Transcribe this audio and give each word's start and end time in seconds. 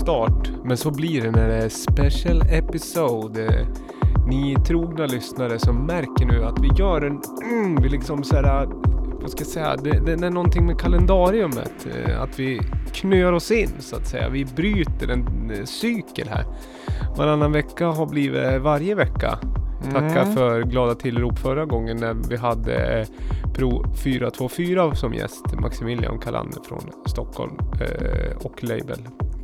start. 0.00 0.50
Men 0.64 0.76
så 0.76 0.90
blir 0.90 1.22
det 1.22 1.30
när 1.30 1.48
det 1.48 1.54
är 1.54 1.68
special 1.68 2.42
episode. 2.50 3.46
Eh, 3.46 3.66
Ni 4.28 4.56
trogna 4.66 5.06
lyssnare 5.06 5.58
som 5.58 5.86
märker 5.86 6.26
nu 6.26 6.44
att 6.44 6.58
vi 6.60 6.68
gör 6.78 7.00
en... 7.02 7.20
Mm, 7.52 7.82
vi 7.82 7.88
liksom 7.88 8.24
så 8.24 8.36
här, 8.36 8.66
vad 9.20 9.30
ska 9.30 9.40
jag 9.40 9.46
säga? 9.48 9.76
Det, 9.76 10.16
det 10.16 10.26
är 10.26 10.30
någonting 10.30 10.66
med 10.66 10.78
kalendariumet. 10.80 11.86
eh, 12.06 12.22
Att 12.22 12.38
vi 12.38 12.60
knör 12.92 13.32
oss 13.32 13.50
in 13.50 13.70
så 13.78 13.96
att 13.96 14.06
säga. 14.08 14.28
Vi 14.28 14.44
bryter 14.44 15.08
en 15.08 15.50
eh, 15.50 15.64
cykel 15.64 16.28
här. 16.28 16.44
Varannan 17.16 17.52
vecka 17.52 17.86
har 17.86 18.06
blivit 18.06 18.60
varje 18.62 18.94
vecka. 18.94 19.38
Tacka 19.92 20.20
Mm. 20.22 20.34
för 20.36 20.62
glada 20.62 20.94
tillrop 20.94 21.38
förra 21.38 21.64
gången 21.64 21.96
när 21.96 22.14
vi 22.28 22.36
hade 22.36 23.00
eh, 23.00 23.06
Pro 23.54 23.84
424 24.04 24.94
som 24.94 25.14
gäst. 25.14 25.44
Maximilian 25.60 26.18
Kalander 26.18 26.60
från 26.68 26.80
Stockholm 27.06 27.52
eh, 27.80 28.36
och 28.46 28.64
label 28.64 28.98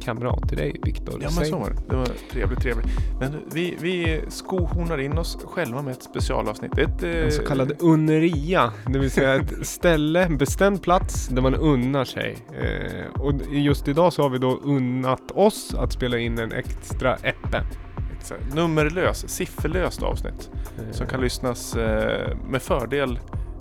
kamrat 0.06 0.48
till 0.48 0.58
dig 0.58 0.80
Viktor. 0.84 1.18
Ja 1.22 1.28
men 1.36 1.46
så 1.46 1.58
var 1.58 1.70
det. 1.70 1.76
Det 1.88 1.96
var 1.96 2.08
trevligt, 2.32 2.60
trevligt. 2.60 2.86
Men 3.20 3.32
vi, 3.52 3.76
vi 3.80 4.20
skohornar 4.28 4.98
in 4.98 5.18
oss 5.18 5.38
själva 5.44 5.82
med 5.82 5.92
ett 5.92 6.02
specialavsnitt. 6.02 6.78
Ett, 6.78 7.02
eh, 7.02 7.10
En 7.24 7.32
så 7.32 7.42
kallad 7.42 7.72
unneria, 7.78 8.72
det 8.92 8.98
vill 8.98 9.10
säga 9.10 9.34
ett 9.34 9.52
ställe, 9.66 10.24
en 10.24 10.38
bestämd 10.38 10.82
plats 10.82 11.28
där 11.28 11.42
man 11.42 11.54
unnar 11.54 12.04
sig. 12.04 12.36
Eh, 12.60 13.20
och 13.20 13.32
just 13.50 13.88
idag 13.88 14.12
så 14.12 14.22
har 14.22 14.30
vi 14.30 14.38
då 14.38 14.60
unnat 14.64 15.30
oss 15.30 15.74
att 15.74 15.92
spela 15.92 16.18
in 16.18 16.38
en 16.38 16.52
extra 16.52 17.14
eppe. 17.16 17.62
nummerlös, 18.54 19.28
sifferlöst 19.28 20.02
avsnitt. 20.02 20.50
Eh, 20.78 20.92
Som 20.92 21.06
kan 21.06 21.20
lyssnas 21.20 21.76
eh, 21.76 22.36
med 22.48 22.62
fördel 22.62 23.18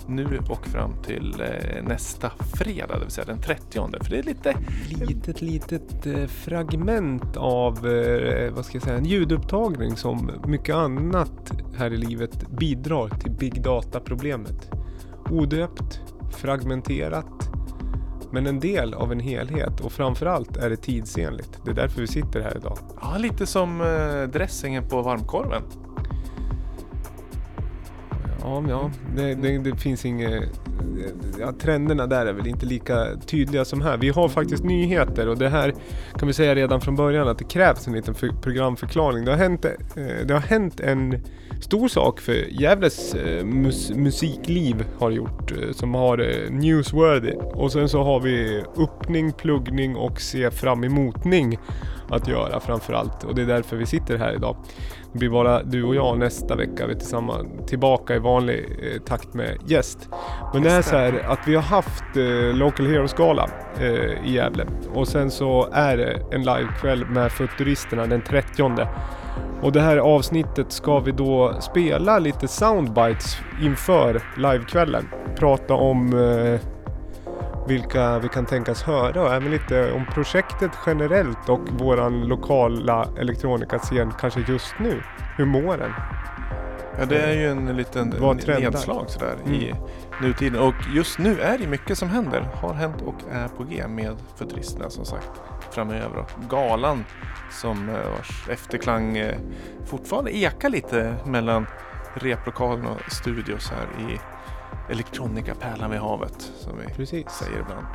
nu 0.07 0.39
och 0.49 0.67
fram 0.67 0.93
till 1.03 1.41
eh, 1.41 1.83
nästa 1.83 2.31
fredag, 2.53 2.93
det 2.93 2.99
vill 2.99 3.11
säga 3.11 3.25
den 3.25 3.41
30. 3.41 3.79
För 4.01 4.09
det 4.09 4.19
är 4.19 4.23
lite... 4.23 4.55
litet, 4.99 5.41
litet 5.41 6.05
eh, 6.05 6.25
fragment 6.25 7.37
av, 7.37 7.87
eh, 7.87 8.53
vad 8.53 8.65
ska 8.65 8.75
jag 8.75 8.83
säga, 8.83 8.97
en 8.97 9.05
ljudupptagning 9.05 9.95
som 9.95 10.31
mycket 10.47 10.75
annat 10.75 11.51
här 11.77 11.93
i 11.93 11.97
livet 11.97 12.49
bidrar 12.49 13.09
till 13.09 13.31
big 13.31 13.61
data-problemet. 13.61 14.71
Odöpt, 15.31 16.01
fragmenterat, 16.37 17.49
men 18.31 18.47
en 18.47 18.59
del 18.59 18.93
av 18.93 19.11
en 19.11 19.19
helhet 19.19 19.79
och 19.79 19.91
framförallt 19.91 20.57
är 20.57 20.69
det 20.69 20.75
tidsenligt. 20.77 21.59
Det 21.65 21.71
är 21.71 21.75
därför 21.75 22.01
vi 22.01 22.07
sitter 22.07 22.41
här 22.41 22.57
idag. 22.57 22.77
Ja, 23.01 23.17
lite 23.17 23.45
som 23.45 23.77
dressingen 24.33 24.89
på 24.89 25.01
varmkorven. 25.01 25.61
Ja, 28.45 28.63
ja 28.69 28.91
det, 29.15 29.35
det, 29.35 29.57
det 29.57 29.75
finns 29.75 30.05
inget... 30.05 30.43
Ja, 31.39 31.53
trenderna 31.59 32.07
där 32.07 32.25
är 32.25 32.33
väl 32.33 32.47
inte 32.47 32.65
lika 32.65 33.07
tydliga 33.25 33.65
som 33.65 33.81
här. 33.81 33.97
Vi 33.97 34.09
har 34.09 34.29
faktiskt 34.29 34.63
nyheter 34.63 35.27
och 35.27 35.37
det 35.37 35.49
här 35.49 35.73
kan 36.19 36.27
vi 36.27 36.33
säga 36.33 36.55
redan 36.55 36.81
från 36.81 36.95
början 36.95 37.27
att 37.27 37.37
det 37.37 37.43
krävs 37.43 37.87
en 37.87 37.93
liten 37.93 38.15
för, 38.15 38.29
programförklaring. 38.41 39.25
Det 39.25 39.31
har, 39.31 39.37
hänt, 39.37 39.65
eh, 39.65 39.71
det 40.25 40.33
har 40.33 40.39
hänt 40.39 40.79
en 40.79 41.23
stor 41.61 41.87
sak 41.87 42.19
för 42.19 42.61
Gävles 42.61 43.15
eh, 43.15 43.45
mus, 43.45 43.91
musikliv 43.91 44.85
har 44.99 45.11
gjort 45.11 45.51
eh, 45.51 45.71
som 45.71 45.93
har 45.93 46.49
newsworthy. 46.49 47.33
Och 47.33 47.71
sen 47.71 47.89
så 47.89 48.03
har 48.03 48.19
vi 48.19 48.63
öppning, 48.77 49.31
pluggning 49.31 49.95
och 49.95 50.21
se 50.21 50.51
fram 50.51 50.83
emotning 50.83 51.59
att 52.09 52.27
göra 52.27 52.59
framförallt. 52.59 53.23
Och 53.23 53.35
det 53.35 53.41
är 53.41 53.45
därför 53.45 53.75
vi 53.75 53.85
sitter 53.85 54.17
här 54.17 54.33
idag. 54.33 54.55
Det 55.11 55.19
blir 55.19 55.29
bara 55.29 55.63
du 55.63 55.83
och 55.83 55.95
jag 55.95 56.17
nästa 56.17 56.55
vecka. 56.55 56.87
Vi 56.87 56.93
är 56.93 56.99
tillsammans 56.99 57.47
tillbaka 57.67 58.15
i 58.15 58.19
vanlig 58.19 58.65
eh, 58.81 59.01
takt 59.01 59.33
med 59.33 59.57
gäst. 59.65 60.09
Men 60.53 60.63
det 60.63 60.71
är 60.71 60.81
så 60.81 60.95
här 60.95 61.25
att 61.27 61.47
vi 61.47 61.55
har 61.55 61.61
haft 61.61 62.17
eh, 62.17 62.57
Local 62.57 62.87
Heroes-gala 62.87 63.49
eh, 63.79 64.27
i 64.27 64.33
Gävle. 64.33 64.65
Och 64.93 65.07
sen 65.07 65.31
så 65.31 65.69
är 65.71 65.97
det 65.97 66.21
en 66.31 66.43
livekväll 66.43 67.05
med 67.05 67.31
Futuristerna 67.31 68.05
den 68.05 68.21
30. 68.21 68.87
Och 69.61 69.71
det 69.71 69.81
här 69.81 69.97
avsnittet 69.97 70.71
ska 70.71 70.99
vi 70.99 71.11
då 71.11 71.61
spela 71.61 72.19
lite 72.19 72.47
soundbites 72.47 73.37
inför 73.61 74.21
livekvällen. 74.37 75.09
Prata 75.35 75.73
om 75.73 76.13
eh, 76.13 76.59
vilka 77.67 78.19
vi 78.19 78.27
kan 78.29 78.45
tänkas 78.45 78.83
höra 78.83 79.21
och 79.21 79.33
även 79.33 79.51
lite 79.51 79.91
om 79.91 80.05
projektet 80.05 80.71
generellt 80.85 81.49
och 81.49 81.59
våran 81.69 82.21
lokala 82.27 83.07
elektronikascen 83.19 84.11
kanske 84.19 84.39
just 84.47 84.75
nu. 84.79 85.01
Hur 85.37 85.45
mår 85.45 85.77
den? 85.77 85.91
Ja, 86.99 87.05
det 87.05 87.17
är 87.21 87.33
ju 87.33 87.47
en 87.51 87.77
liten 87.77 88.09
nedslag 88.45 89.09
sådär 89.09 89.35
i 89.45 89.69
Mm. 89.71 89.83
nutiden. 90.21 90.61
Och 90.61 90.73
just 90.93 91.19
nu 91.19 91.41
är 91.41 91.57
det 91.57 91.67
mycket 91.67 91.97
som 91.97 92.09
händer. 92.09 92.41
Har 92.53 92.73
hänt 92.73 93.01
och 93.01 93.15
är 93.31 93.47
på 93.47 93.63
G 93.63 93.87
med 93.87 94.15
Futuristerna 94.35 94.89
som 94.89 95.05
sagt 95.05 95.29
framöver. 95.71 96.17
Och 96.17 96.49
galan 96.49 97.05
som 97.51 97.89
eh, 97.89 97.95
vars 98.17 98.49
efterklang 98.49 99.17
eh, 99.17 99.35
fortfarande 99.85 100.37
ekar 100.37 100.69
lite 100.69 101.15
mellan 101.25 101.67
replokalen 102.13 102.85
och 102.85 103.11
studios 103.11 103.71
här 103.71 104.09
i 104.11 104.19
Elektronika 104.89 105.55
Pärlan 105.55 105.91
vid 105.91 105.99
havet 105.99 106.51
som 106.57 106.77
vi 106.77 106.93
Precis. 106.93 107.29
säger 107.29 107.59
ibland. 107.59 107.85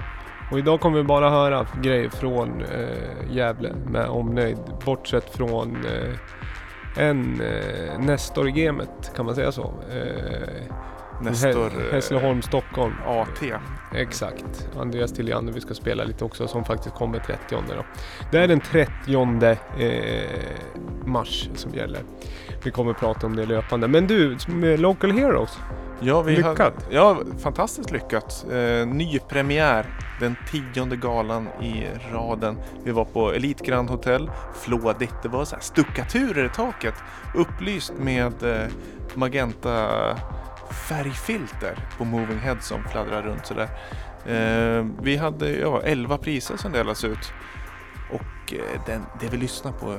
Och 0.50 0.58
idag 0.58 0.80
kommer 0.80 0.96
vi 0.98 1.04
bara 1.04 1.30
höra 1.30 1.66
grejer 1.82 2.08
från 2.08 2.62
eh, 2.62 2.88
Gävle 3.36 3.72
med 3.86 4.06
omnöjd. 4.08 4.58
Bortsett 4.84 5.36
från 5.36 5.76
eh, 5.84 6.14
en 7.08 7.40
eh, 7.40 7.98
Nestor 7.98 8.48
i 8.48 8.52
gamet, 8.52 9.12
kan 9.16 9.26
man 9.26 9.34
säga 9.34 9.52
så? 9.52 9.74
Eh, 9.90 10.74
Nestor 11.22 11.48
Hä- 11.70 11.86
eh, 11.88 11.92
Hässleholm, 11.92 12.42
Stockholm. 12.42 12.94
AT. 13.06 13.52
Exakt. 13.94 14.68
Andreas 14.78 15.12
Tilliander 15.12 15.52
vi 15.52 15.60
ska 15.60 15.74
spela 15.74 16.04
lite 16.04 16.24
också 16.24 16.48
som 16.48 16.64
faktiskt 16.64 16.94
kommer 16.94 17.18
30 17.18 17.38
då. 17.50 17.84
Det 18.32 18.38
är 18.38 18.48
den 18.48 18.60
30 18.60 18.92
eh, 19.78 20.30
mars 21.04 21.48
som 21.54 21.74
gäller. 21.74 22.00
Vi 22.64 22.70
kommer 22.70 22.92
prata 22.92 23.26
om 23.26 23.36
det 23.36 23.46
löpande. 23.46 23.88
Men 23.88 24.06
du, 24.06 24.36
Local 24.76 25.10
Heroes. 25.10 25.58
Ja, 26.00 26.22
vi 26.22 26.36
Lyckat. 26.36 26.58
Hade, 26.58 26.74
ja, 26.90 27.18
fantastiskt 27.38 27.90
lyckat. 27.90 28.46
Eh, 28.50 28.86
ny 28.86 29.18
premiär 29.18 29.86
den 30.20 30.36
tionde 30.50 30.96
galan 30.96 31.48
i 31.62 31.86
raden. 32.12 32.56
Vi 32.84 32.90
var 32.90 33.04
på 33.04 33.32
Elite 33.32 33.64
Grand 33.64 33.90
Hotel, 33.90 34.30
flådigt. 34.54 35.14
Det 35.22 35.28
var 35.28 35.44
så 35.44 35.54
här 35.54 35.62
stuckaturer 35.62 36.44
i 36.44 36.48
taket. 36.48 36.94
Upplyst 37.34 37.92
med 37.98 38.42
eh, 38.42 38.68
magenta 39.14 39.88
färgfilter 40.88 41.78
på 41.98 42.04
Moving 42.04 42.38
Head 42.38 42.56
som 42.60 42.84
fladdrar 42.84 43.22
runt 43.22 43.46
sådär. 43.46 43.68
Eh, 44.26 44.86
vi 45.02 45.16
hade 45.16 45.50
ja, 45.50 45.82
11 45.84 46.18
priser 46.18 46.56
som 46.56 46.72
delades 46.72 47.04
ut. 47.04 47.32
Och 48.10 48.54
eh, 48.54 48.80
den, 48.86 49.02
det 49.20 49.28
vi 49.28 49.36
lyssnar 49.36 49.72
på 49.72 49.96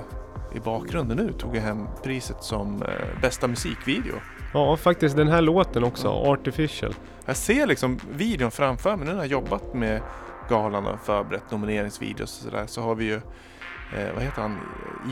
i 0.56 0.60
bakgrunden 0.60 1.18
nu 1.18 1.34
tog 1.34 1.56
jag 1.56 1.62
hem 1.62 1.88
priset 2.04 2.44
som 2.44 2.82
eh, 2.84 3.22
bästa 3.22 3.48
musikvideo. 3.48 4.16
Ja, 4.54 4.78
faktiskt 4.78 5.18
den 5.18 5.28
här 5.28 5.42
låten 5.42 5.84
också, 5.84 6.08
Artificial. 6.10 6.94
Jag 7.26 7.36
ser 7.38 7.68
liksom 7.68 8.00
videon 8.12 8.52
framför 8.52 8.96
mig 8.98 9.06
nu 9.08 9.12
när 9.14 9.20
jag 9.20 9.28
jobbat 9.28 9.74
med 9.74 10.02
galan 10.50 10.86
och 10.88 11.00
förberett 11.00 11.52
nomineringsvideos 11.52 12.38
och 12.40 12.44
sådär 12.52 12.66
så 12.68 12.82
har 12.82 12.96
vi 12.96 13.06
ju, 13.06 13.16
eh, 13.16 14.14
vad 14.14 14.24
heter 14.24 14.42
han, 14.42 14.58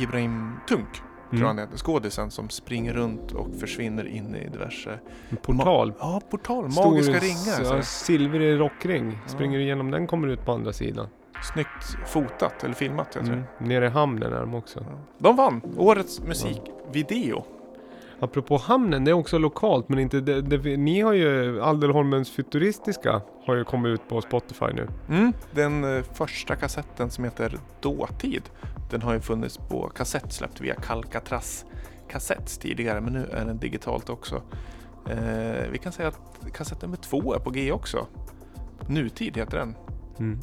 Ibrahim 0.02 0.52
Tunk 0.68 0.88
tror 0.94 1.38
Mm. 1.40 1.48
han 1.48 1.58
heter, 1.60 1.78
skådisen 1.78 2.32
som 2.32 2.50
springer 2.50 2.94
runt 2.94 3.32
och 3.32 3.48
försvinner 3.60 4.08
in 4.08 4.36
i 4.36 4.50
diverse 4.50 5.00
En 5.30 5.38
portal. 5.38 5.94
Ja, 6.00 6.22
portal, 6.32 6.72
Stor, 6.72 6.86
magiska 6.86 7.14
ringar. 7.20 7.60
Ja, 7.76 7.82
Så. 7.82 7.82
silvrig 7.82 8.60
rockring. 8.60 9.12
Ja. 9.24 9.30
Springer 9.30 9.58
du 9.58 9.64
igenom 9.64 9.92
den 9.92 10.08
kommer 10.08 10.28
du 10.28 10.34
ut 10.34 10.46
på 10.46 10.52
andra 10.52 10.74
sidan. 10.74 11.08
Snyggt 11.44 11.98
fotat 12.06 12.64
eller 12.64 12.74
filmat 12.74 13.08
jag 13.16 13.26
tror 13.26 13.36
Mm. 13.36 13.48
Nere 13.58 13.86
i 13.86 13.90
hamnen 13.90 14.34
är 14.34 14.40
de 14.40 14.56
också. 14.56 14.86
De 15.18 15.36
vann 15.36 15.62
årets 15.78 16.22
musikvideo. 16.22 17.44
Apropå 18.20 18.58
hamnen, 18.58 19.06
det 19.06 19.12
är 19.12 19.14
också 19.14 19.38
lokalt 19.38 19.90
men 19.90 20.00
inte 20.00 20.20
det, 20.20 20.42
det, 20.42 20.78
ni 20.78 21.02
har 21.02 21.14
ju 21.14 21.62
Alderholmens 21.62 22.32
Futuristiska 22.32 23.22
har 23.46 23.56
ju 23.56 23.64
kommit 23.64 23.90
ut 23.90 24.10
på 24.10 24.22
Spotify 24.22 24.66
nu. 24.74 24.88
Mm. 25.10 25.34
Den 25.52 25.98
eh, 25.98 26.04
första 26.14 26.56
kassetten 26.56 27.10
som 27.10 27.24
heter 27.24 27.60
Dåtid. 27.82 28.44
Den 28.92 29.02
har 29.02 29.14
ju 29.14 29.20
funnits 29.20 29.58
på 29.58 29.90
kassett 29.90 30.34
släppt 30.34 30.62
via 30.62 30.76
Calcatraz 30.76 31.66
kassetts 32.10 32.58
tidigare 32.58 33.02
men 33.02 33.14
nu 33.14 33.30
är 33.32 33.46
den 33.46 33.58
digitalt 33.58 34.10
också. 34.10 34.42
Eh, 35.10 35.70
vi 35.72 35.78
kan 35.78 35.92
säga 35.92 36.08
att 36.08 36.54
kassett 36.54 36.82
nummer 36.82 36.98
två 36.98 37.34
är 37.34 37.40
på 37.40 37.50
G 37.50 37.72
också. 37.72 38.08
Nutid 38.88 39.38
heter 39.38 39.58
den. 39.58 39.76
Mm. 40.20 40.40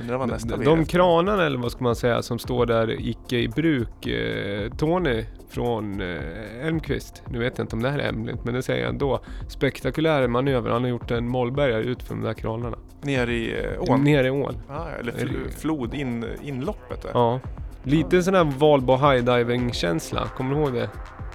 Undrar 0.00 0.18
vad 0.18 0.28
nästa 0.28 0.48
De, 0.48 0.56
blir 0.56 0.66
de 0.68 0.84
kranarna 0.84 1.46
eller 1.46 1.58
vad 1.58 1.72
ska 1.72 1.84
man 1.84 1.96
säga 1.96 2.22
som 2.22 2.38
står 2.38 2.66
där 2.66 3.08
icke 3.08 3.36
i 3.36 3.48
bruk. 3.48 4.06
Eh, 4.06 4.70
Tony 4.70 5.24
från 5.48 6.00
eh, 6.00 6.66
Elmqvist. 6.66 7.22
Nu 7.28 7.38
vet 7.38 7.58
jag 7.58 7.64
inte 7.64 7.76
om 7.76 7.82
det 7.82 7.90
här 7.90 7.98
är 7.98 8.02
hemligt 8.04 8.44
men 8.44 8.54
det 8.54 8.62
säger 8.62 8.80
jag 8.82 8.88
ändå. 8.90 9.20
Spektakulär 9.48 10.28
manöver. 10.28 10.70
Han 10.70 10.82
har 10.82 10.90
gjort 10.90 11.10
en 11.10 11.28
mollbergare 11.28 11.82
ut 11.82 12.02
för 12.02 12.14
de 12.14 12.22
där 12.24 12.34
kranarna. 12.34 12.76
Ner 13.02 13.26
i 13.30 13.58
eh, 13.64 13.90
ån. 13.92 14.04
Nere 14.04 14.26
i 14.26 14.30
ån. 14.30 14.54
Ah, 14.68 14.86
eller 15.00 15.12
fl- 15.12 15.48
flod, 15.58 15.94
in, 15.94 16.24
inloppet 16.42 17.02
där. 17.02 17.10
Ja. 17.14 17.40
Lite 17.82 18.22
sån 18.22 18.34
här 18.34 18.44
Valbo 18.44 18.96
high 18.96 19.24
diving 19.24 19.72
känsla. 19.72 20.28
Kommer 20.36 20.54
du 20.54 20.60
ihåg 20.60 20.72
det? 20.72 20.88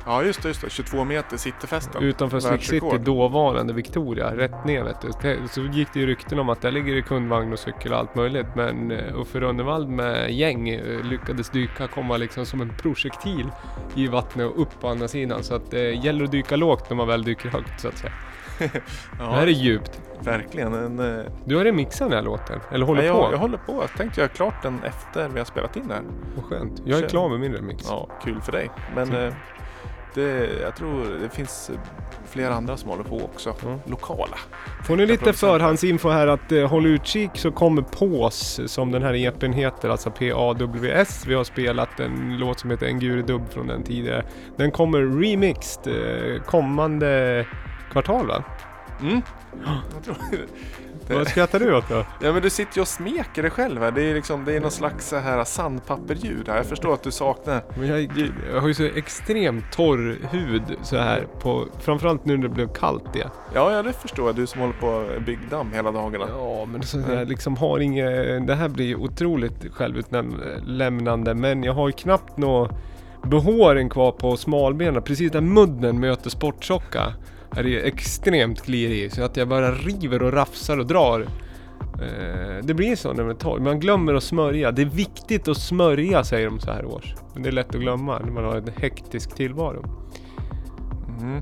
Ja 0.05 0.23
just 0.23 0.41
det, 0.41 0.47
just 0.47 0.61
det. 0.61 0.69
22 0.69 1.03
meter 1.03 1.37
Cityfesten. 1.37 2.03
Utanför 2.03 2.39
Slick 2.39 2.63
City, 2.63 2.97
dåvarande 2.97 3.73
Victoria, 3.73 4.37
rätt 4.37 4.65
ner 4.65 4.83
vet 4.83 5.01
du. 5.01 5.47
Så 5.47 5.61
gick 5.61 5.87
det 5.93 5.99
ju 5.99 6.05
rykten 6.05 6.39
om 6.39 6.49
att 6.49 6.61
där 6.61 6.71
ligger 6.71 6.95
det 6.95 7.01
kundvagn 7.01 7.53
och 7.53 7.59
cykel 7.59 7.91
och 7.93 7.97
allt 7.99 8.15
möjligt. 8.15 8.47
Men 8.55 8.91
eh, 8.91 9.19
Uffe 9.21 9.39
Rönnevall 9.39 9.87
med 9.87 10.31
gäng 10.31 10.69
eh, 10.69 11.03
lyckades 11.03 11.49
dyka, 11.49 11.87
komma 11.87 12.17
liksom 12.17 12.45
som 12.45 12.61
en 12.61 12.73
projektil 12.77 13.47
i 13.95 14.07
vattnet 14.07 14.51
och 14.51 14.61
upp 14.61 14.79
på 14.81 14.87
andra 14.87 15.07
sidan. 15.07 15.43
Så 15.43 15.55
att 15.55 15.71
det 15.71 15.91
gäller 15.91 16.23
att 16.25 16.31
dyka 16.31 16.55
lågt 16.55 16.89
när 16.89 16.97
man 16.97 17.07
väl 17.07 17.23
dyker 17.23 17.49
högt 17.49 17.81
så 17.81 17.87
att 17.87 17.97
säga. 17.97 18.13
Ja, 19.19 19.25
Det 19.25 19.35
här 19.35 19.47
är 19.47 19.51
djupt. 19.51 20.01
verkligen 20.19 20.73
en... 20.73 20.99
eh, 21.19 21.25
Du 21.45 21.55
har 21.57 21.63
remixat 21.63 22.09
den 22.09 22.17
här 22.17 22.23
låten? 22.25 22.59
Eller 22.71 22.85
håller 22.85 23.03
ja, 23.03 23.13
på? 23.13 23.19
jag, 23.23 23.33
jag 23.33 23.37
håller 23.37 23.57
på. 23.57 23.73
Jag 23.81 23.89
tänkte 23.97 24.21
göra 24.21 24.29
klart 24.29 24.61
den 24.63 24.83
efter 24.83 25.29
vi 25.29 25.37
har 25.39 25.45
spelat 25.45 25.75
in 25.75 25.89
här. 25.91 26.01
Vad 26.35 26.45
skönt. 26.45 26.81
Jag 26.85 26.99
är 27.03 27.09
klar 27.09 27.29
med 27.29 27.39
min 27.39 27.53
remix. 27.53 27.85
Ja, 27.89 28.09
kul 28.23 28.41
för 28.41 28.51
dig. 28.51 28.69
Men 28.95 29.13
eh, 29.15 29.33
det, 30.15 30.49
jag 30.61 30.75
tror 30.75 31.19
det 31.21 31.29
finns 31.29 31.69
eh, 31.69 31.79
flera 32.25 32.53
andra 32.53 32.77
som 32.77 32.89
håller 32.89 33.03
på 33.03 33.21
också. 33.21 33.55
Mm. 33.65 33.79
Lokala. 33.85 34.37
Får 34.83 34.95
ni 34.95 35.05
lite 35.05 35.33
förhandsinfo 35.33 36.09
här 36.09 36.27
att 36.27 36.51
eh, 36.51 36.67
håll 36.67 36.85
utkik 36.85 37.31
så 37.33 37.51
kommer 37.51 37.81
Pås 37.81 38.59
som 38.65 38.91
den 38.91 39.03
här 39.03 39.13
EPn 39.13 39.51
heter, 39.51 39.89
alltså 39.89 40.11
P-A-W-S. 40.11 41.23
Vi 41.27 41.33
har 41.33 41.43
spelat 41.43 41.99
en 41.99 42.37
låt 42.39 42.59
som 42.59 42.71
heter 42.71 42.85
En 42.85 42.99
Guridubb 42.99 43.49
från 43.49 43.67
den 43.67 43.83
tidigare. 43.83 44.25
Den 44.57 44.71
kommer 44.71 45.21
remixed 45.21 45.87
eh, 45.87 46.41
kommande 46.41 47.45
kvartal 47.91 48.27
va? 48.27 48.43
Mm. 49.01 49.21
Jag 49.93 50.03
tror 50.03 50.17
Vad 51.13 51.25
det. 51.25 51.29
skrattar 51.29 51.59
du 51.59 51.75
åt 51.75 51.89
då? 51.89 52.05
Ja 52.21 52.33
men 52.33 52.41
du 52.41 52.49
sitter 52.49 52.75
ju 52.75 52.81
och 52.81 52.87
smeker 52.87 53.41
dig 53.41 53.51
själv 53.51 53.81
här. 53.81 53.91
Det 53.91 54.01
är 54.01 54.13
liksom, 54.13 54.45
det 54.45 54.55
är 54.55 54.59
någon 54.59 54.71
slags 54.71 55.09
så 55.09 55.17
här 55.17 55.43
sandpapperljud 55.43 56.49
här. 56.49 56.57
Jag 56.57 56.65
förstår 56.65 56.93
att 56.93 57.03
du 57.03 57.11
saknar. 57.11 57.63
Men 57.79 57.87
jag, 57.87 58.31
jag 58.53 58.61
har 58.61 58.67
ju 58.67 58.73
så 58.73 58.83
extremt 58.83 59.71
torr 59.71 60.17
hud 60.31 60.63
så 60.81 60.97
här 60.97 61.27
på, 61.39 61.65
framförallt 61.79 62.25
nu 62.25 62.37
när 62.37 62.43
det 62.43 62.53
blev 62.53 62.67
kallt 62.73 63.13
det. 63.13 63.29
Ja, 63.53 63.71
ja 63.71 63.83
det 63.83 63.93
förstår 63.93 64.25
jag. 64.25 64.35
Du 64.35 64.47
som 64.47 64.61
håller 64.61 64.73
på 64.73 65.07
byggdamm 65.25 65.73
hela 65.73 65.91
dagarna. 65.91 66.25
Ja, 66.29 66.65
men 66.65 66.83
så 66.83 67.03
jag 67.09 67.27
liksom 67.27 67.57
har 67.57 67.79
inget... 67.79 68.47
Det 68.47 68.55
här 68.55 68.69
blir 68.69 68.85
ju 68.85 68.95
otroligt 68.95 69.73
självutlämnande 69.73 71.33
men 71.33 71.63
jag 71.63 71.73
har 71.73 71.87
ju 71.87 71.93
knappt 71.93 72.37
nå 72.37 72.69
behåren 73.23 73.89
kvar 73.89 74.11
på 74.11 74.37
smalbenen. 74.37 75.01
Precis 75.01 75.31
där 75.31 75.41
mudden 75.41 75.99
möter 75.99 76.29
sporttjocka 76.29 77.13
är 77.51 77.63
det 77.63 77.87
extremt 77.87 78.61
klirig 78.61 79.11
så 79.11 79.23
att 79.23 79.37
jag 79.37 79.47
bara 79.47 79.71
river 79.71 80.23
och 80.23 80.33
rafsar 80.33 80.77
och 80.77 80.87
drar. 80.87 81.27
Eh, 82.01 82.63
det 82.63 82.73
blir 82.73 82.95
så 82.95 83.13
när 83.13 83.23
man 83.23 83.35
torr. 83.35 83.59
Man 83.59 83.79
glömmer 83.79 84.13
att 84.13 84.23
smörja. 84.23 84.71
Det 84.71 84.81
är 84.81 84.85
viktigt 84.85 85.47
att 85.47 85.57
smörja 85.57 86.23
säger 86.23 86.45
de 86.45 86.59
så 86.59 86.71
här 86.71 86.85
års. 86.85 87.15
Men 87.33 87.43
det 87.43 87.49
är 87.49 87.51
lätt 87.51 87.75
att 87.75 87.81
glömma 87.81 88.19
när 88.19 88.31
man 88.31 88.43
har 88.43 88.55
en 88.55 88.69
hektisk 88.77 89.35
tillvaro. 89.35 89.85
Mm. 91.21 91.41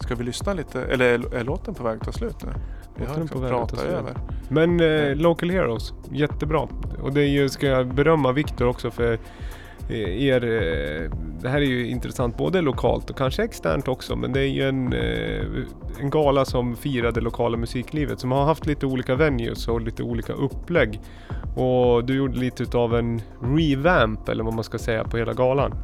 Ska 0.00 0.14
vi 0.14 0.24
lyssna 0.24 0.54
lite? 0.54 0.82
Eller 0.84 1.04
är, 1.04 1.34
är 1.34 1.44
låten 1.44 1.74
på 1.74 1.84
väg 1.84 1.98
att 1.98 2.04
ta 2.04 2.12
slut 2.12 2.42
nu? 2.42 2.52
Vi 2.96 3.06
har 3.06 3.20
liksom 3.20 3.40
pratat 3.40 3.82
över. 3.82 4.14
Men 4.48 4.80
eh. 4.80 5.16
Local 5.16 5.50
Heroes, 5.50 5.92
jättebra. 6.10 6.68
Och 7.02 7.12
det 7.12 7.20
är 7.20 7.28
ju, 7.28 7.48
ska 7.48 7.66
jag 7.66 7.94
berömma 7.94 8.32
Viktor 8.32 8.66
också 8.66 8.90
för 8.90 9.18
er, 9.96 10.44
eh, 10.44 11.10
det 11.42 11.48
här 11.48 11.56
är 11.56 11.66
ju 11.66 11.86
intressant 11.86 12.36
både 12.36 12.60
lokalt 12.60 13.10
och 13.10 13.18
kanske 13.18 13.44
externt 13.44 13.88
också 13.88 14.16
men 14.16 14.32
det 14.32 14.40
är 14.40 14.48
ju 14.48 14.68
en, 14.68 14.92
eh, 14.92 15.44
en 16.00 16.10
gala 16.10 16.44
som 16.44 16.76
firar 16.76 17.12
det 17.12 17.20
lokala 17.20 17.56
musiklivet 17.56 18.20
som 18.20 18.32
har 18.32 18.44
haft 18.44 18.66
lite 18.66 18.86
olika 18.86 19.14
venues 19.14 19.68
och 19.68 19.80
lite 19.80 20.02
olika 20.02 20.32
upplägg. 20.32 21.00
Och 21.56 22.04
du 22.04 22.16
gjorde 22.16 22.38
lite 22.38 22.62
utav 22.62 22.94
en 22.96 23.22
revamp 23.42 24.28
eller 24.28 24.44
vad 24.44 24.54
man 24.54 24.64
ska 24.64 24.78
säga 24.78 25.04
på 25.04 25.16
hela 25.16 25.32
galan 25.32 25.74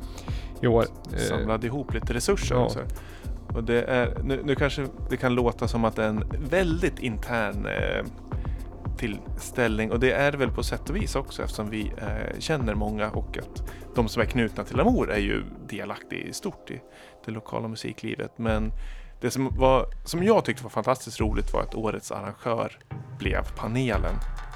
i 0.62 0.66
år. 0.66 0.84
Eh, 1.12 1.18
Samlade 1.18 1.66
ihop 1.66 1.94
lite 1.94 2.14
resurser. 2.14 2.54
ja. 2.54 2.64
Och 2.64 2.70
så. 2.70 2.80
Och 3.54 3.64
det 3.64 3.82
är, 3.82 4.18
nu, 4.24 4.40
nu 4.44 4.54
kanske 4.54 4.86
det 5.10 5.16
kan 5.16 5.34
låta 5.34 5.68
som 5.68 5.84
att 5.84 5.96
det 5.96 6.04
är 6.04 6.08
en 6.08 6.24
väldigt 6.50 6.98
intern 6.98 7.66
eh, 7.66 8.04
tillställning 8.98 9.92
och 9.92 10.00
det 10.00 10.12
är 10.12 10.32
det 10.32 10.38
väl 10.38 10.50
på 10.50 10.62
sätt 10.62 10.90
och 10.90 10.96
vis 10.96 11.16
också 11.16 11.42
eftersom 11.42 11.70
vi 11.70 11.92
eh, 11.98 12.38
känner 12.38 12.74
många 12.74 13.10
och 13.10 13.38
att 13.38 13.62
de 13.94 14.08
som 14.08 14.22
är 14.22 14.26
knutna 14.26 14.64
till 14.64 14.80
Amor 14.80 15.10
är 15.10 15.18
ju 15.18 15.42
delaktiga 15.68 16.20
i 16.20 16.32
stort 16.32 16.70
i 16.70 16.80
det 17.24 17.30
lokala 17.30 17.68
musiklivet. 17.68 18.38
Men 18.38 18.72
det 19.20 19.30
som, 19.30 19.56
var, 19.56 19.86
som 20.04 20.22
jag 20.22 20.44
tyckte 20.44 20.62
var 20.62 20.70
fantastiskt 20.70 21.20
roligt 21.20 21.52
var 21.52 21.62
att 21.62 21.74
årets 21.74 22.12
arrangör 22.12 22.78
blev 23.18 23.42
panelen. 23.56 24.14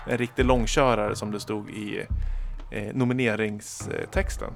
En 0.08 0.18
riktig 0.18 0.44
långkörare 0.44 1.16
som 1.16 1.30
det 1.30 1.40
stod 1.40 1.70
i 1.70 2.06
eh, 2.70 2.94
nomineringstexten. 2.94 4.52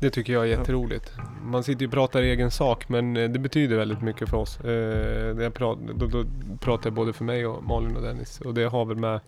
Det 0.00 0.10
tycker 0.10 0.32
jag 0.32 0.42
är 0.42 0.46
jätteroligt. 0.46 1.12
Man 1.42 1.64
sitter 1.64 1.80
ju 1.80 1.86
och 1.86 1.92
pratar 1.92 2.22
egen 2.22 2.50
sak 2.50 2.88
men 2.88 3.16
eh, 3.16 3.30
det 3.30 3.38
betyder 3.38 3.76
väldigt 3.76 4.02
mycket 4.02 4.28
för 4.28 4.36
oss. 4.36 4.60
Eh, 4.60 5.42
jag 5.42 5.54
prat, 5.54 5.78
då, 5.94 6.06
då 6.06 6.24
pratar 6.60 6.86
jag 6.86 6.94
både 6.94 7.12
för 7.12 7.24
mig 7.24 7.46
och 7.46 7.64
Malin 7.64 7.96
och 7.96 8.02
Dennis. 8.02 8.40
Och 8.40 8.54
det 8.54 8.64
har 8.64 8.84
väl 8.84 8.96
med... 8.96 9.20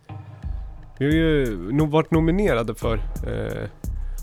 Vi 0.99 1.07
har 1.07 1.13
ju 1.13 1.87
varit 1.87 2.11
nominerade 2.11 2.75
för. 2.75 2.95
Eh, 3.27 3.69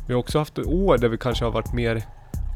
vi 0.07 0.13
har 0.13 0.19
också 0.19 0.39
haft 0.39 0.59
år 0.59 0.97
där 0.97 1.09
vi 1.09 1.17
kanske 1.17 1.45
har 1.45 1.51
varit 1.51 1.73
mer 1.73 2.03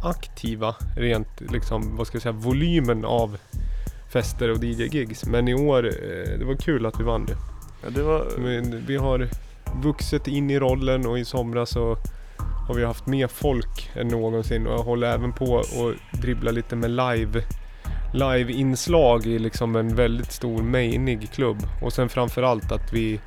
aktiva 0.04 0.76
rent 0.98 1.42
liksom, 1.52 1.96
vad 1.98 2.08
ska 2.08 2.16
jag 2.16 2.22
säga, 2.22 2.32
volymen 2.34 3.06
av 3.06 3.38
fester 4.14 4.52
och 4.52 4.64
DJ-gigs. 4.64 5.26
Men 5.26 5.48
i 5.48 5.54
år, 5.54 5.82
det 6.40 6.46
var 6.46 6.56
kul 6.56 6.86
att 6.86 7.00
vi 7.00 7.04
vann 7.04 7.26
det. 7.26 7.36
Ja, 7.84 7.90
det 7.90 8.04
var, 8.04 8.28
Men 8.38 8.86
vi 8.86 8.98
har 8.98 9.28
vuxit 9.84 10.28
in 10.28 10.50
i 10.50 10.60
rollen 10.60 11.08
och 11.08 11.20
i 11.20 11.26
somras 11.26 11.70
så 11.70 11.98
har 12.70 12.76
vi 12.76 12.86
haft 12.86 13.08
mer 13.08 13.28
folk 13.28 13.92
än 13.96 14.08
någonsin 14.08 14.68
och 14.68 14.74
jag 14.74 14.84
håller 14.84 15.14
även 15.14 15.34
på 15.34 15.46
och 15.54 15.94
dribbla 16.12 16.52
lite 16.52 16.76
med 16.76 16.92
live 16.92 17.44
live-inslag 18.14 19.26
i 19.26 19.40
liksom 19.40 19.76
en 19.76 19.96
väldigt 19.96 20.32
stor 20.32 20.64
mainig 20.64 21.32
klubb. 21.32 21.58
Och 21.82 21.94
sen 21.94 22.10
framförallt 22.10 22.72
att 22.72 22.94
vi 22.94 23.20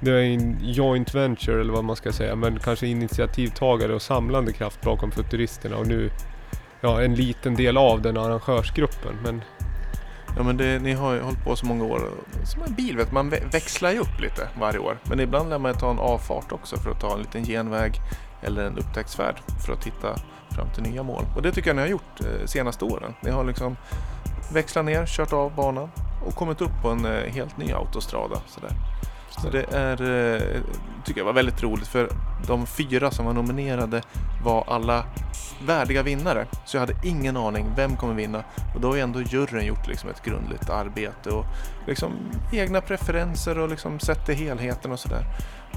det 0.00 0.10
är 0.10 0.22
en 0.22 0.58
joint 0.62 1.14
venture 1.14 1.60
eller 1.60 1.72
vad 1.72 1.84
man 1.84 1.96
ska 1.96 2.12
säga 2.12 2.36
men 2.36 2.58
kanske 2.58 2.86
initiativtagare 2.86 3.94
och 3.94 4.02
samlande 4.02 4.52
kraft 4.52 4.82
bakom 4.82 5.10
Futuristerna 5.10 5.76
och 5.76 5.86
nu 5.86 6.10
ja, 6.80 7.02
en 7.02 7.14
liten 7.14 7.54
del 7.54 7.76
av 7.76 8.02
den 8.02 8.16
arrangörsgruppen. 8.16 9.16
Men 9.24 9.42
Ja 10.36 10.42
men 10.42 10.56
det, 10.56 10.78
ni 10.78 10.92
har 10.92 11.14
ju 11.14 11.20
hållit 11.20 11.44
på 11.44 11.56
så 11.56 11.66
många 11.66 11.84
år. 11.84 12.10
Som 12.44 12.62
en 12.62 12.74
bil 12.74 12.96
vet 12.96 13.12
man 13.12 13.30
växlar 13.30 13.90
ju 13.90 13.98
upp 13.98 14.20
lite 14.20 14.48
varje 14.60 14.78
år. 14.78 14.98
Men 15.02 15.20
ibland 15.20 15.50
lär 15.50 15.58
man 15.58 15.72
ju 15.72 15.78
ta 15.78 15.90
en 15.90 15.98
avfart 15.98 16.52
också 16.52 16.76
för 16.76 16.90
att 16.90 17.00
ta 17.00 17.14
en 17.14 17.18
liten 17.18 17.44
genväg 17.44 18.00
eller 18.46 18.64
en 18.64 18.78
upptäcktsfärd 18.78 19.36
för 19.66 19.72
att 19.72 19.82
titta 19.82 20.16
fram 20.50 20.70
till 20.74 20.82
nya 20.82 21.02
mål. 21.02 21.24
Och 21.36 21.42
det 21.42 21.52
tycker 21.52 21.68
jag 21.68 21.76
ni 21.76 21.82
har 21.82 21.88
gjort 21.88 22.20
eh, 22.20 22.46
senaste 22.46 22.84
åren. 22.84 23.14
Ni 23.20 23.30
har 23.30 23.44
liksom 23.44 23.76
växlat 24.52 24.84
ner, 24.84 25.06
kört 25.06 25.32
av 25.32 25.54
banan 25.54 25.90
och 26.26 26.34
kommit 26.34 26.60
upp 26.60 26.82
på 26.82 26.88
en 26.88 27.04
eh, 27.04 27.32
helt 27.32 27.56
ny 27.56 27.72
autostrada. 27.72 28.40
Sådär. 28.46 28.70
Så 29.30 29.50
det 29.50 29.64
är, 29.72 30.02
eh, 30.02 30.62
tycker 31.04 31.20
jag 31.20 31.24
var 31.24 31.32
väldigt 31.32 31.62
roligt 31.62 31.88
för 31.88 32.08
de 32.46 32.66
fyra 32.66 33.10
som 33.10 33.26
var 33.26 33.32
nominerade 33.32 34.02
var 34.44 34.64
alla 34.68 35.04
värdiga 35.66 36.02
vinnare. 36.02 36.46
Så 36.64 36.76
jag 36.76 36.80
hade 36.80 36.94
ingen 37.04 37.36
aning, 37.36 37.66
vem 37.76 37.96
kommer 37.96 38.14
vinna? 38.14 38.44
Och 38.74 38.80
då 38.80 38.88
har 38.88 38.94
ju 38.94 39.00
ändå 39.00 39.22
juryn 39.22 39.66
gjort 39.66 39.88
liksom 39.88 40.10
ett 40.10 40.22
grundligt 40.24 40.70
arbete 40.70 41.30
och 41.30 41.44
liksom 41.86 42.12
egna 42.52 42.80
preferenser 42.80 43.58
och 43.58 43.68
liksom 43.68 44.00
sett 44.00 44.26
till 44.26 44.34
helheten 44.34 44.92
och 44.92 45.00
sådär. 45.00 45.24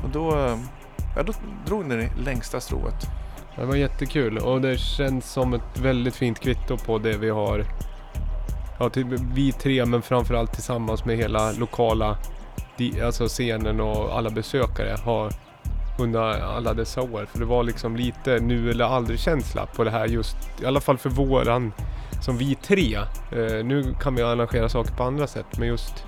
Och 0.03 0.09
då, 0.09 0.37
eh, 0.37 0.57
ja, 1.15 1.23
då 1.23 1.33
drog 1.65 1.85
ni 1.85 1.95
det 1.95 2.09
längsta 2.25 2.59
strået. 2.59 3.07
Det 3.55 3.65
var 3.65 3.75
jättekul 3.75 4.37
och 4.37 4.61
det 4.61 4.77
känns 4.77 5.31
som 5.31 5.53
ett 5.53 5.79
väldigt 5.79 6.15
fint 6.15 6.39
kvitto 6.39 6.77
på 6.77 6.97
det 6.97 7.17
vi 7.17 7.29
har. 7.29 7.65
Ja, 8.79 8.89
typ 8.89 9.07
vi 9.33 9.51
tre 9.51 9.85
men 9.85 10.01
framförallt 10.01 10.53
tillsammans 10.53 11.05
med 11.05 11.17
hela 11.17 11.51
lokala 11.51 12.17
alltså 13.03 13.27
scenen 13.27 13.79
och 13.79 14.17
alla 14.17 14.29
besökare 14.29 14.95
har 15.03 15.31
under 15.99 16.19
alla 16.41 16.73
dessa 16.73 17.01
år. 17.01 17.25
För 17.25 17.39
det 17.39 17.45
var 17.45 17.63
liksom 17.63 17.95
lite 17.95 18.39
nu 18.39 18.69
eller 18.69 18.85
aldrig 18.85 19.19
känsla 19.19 19.65
på 19.65 19.83
det 19.83 19.91
här 19.91 20.07
just, 20.07 20.37
i 20.61 20.65
alla 20.65 20.81
fall 20.81 20.97
för 20.97 21.09
våran, 21.09 21.71
som 22.21 22.37
vi 22.37 22.55
tre. 22.55 22.95
Eh, 23.31 23.65
nu 23.65 23.95
kan 24.01 24.15
vi 24.15 24.21
arrangera 24.21 24.69
saker 24.69 24.91
på 24.91 25.03
andra 25.03 25.27
sätt 25.27 25.57
men 25.57 25.67
just, 25.67 26.05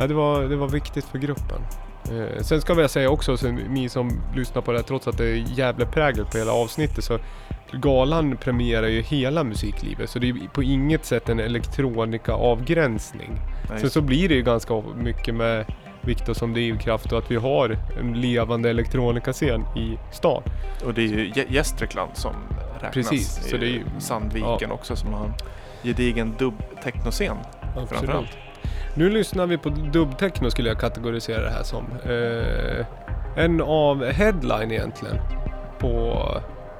ja, 0.00 0.06
det, 0.06 0.14
var, 0.14 0.42
det 0.42 0.56
var 0.56 0.68
viktigt 0.68 1.04
för 1.04 1.18
gruppen. 1.18 1.60
Eh, 2.10 2.42
sen 2.42 2.60
ska 2.60 2.80
jag 2.80 2.90
säga 2.90 3.10
också, 3.10 3.36
så 3.36 3.48
ni 3.50 3.88
som 3.88 4.10
lyssnar 4.36 4.62
på 4.62 4.72
det 4.72 4.78
här, 4.78 4.84
trots 4.84 5.08
att 5.08 5.18
det 5.18 5.24
är 5.24 5.44
jävla 5.58 5.86
prägel 5.86 6.24
på 6.24 6.38
hela 6.38 6.52
avsnittet 6.52 7.04
så 7.04 7.18
galan 7.72 8.36
premierar 8.36 8.86
ju 8.88 9.02
hela 9.02 9.44
musiklivet 9.44 10.10
så 10.10 10.18
det 10.18 10.28
är 10.30 10.48
på 10.52 10.62
inget 10.62 11.04
sätt 11.04 11.28
en 11.28 11.40
elektronika-avgränsning. 11.40 13.30
Sen 13.80 13.90
så 13.90 14.00
blir 14.00 14.28
det 14.28 14.34
ju 14.34 14.42
ganska 14.42 14.82
mycket 14.96 15.34
med 15.34 15.64
Viktor 16.02 16.34
som 16.34 16.52
drivkraft 16.52 17.12
och 17.12 17.18
att 17.18 17.30
vi 17.30 17.36
har 17.36 17.76
en 18.00 18.20
levande 18.20 18.70
elektronikascen 18.70 19.60
i 19.76 19.98
stan. 20.12 20.42
Och 20.84 20.94
det 20.94 21.02
är 21.02 21.06
ju 21.08 21.28
Gä- 21.32 21.52
Gästrikland 21.52 22.10
som 22.14 22.32
räknas. 22.74 22.92
Precis, 22.94 23.48
så 23.50 23.56
det 23.56 23.66
är 23.66 23.70
ju- 23.70 23.84
Sandviken 23.98 24.70
också 24.70 24.96
som 24.96 25.12
har 25.12 25.24
en 25.24 25.32
gedigen 25.82 26.34
dubb-technoscen 26.38 27.36
framförallt. 27.88 28.28
Nu 28.94 29.08
lyssnar 29.10 29.46
vi 29.46 29.58
på 29.58 29.68
dubbtechno 29.68 30.50
skulle 30.50 30.68
jag 30.68 30.80
kategorisera 30.80 31.42
det 31.42 31.50
här 31.50 31.62
som. 31.62 31.84
Eh, 32.04 32.86
en 33.44 33.60
av 33.60 34.04
headline 34.04 34.72
egentligen 34.72 35.16
på 35.78 36.12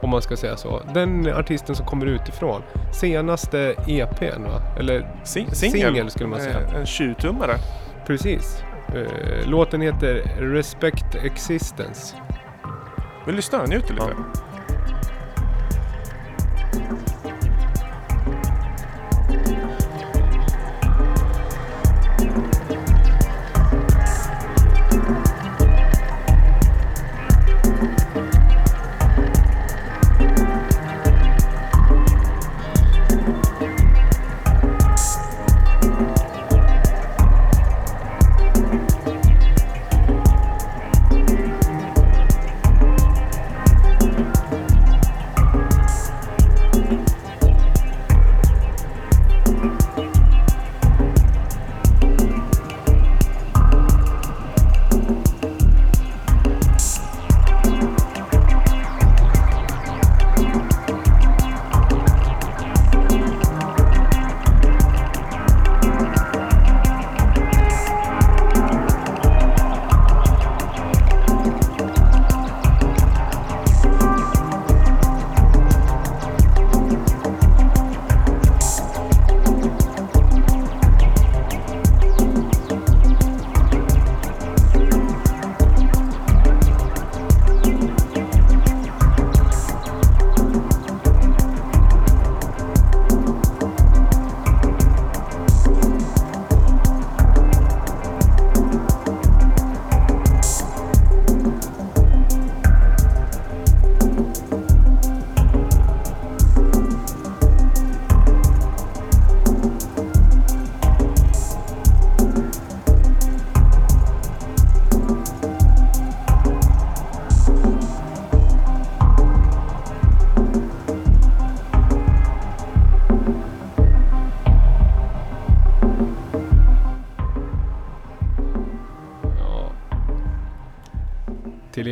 Om 0.02 0.11
man 0.11 0.23
ska 0.23 0.37
säga 0.37 0.57
så. 0.57 0.83
Den 0.95 1.33
artisten 1.35 1.75
som 1.75 1.87
kommer 1.87 2.07
utifrån. 2.07 2.62
Senaste 3.00 3.75
EPn 3.87 4.43
va? 4.43 4.62
Eller 4.79 5.00
Sing- 5.25 5.50
Singel 5.55 6.11
skulle 6.11 6.29
man 6.29 6.40
säga. 6.40 6.61
Eh, 6.61 6.75
En 6.75 6.85
20-tummare. 6.85 7.57
precis. 8.07 8.62
Eh, 8.95 9.49
låten 9.49 9.81
heter 9.81 10.14
Respect 10.38 11.14
Existence. 11.14 12.17
Vi 13.26 13.33
lyssnar, 13.33 13.67
njuter 13.67 13.95
lite. 13.95 14.07
Ja. 14.07 14.40
Ja. 16.73 17.10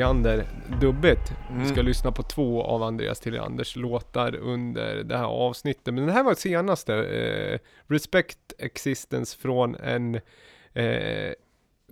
Tilliander 0.08 0.44
dubbet. 0.80 1.18
Vi 1.50 1.54
Mm. 1.54 1.68
ska 1.68 1.82
lyssna 1.82 2.12
på 2.12 2.22
två 2.22 2.62
av 2.62 2.82
Andreas 2.82 3.20
Tillianders 3.20 3.76
låtar 3.76 4.36
under 4.36 4.94
det 5.04 5.16
här 5.16 5.24
avsnittet. 5.24 5.94
Men 5.94 5.96
den 6.06 6.08
här 6.14 6.22
var 6.22 6.34
senaste. 6.34 6.94
Eh, 6.94 7.58
Respect 7.86 8.38
Existence 8.58 9.38
från 9.38 9.74
en 9.74 10.14
eh, 10.72 11.32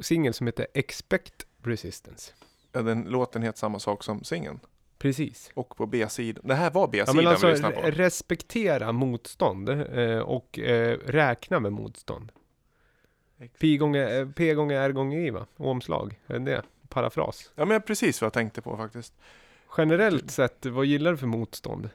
singel 0.00 0.34
som 0.34 0.46
heter 0.46 0.66
Expect 0.74 1.46
Resistance. 1.62 2.32
Ja, 2.72 2.82
den 2.82 3.02
låten 3.04 3.42
heter 3.42 3.58
samma 3.58 3.78
sak 3.78 4.04
som 4.04 4.24
singeln. 4.24 4.60
Precis. 4.98 5.50
Och 5.54 5.76
på 5.76 5.86
B-sidan. 5.86 6.44
Det 6.46 6.54
här 6.54 6.70
var 6.70 6.82
Ja, 6.82 6.86
B-sidan 6.92 7.16
men 7.16 7.26
alltså 7.26 7.46
vi 7.46 7.52
lyssnade 7.52 7.74
på. 7.74 7.80
re- 7.82 7.90
respektera 7.90 8.92
motstånd 8.92 9.68
eh, 9.68 10.18
och 10.18 10.58
eh, 10.58 10.98
räkna 11.06 11.60
med 11.60 11.72
motstånd. 11.72 12.32
P 13.60 13.76
gånger, 13.76 14.20
eh, 14.20 14.28
P 14.28 14.54
gånger 14.54 14.80
R 14.80 14.92
gånger 14.92 15.18
I 15.18 15.30
va? 15.30 15.46
Omslag. 15.56 16.20
Är 16.26 16.38
det 16.38 16.62
Parafras. 16.88 17.50
Ja 17.54 17.64
men 17.64 17.82
precis 17.82 18.20
vad 18.20 18.26
jag 18.26 18.32
tänkte 18.32 18.62
på 18.62 18.76
faktiskt. 18.76 19.14
Generellt 19.76 20.30
sett, 20.30 20.66
vad 20.66 20.86
gillar 20.86 21.10
du 21.10 21.16
för 21.16 21.26
motstånd? 21.26 21.90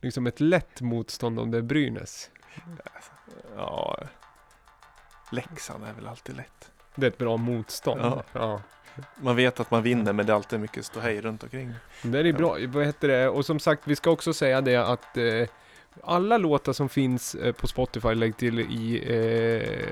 Liksom 0.00 0.26
ett 0.26 0.40
lätt 0.40 0.80
motstånd 0.80 1.40
om 1.40 1.50
det 1.50 1.58
är 1.58 1.62
Brynäs. 1.62 2.30
Ja, 3.56 3.98
Leksand 5.32 5.84
är 5.84 5.92
väl 5.92 6.06
alltid 6.06 6.36
lätt. 6.36 6.70
Det 6.94 7.06
är 7.06 7.10
ett 7.10 7.18
bra 7.18 7.36
motstånd. 7.36 8.00
Ja. 8.00 8.22
Ja. 8.32 8.62
Man 9.16 9.36
vet 9.36 9.60
att 9.60 9.70
man 9.70 9.82
vinner 9.82 10.12
men 10.12 10.26
det 10.26 10.32
är 10.32 10.34
alltid 10.34 10.60
mycket 10.60 10.86
ståhej 10.86 11.20
runt 11.20 11.42
omkring. 11.42 11.74
Det 12.02 12.18
är 12.18 12.32
bra, 12.32 12.56
vad 12.68 12.86
heter 12.86 13.08
det? 13.08 13.28
Och 13.28 13.46
som 13.46 13.60
sagt, 13.60 13.82
vi 13.84 13.96
ska 13.96 14.10
också 14.10 14.32
säga 14.32 14.60
det 14.60 14.76
att 14.76 15.16
eh, 15.16 15.48
alla 16.02 16.38
låtar 16.38 16.72
som 16.72 16.88
finns 16.88 17.34
eh, 17.34 17.52
på 17.52 17.66
Spotify 17.66 18.14
lägg 18.14 18.36
till 18.36 18.60
i 18.60 19.02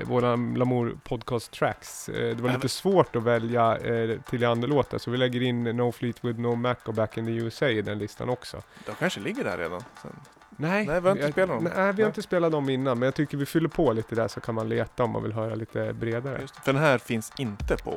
eh, 0.01 0.07
våran 0.07 0.55
Lamour 0.55 0.97
Podcast 1.03 1.51
Tracks. 1.51 2.09
Eh, 2.09 2.35
det 2.35 2.43
var 2.43 2.53
lite 2.53 2.69
svårt 2.69 3.15
att 3.15 3.23
välja 3.23 3.77
eh, 3.77 4.19
till 4.29 4.45
andra 4.45 4.67
låtar 4.67 4.97
så 4.97 5.11
vi 5.11 5.17
lägger 5.17 5.41
in 5.41 5.63
No 5.63 5.91
Fleetwood 5.91 6.39
No 6.39 6.55
Mac 6.55 6.75
och 6.85 6.93
Back 6.93 7.17
in 7.17 7.25
the 7.25 7.31
USA 7.31 7.67
i 7.67 7.81
den 7.81 7.99
listan 7.99 8.29
också. 8.29 8.61
De 8.85 8.95
kanske 8.95 9.19
ligger 9.19 9.43
där 9.43 9.57
redan. 9.57 9.83
Sen. 10.01 10.11
Nej, 10.59 10.85
Nej, 10.85 11.01
vi 11.01 11.07
har 11.07 11.11
inte 11.15 11.23
jag- 11.25 11.31
spelat 11.31 11.49
dem. 11.49 11.63
Nej, 11.63 11.73
vi 11.75 11.79
har 11.85 11.93
Nej. 11.93 12.05
inte 12.05 12.21
spelat 12.21 12.51
dem 12.51 12.69
innan, 12.69 12.99
men 12.99 13.05
jag 13.07 13.15
tycker 13.15 13.37
vi 13.37 13.45
fyller 13.45 13.69
på 13.69 13.93
lite 13.93 14.15
där 14.15 14.27
så 14.27 14.39
kan 14.39 14.55
man 14.55 14.69
leta 14.69 15.03
om 15.03 15.11
man 15.11 15.23
vill 15.23 15.33
höra 15.33 15.55
lite 15.55 15.93
bredare. 15.93 16.41
Den 16.65 16.75
här 16.75 16.97
finns 16.97 17.31
inte 17.37 17.77
på 17.77 17.93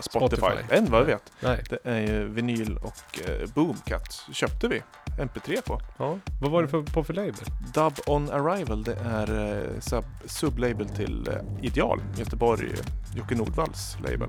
Spotify. 0.00 0.36
Spotify. 0.36 0.74
Än 0.76 0.86
vad 0.90 1.00
jag 1.00 1.06
vet. 1.06 1.32
Nej. 1.40 1.64
Det 1.70 1.78
är 1.84 2.00
ju 2.00 2.28
vinyl 2.28 2.76
och 2.82 3.20
eh, 3.28 3.48
Boomcat. 3.54 4.24
Köpte 4.32 4.68
vi 4.68 4.82
MP3 5.20 5.62
på. 5.66 5.80
Ja. 5.96 6.18
Vad 6.42 6.50
var 6.50 6.62
det 6.62 6.68
för, 6.68 6.82
på 6.82 7.04
för 7.04 7.14
label? 7.14 7.34
Dub 7.74 7.92
on 8.06 8.30
Arrival. 8.30 8.82
Det 8.84 8.96
är 9.04 9.52
eh, 9.74 9.80
sub, 9.80 10.04
sublabel 10.26 10.88
till 10.88 11.28
eh, 11.28 11.64
Ideal. 11.66 12.00
Göteborg. 12.16 12.72
Jocke 13.16 13.34
Nordvalls 13.34 13.96
label. 14.02 14.28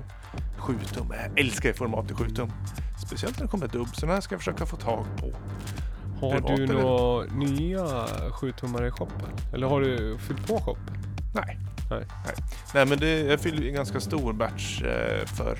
7 0.57 0.73
tum. 0.93 1.13
Jag 1.33 1.39
älskar 1.39 1.73
formatet 1.73 2.17
7 2.17 2.29
tum. 2.29 2.51
Speciellt 3.05 3.37
när 3.37 3.45
det 3.45 3.51
kommer 3.51 3.67
dubb. 3.67 3.87
Så 3.95 4.05
den 4.05 4.09
här 4.15 4.21
ska 4.21 4.33
jag 4.35 4.39
försöka 4.41 4.65
få 4.65 4.75
tag 4.75 5.05
på. 5.17 5.31
Har 6.31 6.41
Privat 6.41 6.57
du 6.57 6.67
några 6.67 7.25
nya 7.25 7.85
7-tummare 8.29 8.87
i 8.87 8.91
shoppen? 8.91 9.29
Eller 9.53 9.67
har 9.67 9.81
du 9.81 10.17
fyllt 10.17 10.47
på 10.47 10.59
shoppen? 10.59 10.93
Nej. 11.33 11.59
Nej. 11.89 12.05
Nej, 12.25 12.35
Nej 12.73 12.85
men 12.85 12.99
det, 12.99 13.21
jag 13.21 13.39
fyllde 13.39 13.67
en 13.67 13.73
ganska 13.73 13.99
stor 13.99 14.33
batch 14.33 14.81
eh, 14.81 15.25
för 15.25 15.57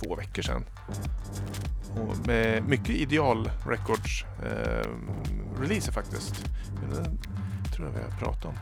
två 0.00 0.14
veckor 0.16 0.42
sedan. 0.42 0.64
Och 1.96 2.26
med 2.26 2.68
mycket 2.68 2.90
Ideal 2.90 3.50
Records 3.66 4.24
eh, 4.42 4.90
releaser 5.60 5.92
faktiskt. 5.92 6.44
Det 6.90 7.74
tror 7.76 7.88
jag 7.88 7.94
vi 7.94 8.02
har 8.02 8.18
pratat 8.18 8.44
om. 8.44 8.54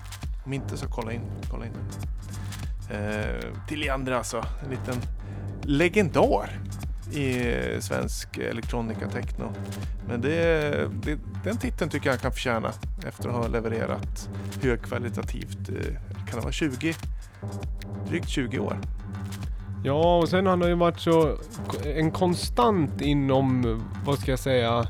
Om 0.44 0.52
inte 0.52 0.76
så 0.76 0.86
kolla 0.86 1.12
in, 1.12 1.22
kolla 1.50 1.66
in 1.66 1.72
den. 1.72 2.10
Eh, 2.90 3.66
till 3.68 3.80
Leander 3.80 4.12
alltså, 4.12 4.44
en 4.64 4.70
liten 4.70 4.94
legendar 5.62 6.60
i 7.12 7.56
svensk 7.80 8.38
elektronika 8.38 9.08
techno. 9.08 9.52
Men 10.08 10.20
det, 10.20 10.90
det, 11.02 11.18
den 11.44 11.56
titeln 11.56 11.90
tycker 11.90 12.06
jag 12.06 12.12
han 12.12 12.20
kan 12.20 12.32
förtjäna 12.32 12.72
efter 13.06 13.28
att 13.28 13.34
ha 13.34 13.46
levererat 13.46 14.30
högkvalitativt. 14.62 15.68
Eh, 15.68 15.94
kan 16.26 16.38
det 16.38 16.40
vara 16.40 16.52
20? 16.52 16.94
Drygt 18.08 18.28
20 18.28 18.58
år. 18.58 18.78
Ja, 19.84 20.18
och 20.18 20.28
sen 20.28 20.46
har 20.46 20.56
han 20.56 20.68
ju 20.68 20.74
varit 20.74 21.00
så 21.00 21.36
en 21.94 22.10
konstant 22.10 23.00
inom, 23.00 23.82
vad 24.04 24.18
ska 24.18 24.30
jag 24.30 24.38
säga, 24.38 24.86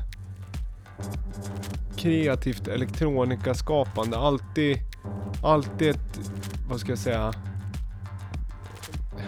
kreativt 1.97 2.67
elektronikaskapande. 2.67 4.17
Alltid, 4.17 4.77
alltid 5.43 5.89
ett, 5.89 6.19
vad 6.69 6.79
ska 6.79 6.91
jag 6.91 6.99
säga, 6.99 7.33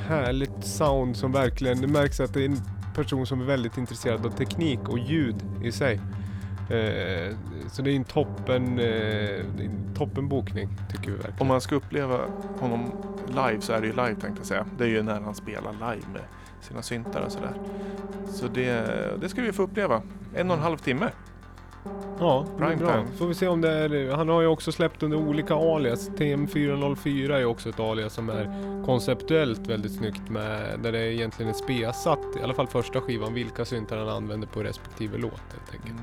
härligt 0.08 0.64
sound 0.64 1.18
som 1.18 1.32
verkligen, 1.32 1.82
det 1.82 1.88
märks 1.88 2.20
att 2.20 2.34
det 2.34 2.42
är 2.42 2.46
en 2.46 2.62
person 2.94 3.26
som 3.26 3.42
är 3.42 3.46
väldigt 3.46 3.78
intresserad 3.78 4.26
av 4.26 4.30
teknik 4.30 4.90
och 4.90 5.00
ljud 5.00 5.36
i 5.64 5.72
sig. 5.72 6.02
Eh, 6.70 7.36
så 7.72 7.82
det 7.82 7.92
är 7.92 7.96
en 7.96 8.04
toppen, 8.04 8.80
eh, 8.80 9.46
toppen 9.46 9.50
bokning 9.56 9.94
toppenbokning 9.96 10.70
tycker 10.92 11.12
vi 11.12 11.12
verkligen. 11.12 11.42
Om 11.42 11.48
man 11.48 11.62
ska 11.62 11.76
uppleva 11.76 12.20
honom 12.60 12.92
live 13.28 13.62
så 13.62 13.74
är 13.74 13.82
det 13.82 13.88
ju 13.88 13.94
live 13.94 14.16
tänkte 14.16 14.40
jag 14.40 14.46
säga. 14.46 14.66
Det 14.78 14.84
är 14.84 14.88
ju 14.88 15.04
när 15.04 15.22
han 15.22 15.36
spelar 15.36 15.72
live 15.72 16.08
med 16.14 16.22
sina 16.62 16.82
syntar 16.82 17.22
och 17.22 17.32
sådär. 17.32 17.54
Så 18.28 18.48
det, 18.48 19.22
det 19.22 19.30
ska 19.30 19.42
vi 19.42 19.52
få 19.52 19.64
uppleva. 19.64 20.02
En 20.36 20.52
och 20.52 20.58
en 20.58 20.64
halv 20.64 20.78
timme. 20.78 21.10
Ja, 22.20 22.46
Prime 22.58 22.76
bra. 22.76 22.92
time. 22.94 23.06
Får 23.18 23.26
vi 23.28 23.34
se 23.34 23.48
om 23.48 23.62
det 23.62 23.70
är, 23.70 24.12
han 24.16 24.30
har 24.30 24.42
ju 24.42 24.48
också 24.48 24.72
släppt 24.72 25.04
under 25.04 25.18
olika 25.18 25.56
alias. 25.56 26.10
TM404 26.10 27.32
är 27.34 27.46
också 27.46 27.70
ett 27.70 27.80
alias 27.80 28.14
som 28.14 28.30
är 28.30 28.84
konceptuellt 28.86 29.68
väldigt 29.68 29.92
snyggt 29.92 30.30
med, 30.30 30.80
där 30.84 30.92
det 30.92 31.14
egentligen 31.14 31.50
är 31.50 31.54
spesat, 31.54 32.20
i 32.40 32.44
alla 32.44 32.54
fall 32.54 32.68
första 32.68 33.02
skivan, 33.02 33.34
vilka 33.34 33.66
syntar 33.66 33.98
han 33.98 34.10
använder 34.10 34.48
på 34.48 34.64
respektive 34.64 35.18
låt 35.18 35.32
helt 35.52 35.74
enkelt. 35.74 35.98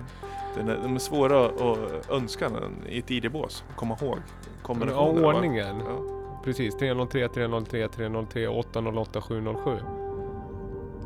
Den 0.57 0.69
är, 0.69 0.79
de 0.83 0.95
är 0.95 0.99
svåra 0.99 1.47
att 1.47 2.11
önska 2.11 2.49
den 2.49 2.73
i 2.89 2.99
ett 2.99 3.11
ID-bås. 3.11 3.65
Komma 3.77 3.97
ihåg 4.01 4.17
Ja, 4.19 4.23
kombinationerna. 4.63 5.21
va? 5.27 5.35
ordningen. 5.35 5.77
Ja, 5.87 6.17
Precis, 6.45 6.77
303, 6.77 7.29
303, 7.29 7.89
303, 7.89 8.49
808, 8.49 9.21
707. 9.21 9.71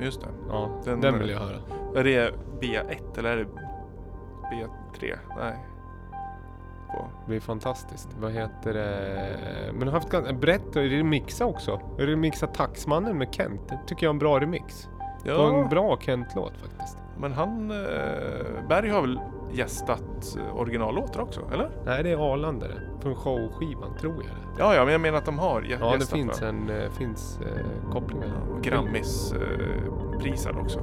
just 0.00 0.20
det. 0.20 0.26
Ja, 0.48 0.80
Den- 0.84 1.00
den, 1.00 1.18
vill 1.18 1.30
jag 1.30 1.38
höra. 1.38 1.56
Är 1.96 2.04
det 2.04 2.32
B1 2.60 3.18
eller 3.18 3.30
är 3.30 3.36
det 3.36 3.46
B3? 4.52 5.16
Nej. 5.38 5.64
På. 6.90 7.06
Det 7.24 7.28
blir 7.30 7.40
fantastiskt. 7.40 8.08
Vad 8.20 8.32
heter 8.32 8.74
det? 8.74 9.72
Men 9.72 9.80
jag 9.80 9.86
har 9.86 9.92
haft 9.92 10.10
ganska 10.10 10.32
brett 10.32 10.76
remixa 10.76 11.46
också. 11.46 11.80
Remixa 11.98 12.46
Taxmannen 12.46 13.18
med 13.18 13.34
Kent. 13.34 13.60
Det 13.68 13.78
tycker 13.86 14.06
jag 14.06 14.10
är 14.10 14.14
en 14.14 14.18
bra 14.18 14.40
remix. 14.40 14.88
Det 15.24 15.32
var 15.32 15.48
en 15.48 15.58
Ja, 15.58 15.66
bra 15.68 15.98
Kent-låt 16.00 16.56
faktiskt. 16.56 16.98
men 17.18 17.32
han... 17.32 17.70
Eh, 17.70 18.68
Berg 18.68 18.88
har 18.90 19.00
väl 19.00 19.20
gästat 19.52 20.36
eh, 20.38 20.56
originallåtar 20.60 21.20
också, 21.20 21.40
eller? 21.52 21.70
Nej, 21.84 22.02
det 22.02 22.10
är 22.10 22.32
Arlanda 22.32 22.68
det. 22.68 22.80
Från 23.00 23.14
showskivan, 23.14 23.96
tror 24.00 24.14
jag 24.14 24.22
det. 24.24 24.62
Ja, 24.62 24.74
ja, 24.74 24.84
men 24.84 24.92
jag 24.92 25.00
menar 25.00 25.18
att 25.18 25.24
de 25.26 25.38
har 25.38 25.60
gä- 25.62 25.76
Ja, 25.80 25.86
det 25.90 25.94
gästat 25.96 26.18
finns, 26.18 26.42
va? 26.42 26.48
en, 26.48 26.70
eh, 26.70 26.90
finns 26.90 27.40
eh, 27.40 27.92
kopplingar. 27.92 28.60
Grammis 28.62 29.32
eh, 29.32 30.58
också. 30.62 30.80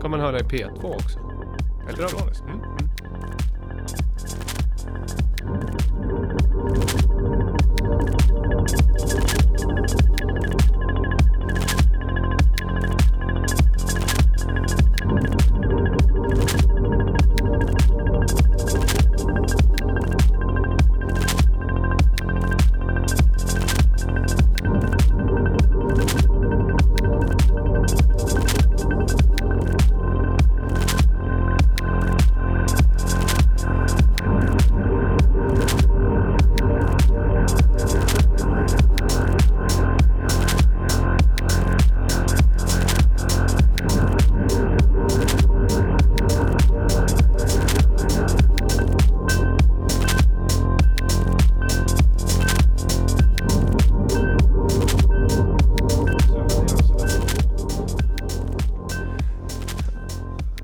kan 0.00 0.10
man 0.10 0.20
höra 0.20 0.36
i 0.38 0.42
P2 0.42 0.94
också. 0.94 1.18
Elektroniskt. 1.86 2.44
Mm. 2.46 2.76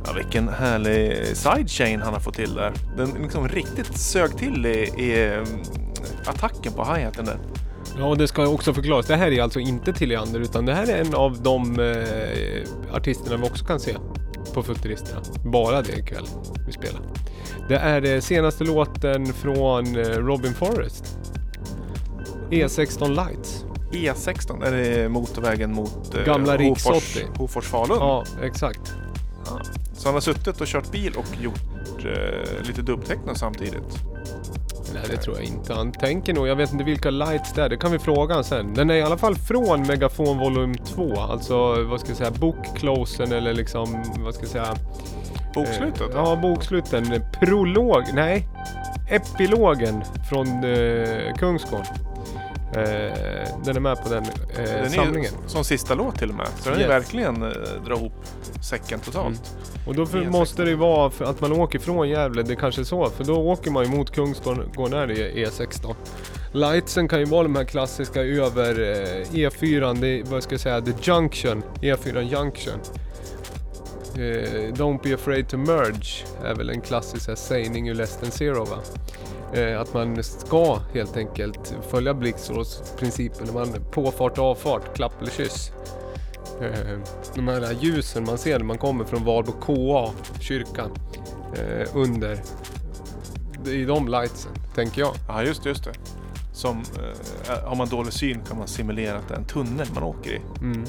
Ja, 0.07 0.13
vilken 0.13 0.49
härlig 0.49 1.27
sidechain 1.37 2.03
han 2.03 2.13
har 2.13 2.21
fått 2.21 2.35
till 2.35 2.55
där. 2.55 2.73
Den 2.97 3.11
liksom 3.23 3.49
riktigt 3.49 3.99
sög 3.99 4.37
till 4.37 4.67
i, 4.67 4.93
i 4.99 5.29
mm, 5.29 5.47
attacken 6.27 6.73
på 6.73 6.85
hi-haten 6.85 7.25
där. 7.25 7.39
Ja, 7.99 8.07
och 8.07 8.19
det 8.19 8.29
ska 8.29 8.49
också 8.49 8.75
förklaras. 8.75 9.07
Det 9.07 9.17
här 9.17 9.31
är 9.31 9.43
alltså 9.43 9.61
inte 9.61 9.93
till 9.93 10.09
Leander 10.09 10.41
utan 10.41 10.67
det 10.67 10.75
här 10.75 10.87
är 10.87 11.01
en 11.01 11.15
av 11.15 11.43
de 11.43 11.81
eh, 11.81 12.95
artisterna 12.97 13.37
vi 13.37 13.43
också 13.43 13.65
kan 13.65 13.81
se 13.81 13.97
på 14.55 14.63
Futuristerna. 14.63 15.21
Bara 15.45 15.83
det 15.83 15.93
ikväll 15.93 16.27
vi 16.67 16.73
spelar. 16.73 17.01
Det 17.69 17.77
är 17.77 18.01
det 18.01 18.23
senaste 18.23 18.65
låten 18.65 19.33
från 19.33 19.97
eh, 19.97 20.03
Robin 20.03 20.55
Forrest. 20.55 21.19
E16 22.51 23.09
Lights. 23.09 23.65
E16, 23.93 24.65
är 24.65 24.73
det 24.73 25.09
motorvägen 25.09 25.75
mot 25.75 26.15
eh, 26.15 26.25
Gamla 26.25 26.57
Hofors, 26.57 27.17
80. 27.17 27.27
Hofors 27.39 27.65
Falun? 27.65 27.97
Ja, 28.01 28.25
exakt. 28.43 28.95
Så 30.03 30.09
han 30.09 30.15
har 30.15 30.21
suttit 30.21 30.61
och 30.61 30.67
kört 30.67 30.91
bil 30.91 31.13
och 31.17 31.43
gjort 31.43 32.05
eh, 32.05 32.67
lite 32.67 32.83
dubbtechno 32.83 33.35
samtidigt. 33.35 33.99
Nej, 34.95 35.03
det 35.11 35.17
tror 35.17 35.37
jag 35.37 35.45
inte. 35.45 35.75
Han 35.75 35.93
tänker 35.93 36.33
nog, 36.33 36.49
jag 36.49 36.57
vet 36.57 36.73
inte 36.73 36.85
vilka 36.85 37.11
lights 37.11 37.53
det 37.53 37.63
är, 37.63 37.69
det 37.69 37.77
kan 37.77 37.93
vi 37.93 37.99
fråga 37.99 38.35
han 38.35 38.45
sen. 38.45 38.75
Den 38.75 38.91
är 38.91 38.95
i 38.95 39.03
alla 39.03 39.19
fall 39.19 39.35
från 39.35 39.83
Megafon 39.83 40.39
volym 40.39 40.75
2, 40.75 41.15
alltså 41.15 41.83
vad 41.85 42.01
ska 42.01 42.09
jag 42.09 42.17
säga, 42.17 42.31
bookclosen 42.31 43.33
eller 43.33 43.53
liksom, 43.53 44.05
vad 44.19 44.35
ska 44.35 44.43
jag 44.43 44.51
säga? 44.51 44.77
Bokslutet? 45.55 46.01
Eh, 46.01 46.07
ja, 46.15 46.39
boksluten. 46.43 47.23
Prolog, 47.41 48.05
nej. 48.15 48.49
Epilogen 49.11 50.03
från 50.31 50.47
eh, 50.47 51.35
Kungsgården. 51.39 52.12
Eh, 52.77 53.49
den 53.65 53.77
är 53.77 53.81
med 53.81 54.03
på 54.03 54.09
den 54.09 54.25
eh, 54.25 54.31
den 54.57 54.67
är 54.85 54.89
samlingen. 54.89 55.33
ju 55.43 55.49
som 55.49 55.65
sista 55.65 55.95
låt 55.95 56.19
till 56.19 56.29
och 56.31 56.35
med. 56.37 56.49
Så 56.61 56.69
den 56.71 56.79
är 56.79 56.83
Yes. 56.83 56.91
verkligen 56.91 57.43
eh, 57.43 57.49
dra 57.87 57.95
ihop 57.95 58.13
säcken 58.69 59.01
totalt. 59.01 59.53
Mm. 59.55 59.89
Och 59.89 59.95
då 59.95 60.07
för, 60.07 60.19
E16. 60.19 60.31
måste 60.31 60.63
det 60.65 60.71
ju 60.71 60.77
vara 60.77 61.11
för 61.11 61.25
att 61.25 61.41
man 61.41 61.53
åker 61.53 61.79
från 61.79 62.09
Gävle, 62.09 62.43
det 62.43 62.57
kanske 62.57 62.81
är 62.81 62.85
så. 62.85 63.11
För 63.11 63.25
då 63.25 63.35
åker 63.37 63.71
man 63.71 63.85
ju 63.85 63.91
mot 63.91 64.11
Kungsgården 64.11 64.91
när 64.91 65.07
det 65.07 65.15
är 65.15 65.47
E16. 65.51 65.95
Lightsen 66.53 67.09
kan 67.09 67.19
ju 67.19 67.25
vara 67.25 67.43
de 67.43 67.57
här 67.57 67.65
klassiska 67.65 68.21
över 68.23 68.71
eh, 68.81 69.25
E4, 69.33 70.01
det, 70.01 70.31
vad 70.31 70.43
ska 70.43 70.53
jag 70.55 70.61
säga, 70.61 70.81
the 70.81 70.93
junction, 71.03 71.63
E4 71.83 72.21
junction. 72.23 72.75
Eh, 74.15 74.73
Don't 74.75 75.03
be 75.03 75.15
afraid 75.15 75.49
to 75.49 75.57
merge 75.57 76.25
är 76.45 76.55
väl 76.55 76.71
en 76.71 76.81
klassisk 76.81 77.29
här, 77.29 77.35
sägning 77.35 77.89
ur 77.89 77.95
Less 77.95 78.17
than 78.17 78.31
Zero 78.31 78.65
va? 78.65 78.77
Eh, 79.55 79.81
att 79.81 79.95
man 79.95 80.23
ska 80.23 80.81
helt 80.95 81.17
enkelt 81.17 81.75
följa 81.91 82.15
Blixtråds 82.15 82.95
principen 82.99 83.47
när 83.47 83.53
man 83.53 83.85
påfart 83.91 84.39
och 84.39 84.45
avfart, 84.45 84.97
klapp 84.97 85.23
eller 85.23 85.31
kyss. 85.31 85.73
Eh, 86.61 86.99
de 87.35 87.49
här 87.49 87.77
ljusen 87.81 88.25
man 88.25 88.39
ser 88.39 88.59
när 88.59 88.67
man 88.67 88.79
kommer 88.79 89.05
från 89.05 89.25
Valbo 89.25 89.53
KA, 89.53 90.13
kyrkan, 90.41 90.91
eh, 91.55 91.89
under. 91.95 92.39
Det 93.65 93.83
är 93.83 93.87
de 93.87 94.09
lightsen, 94.09 94.53
tänker 94.75 95.01
jag. 95.01 95.15
Ja, 95.29 95.43
just 95.43 95.63
det, 95.63 95.69
just 95.69 95.85
det. 95.85 95.93
Som, 96.53 96.83
har 97.65 97.77
man 97.77 97.89
dålig 97.89 98.13
syn 98.13 98.41
kan 98.49 98.59
man 98.59 98.69
simulera 98.69 99.19
att 99.19 99.29
det 99.29 99.35
är 99.35 99.39
en 99.39 99.45
tunnel 99.45 99.87
man 99.95 100.03
åker 100.03 100.31
i. 100.31 100.41
Mm. 100.61 100.85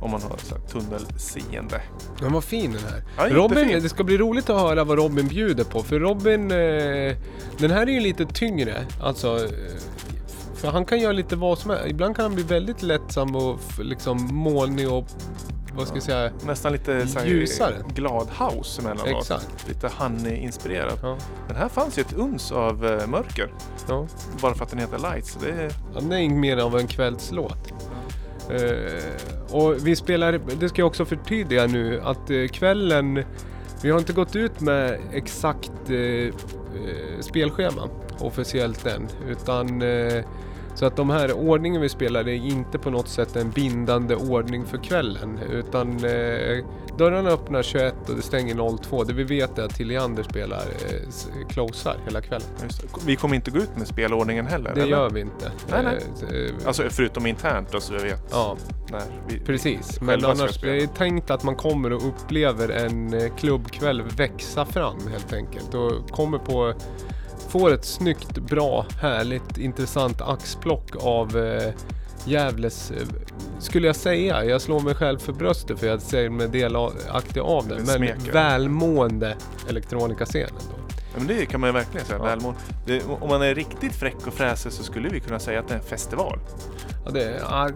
Om 0.00 0.10
man 0.10 0.22
har 0.22 0.36
så 0.36 0.54
här, 0.54 0.62
tunnelseende. 0.68 1.80
Den 2.20 2.32
var 2.32 2.40
fin 2.40 2.72
den 2.72 2.82
här. 2.82 3.02
Ja, 3.16 3.36
Robin, 3.36 3.68
det 3.82 3.88
ska 3.88 4.04
bli 4.04 4.18
roligt 4.18 4.50
att 4.50 4.60
höra 4.60 4.84
vad 4.84 4.98
Robin 4.98 5.28
bjuder 5.28 5.64
på. 5.64 5.82
För 5.82 6.00
Robin, 6.00 6.50
eh, 6.50 7.16
den 7.58 7.70
här 7.70 7.82
är 7.82 7.92
ju 7.92 8.00
lite 8.00 8.26
tyngre. 8.26 8.74
Alltså, 9.02 9.36
eh, 9.44 9.50
för 10.54 10.68
han 10.68 10.84
kan 10.84 11.00
göra 11.00 11.12
lite 11.12 11.36
vad 11.36 11.58
som 11.58 11.70
helst. 11.70 11.86
Ibland 11.86 12.16
kan 12.16 12.22
han 12.24 12.34
bli 12.34 12.44
väldigt 12.44 12.82
lättsam 12.82 13.36
och 13.36 13.60
liksom 13.78 14.28
molnig 14.34 14.92
och 14.92 15.04
vad 15.74 15.86
ska 15.86 15.96
jag 15.96 16.02
säga? 16.02 16.30
Nästan 16.46 16.72
lite 16.72 17.06
så 17.06 17.18
här, 17.18 17.26
Ljusare. 17.26 17.74
glad 17.94 18.28
house 18.38 18.80
emellanåt. 18.82 19.20
Exakt. 19.20 19.68
Lite 19.68 19.90
honey-inspirerat. 19.98 20.98
Ja, 21.02 21.16
Den 21.48 21.56
här 21.56 21.68
fanns 21.68 21.98
ju 21.98 22.00
ett 22.00 22.12
uns 22.12 22.52
av 22.52 22.86
eh, 22.86 23.06
mörker. 23.06 23.50
ja. 23.88 24.06
Bara 24.40 24.54
för 24.54 24.64
att 24.64 24.70
den 24.70 24.78
heter 24.78 24.98
Lights. 24.98 25.38
Det 25.40 25.50
är, 25.50 25.72
Ja, 25.94 26.00
Det 26.00 26.16
är 26.16 26.28
mer 26.28 26.56
av 26.56 26.78
en 26.78 26.86
kvällslåt. 26.86 27.72
Eh, 28.50 29.54
och 29.56 29.86
vi 29.86 29.96
spelar, 29.96 30.40
det 30.60 30.68
ska 30.68 30.82
jag 30.82 30.86
också 30.86 31.04
förtydliga 31.04 31.66
nu, 31.66 32.00
att 32.00 32.30
eh, 32.30 32.46
kvällen, 32.46 33.24
vi 33.82 33.90
har 33.90 33.98
inte 33.98 34.12
gått 34.12 34.36
ut 34.36 34.60
med 34.60 34.98
exakt 35.12 35.90
eh, 35.90 35.96
eh 35.96 36.32
spelschema 37.20 37.88
officiellt 38.18 38.86
än. 38.86 39.08
Utan 39.28 39.82
eh, 39.82 40.24
så 40.76 40.86
att 40.86 40.96
de 40.96 41.10
här 41.10 41.32
ordningen 41.32 41.80
vi 41.80 41.88
spelar 41.88 42.28
är 42.28 42.34
inte 42.34 42.78
på 42.78 42.90
något 42.90 43.08
sätt 43.08 43.36
en 43.36 43.50
bindande 43.50 44.14
ordning 44.14 44.66
för 44.66 44.78
kvällen. 44.78 45.38
Utan 45.50 45.88
eh, 46.04 46.64
dörrarna 46.98 47.30
öppnar 47.30 47.62
21 47.62 47.94
och 48.08 48.16
det 48.16 48.22
stänger 48.22 48.76
02. 48.78 49.04
Det 49.04 49.12
vi 49.12 49.24
vet 49.24 49.58
är 49.58 49.62
att 49.62 49.74
Tilliander 49.74 50.22
spelar 50.22 50.58
eh, 50.58 51.46
closar 51.48 51.96
hela 52.04 52.20
kvällen. 52.20 52.48
Vi 53.06 53.16
kommer 53.16 53.34
inte 53.34 53.50
gå 53.50 53.58
ut 53.58 53.76
med 53.76 53.86
spelordningen 53.86 54.46
heller? 54.46 54.74
Det 54.74 54.80
eller? 54.80 54.90
gör 54.90 55.10
vi 55.10 55.20
inte. 55.20 55.52
Nej, 55.70 55.84
nej. 55.84 55.98
Eh, 56.30 56.46
eh, 56.60 56.66
Alltså 56.66 56.82
förutom 56.90 57.26
internt 57.26 57.72
då 57.72 57.80
så 57.80 57.92
vi 57.92 57.98
vet 58.02 58.28
Ja, 58.30 58.56
när 58.90 59.02
vi... 59.28 59.38
precis. 59.40 60.00
Men 60.00 60.24
annars, 60.24 60.60
det 60.60 60.82
är 60.82 60.86
tänkt 60.86 61.30
att 61.30 61.42
man 61.42 61.56
kommer 61.56 61.92
och 61.92 62.08
upplever 62.08 62.68
en 62.68 63.14
eh, 63.14 63.34
klubbkväll 63.36 64.02
växa 64.02 64.64
fram 64.64 64.98
helt 65.10 65.32
enkelt. 65.32 65.74
Och 65.74 66.10
kommer 66.10 66.38
på, 66.38 66.74
får 67.48 67.72
ett 67.72 67.84
snyggt, 67.84 68.38
bra, 68.38 68.86
härligt, 69.02 69.58
intressant 69.58 70.20
axplock 70.20 70.90
av 71.00 71.36
eh, 71.36 71.72
Gävles, 72.24 72.90
eh, 72.90 72.96
skulle 73.58 73.86
jag 73.86 73.96
säga, 73.96 74.44
jag 74.44 74.60
slår 74.60 74.80
mig 74.80 74.94
själv 74.94 75.18
för 75.18 75.32
bröstet 75.32 75.78
för 75.78 75.86
jag 75.86 76.02
säger 76.02 76.30
mig 76.30 76.48
delaktig 76.48 77.40
av 77.40 77.68
den, 77.68 77.76
men 77.76 77.86
smeker. 77.86 78.32
välmående 78.32 79.36
elektronikascenen. 79.68 80.54
Ja, 80.88 81.18
men 81.18 81.26
det 81.26 81.46
kan 81.46 81.60
man 81.60 81.68
ju 81.68 81.74
verkligen 81.74 82.06
säga. 82.06 82.18
Ja. 82.18 82.24
Välmående. 82.24 82.60
Det, 82.86 83.02
om 83.20 83.28
man 83.28 83.42
är 83.42 83.54
riktigt 83.54 83.92
fräck 83.94 84.26
och 84.26 84.34
fräsig 84.34 84.72
så 84.72 84.82
skulle 84.82 85.08
vi 85.08 85.20
kunna 85.20 85.38
säga 85.38 85.60
att 85.60 85.68
det 85.68 85.74
är 85.74 85.78
en 85.78 85.84
festival. 85.84 86.38
Ja, 87.04 87.10
det, 87.10 87.40
ja, 87.50 87.68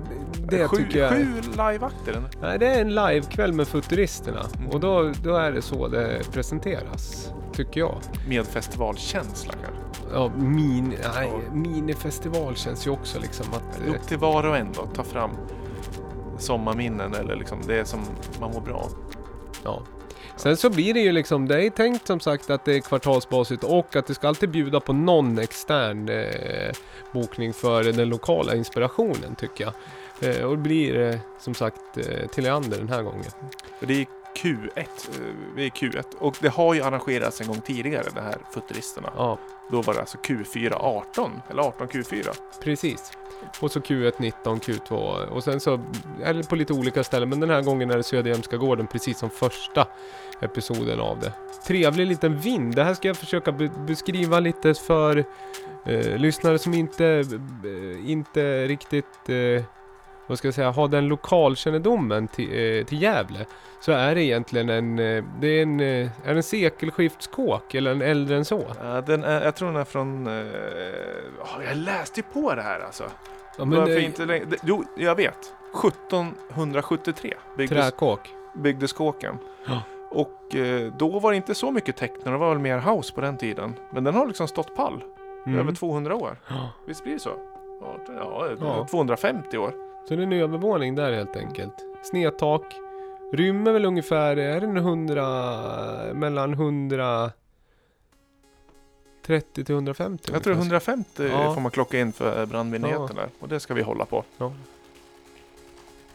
det 0.50 0.68
sju, 0.68 0.76
tycker 0.76 0.98
jag... 0.98 1.10
Sju 1.10 1.32
liveakter. 1.50 2.22
Nej, 2.42 2.58
det 2.58 2.66
är 2.66 2.80
en 2.80 2.94
livekväll 2.94 3.52
med 3.52 3.68
Futuristerna 3.68 4.46
Mm. 4.58 4.70
och 4.70 4.80
då, 4.80 5.12
då 5.22 5.36
är 5.36 5.52
det 5.52 5.62
så 5.62 5.88
det 5.88 6.32
presenteras, 6.32 7.32
tycker 7.64 7.80
jag. 7.80 8.00
Med 8.28 8.46
festivalkänsla 8.46 9.52
kanske. 9.52 10.14
Ja, 10.14 10.30
min, 10.36 10.94
nej, 11.14 11.30
minifestival 11.52 12.56
känns 12.56 12.86
ju 12.86 12.90
också 12.90 13.18
liksom 13.18 13.46
att... 13.52 13.80
Upp 13.88 14.08
till 14.08 14.18
var 14.18 14.46
och 14.46 14.56
en 14.56 14.72
då. 14.72 14.86
Ta 14.86 15.04
fram 15.04 15.30
sommarminnen 16.38 17.14
eller 17.14 17.36
liksom 17.36 17.58
det 17.66 17.84
som 17.84 18.00
man 18.40 18.52
mår 18.52 18.60
bra 18.60 18.74
av. 18.74 18.90
Ja. 19.64 19.82
Sen 20.36 20.56
så 20.56 20.70
blir 20.70 20.94
det 20.94 21.00
ju 21.00 21.12
liksom, 21.12 21.48
det 21.48 21.66
är 21.66 21.70
tänkt 21.70 22.06
som 22.06 22.20
sagt 22.20 22.50
att 22.50 22.64
det 22.64 22.74
är 22.74 22.80
kvartalsbasis 22.80 23.62
och 23.62 23.96
att 23.96 24.06
det 24.06 24.14
ska 24.14 24.28
alltid 24.28 24.50
bjuda 24.50 24.80
på 24.80 24.92
någon 24.92 25.38
extern 25.38 26.08
eh, 26.08 26.72
bokning 27.12 27.52
för 27.52 27.84
den 27.84 28.08
lokala 28.08 28.54
inspirationen 28.54 29.34
tycker 29.36 29.64
jag. 29.64 29.74
Eh, 30.30 30.44
och 30.44 30.56
det 30.56 30.62
blir 30.62 31.00
eh, 31.00 31.16
som 31.38 31.54
sagt 31.54 31.96
eh, 31.96 32.28
Tilliander 32.28 32.78
den 32.78 32.88
här 32.88 33.02
gången. 33.02 33.24
Det 33.80 33.94
är 34.00 34.06
Q1. 34.36 34.68
eh, 34.76 34.84
Vi 35.54 35.66
är 35.66 35.70
Q1. 35.70 36.04
Och 36.18 36.36
det 36.40 36.48
har 36.48 36.74
ju 36.74 36.82
arrangerats 36.82 37.40
en 37.40 37.46
gång 37.46 37.60
tidigare, 37.60 38.06
det 38.14 38.20
här 38.20 38.36
Futuristerna. 38.54 39.12
Ja, 39.16 39.38
Då 39.70 39.82
var 39.82 39.94
det 39.94 40.00
alltså 40.00 40.18
Q4 40.18 40.72
18, 40.74 41.42
eller 41.50 41.62
18 41.62 41.88
Q4. 41.88 42.34
precis. 42.62 43.12
Och 43.60 43.70
så 43.72 43.80
Q1, 43.80 44.12
19, 44.18 44.60
Q2 44.60 44.92
och 45.26 45.44
sen 45.44 45.60
så 45.60 45.80
det 46.18 46.48
på 46.48 46.56
lite 46.56 46.72
olika 46.72 47.04
ställen 47.04 47.28
men 47.28 47.40
den 47.40 47.50
här 47.50 47.62
gången 47.62 47.90
är 47.90 47.96
det 47.96 48.02
Söderhjälmska 48.02 48.56
gården 48.56 48.86
precis 48.86 49.18
som 49.18 49.30
första 49.30 49.86
episoden 50.40 51.00
av 51.00 51.20
det. 51.20 51.32
Trevlig 51.66 52.06
liten 52.06 52.38
vind. 52.38 52.74
Det 52.74 52.84
här 52.84 52.94
ska 52.94 53.08
jag 53.08 53.16
försöka 53.16 53.52
be- 53.52 53.70
beskriva 53.86 54.40
lite 54.40 54.74
för 54.74 55.24
eh, 55.86 56.16
lyssnare 56.16 56.58
som 56.58 56.74
inte, 56.74 57.06
eh, 57.06 58.10
inte 58.10 58.66
riktigt 58.66 59.28
eh, 59.28 59.64
vad 60.30 60.38
ska 60.38 60.46
jag 60.48 60.54
säga, 60.54 60.70
har 60.70 60.88
den 60.88 61.08
lokalkännedomen 61.08 62.28
till, 62.28 62.78
eh, 62.78 62.84
till 62.84 63.02
Gävle. 63.02 63.46
Så 63.80 63.92
är 63.92 64.14
det 64.14 64.22
egentligen 64.22 64.68
en, 64.68 64.98
eh, 64.98 65.24
det 65.40 65.46
är 65.48 65.62
en, 65.62 65.80
eh, 65.80 65.86
är 66.24 66.28
det 66.28 66.30
en 66.30 66.42
sekelskiftskåk 66.42 67.74
eller 67.74 67.90
en 67.90 68.02
äldre 68.02 68.36
än 68.36 68.44
så. 68.44 68.62
Ja, 68.82 69.00
den 69.00 69.24
är, 69.24 69.44
jag 69.44 69.54
tror 69.54 69.68
den 69.68 69.76
är 69.80 69.84
från... 69.84 70.26
Ja, 71.38 71.62
jag 71.68 71.76
läste 71.76 72.20
ju 72.20 72.24
på 72.42 72.54
det 72.54 72.62
här 72.62 72.80
alltså. 72.80 73.04
Ja, 73.58 73.64
Men 73.64 73.78
Varför 73.78 73.98
inte 73.98 74.24
längre? 74.24 74.46
Jo, 74.62 74.84
jag 74.96 75.14
vet. 75.14 75.52
1773 75.84 77.34
byggdes, 77.56 77.78
Träkåk. 77.90 78.34
byggdes 78.54 78.92
kåken. 78.92 79.38
Ja. 79.66 79.82
Och 80.10 80.54
då 80.98 81.18
var 81.18 81.30
det 81.30 81.36
inte 81.36 81.54
så 81.54 81.70
mycket 81.70 81.96
techno, 81.96 82.30
det 82.30 82.36
var 82.36 82.48
väl 82.48 82.58
mer 82.58 82.78
house 82.78 83.14
på 83.14 83.20
den 83.20 83.36
tiden. 83.36 83.74
Men 83.90 84.04
den 84.04 84.14
har 84.14 84.26
liksom 84.26 84.48
stått 84.48 84.76
pall 84.76 85.02
Mm. 85.46 85.58
över 85.58 85.72
200 85.72 86.14
år. 86.14 86.36
Ja. 86.48 86.70
Visst 86.86 87.04
blir 87.04 87.12
det 87.12 87.20
så? 87.20 87.30
Ja. 87.80 88.86
250 88.90 89.58
år. 89.58 89.89
Så 90.08 90.16
det 90.16 90.22
är 90.22 90.26
en 90.26 90.32
övervåning 90.32 90.94
där 90.94 91.12
helt 91.12 91.36
enkelt. 91.36 91.74
Snedtak. 92.02 92.62
Rymmer 93.32 93.72
väl 93.72 93.84
ungefär, 93.84 94.36
är 94.36 94.60
det 94.60 94.66
en 94.66 94.76
100, 94.76 96.14
mellan 96.14 96.52
130 96.52 97.32
till 99.64 99.74
150? 99.74 100.30
Jag 100.32 100.42
tror 100.42 100.52
ungefär. 100.52 100.62
150 100.92 101.28
Ja. 101.32 101.54
får 101.54 101.60
man 101.60 101.70
klocka 101.70 102.00
in 102.00 102.12
för 102.12 102.46
brandmyndigheten 102.46 103.16
där. 103.16 103.28
Och 103.40 103.48
det 103.48 103.60
ska 103.60 103.74
vi 103.74 103.82
hålla 103.82 104.04
på. 104.04 104.24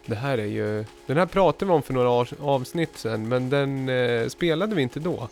Det 0.06 0.16
här 0.16 0.38
är 0.38 0.46
ju, 0.46 0.86
den 1.06 1.18
här 1.18 1.26
pratade 1.26 1.66
vi 1.66 1.72
om 1.72 1.82
för 1.82 1.94
några 1.94 2.10
av- 2.10 2.30
avsnitt 2.42 2.98
sedan 2.98 3.28
men 3.28 3.50
den 3.50 3.90
eh, 3.90 4.28
spelade 4.28 4.76
vi 4.76 4.82
inte 4.82 5.00
då. 5.00 5.30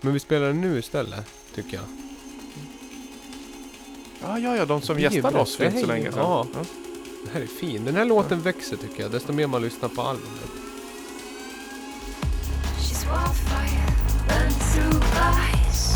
Men 0.00 0.12
vi 0.12 0.18
spelar 0.18 0.46
den 0.46 0.60
nu 0.60 0.78
istället, 0.78 1.26
tycker 1.54 1.74
jag. 1.76 1.84
Ja, 4.22 4.38
ja, 4.38 4.56
ja, 4.56 4.64
de 4.64 4.80
som 4.80 4.98
gästade 4.98 5.38
oss 5.40 5.56
för 5.56 5.64
inte 5.64 5.78
så 5.80 5.86
länge 5.86 6.12
sedan. 6.12 6.20
ja. 6.22 6.46
Ja. 7.22 7.28
Den 7.28 7.30
här 7.34 7.40
är 7.40 7.46
fin. 7.46 7.84
Den 7.84 7.96
här 7.96 8.04
låten 8.04 8.40
växer 8.40 8.76
tycker 8.76 9.02
jag, 9.02 9.10
desto 9.10 9.32
mer 9.32 9.46
man 9.46 9.62
lyssnar 9.62 9.88
på 9.88 10.02
albumet. 10.02 10.50
She's 12.78 13.04
wildfire, 13.04 13.86
burning 14.28 14.58
through 14.72 15.02
eyes. 15.16 15.94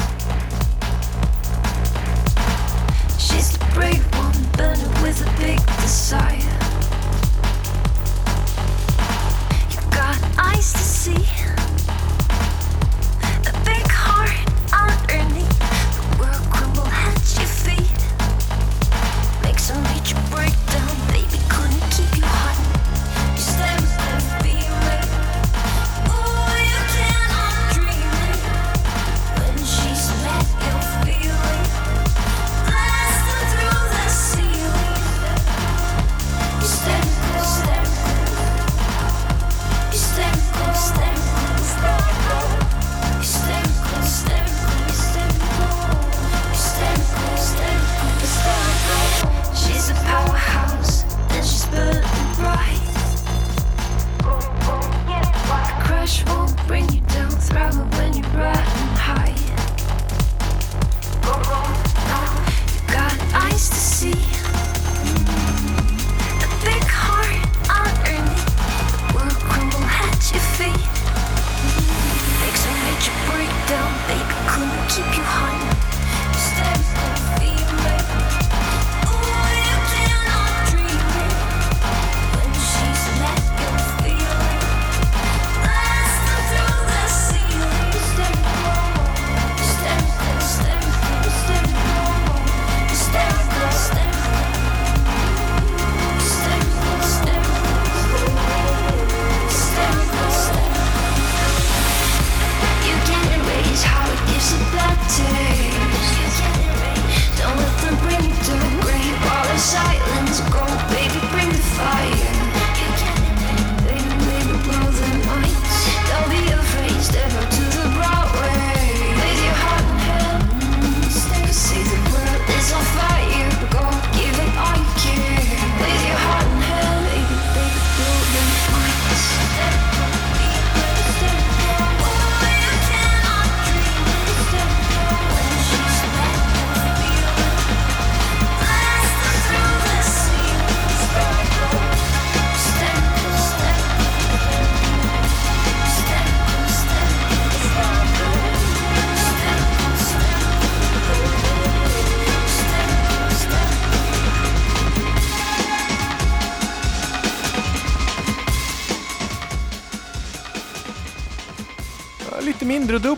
She's 3.18 3.58
the 3.58 3.64
brave 3.74 4.04
one, 4.18 4.36
burning 4.56 5.02
with 5.02 5.22
a 5.22 5.30
big 5.40 5.60
desire. 5.82 6.58
You've 9.70 9.90
got 9.90 10.16
eyes 10.54 10.72
to 10.72 10.78
see, 10.78 11.26
a 13.46 13.52
big 13.64 13.90
heart 13.90 14.45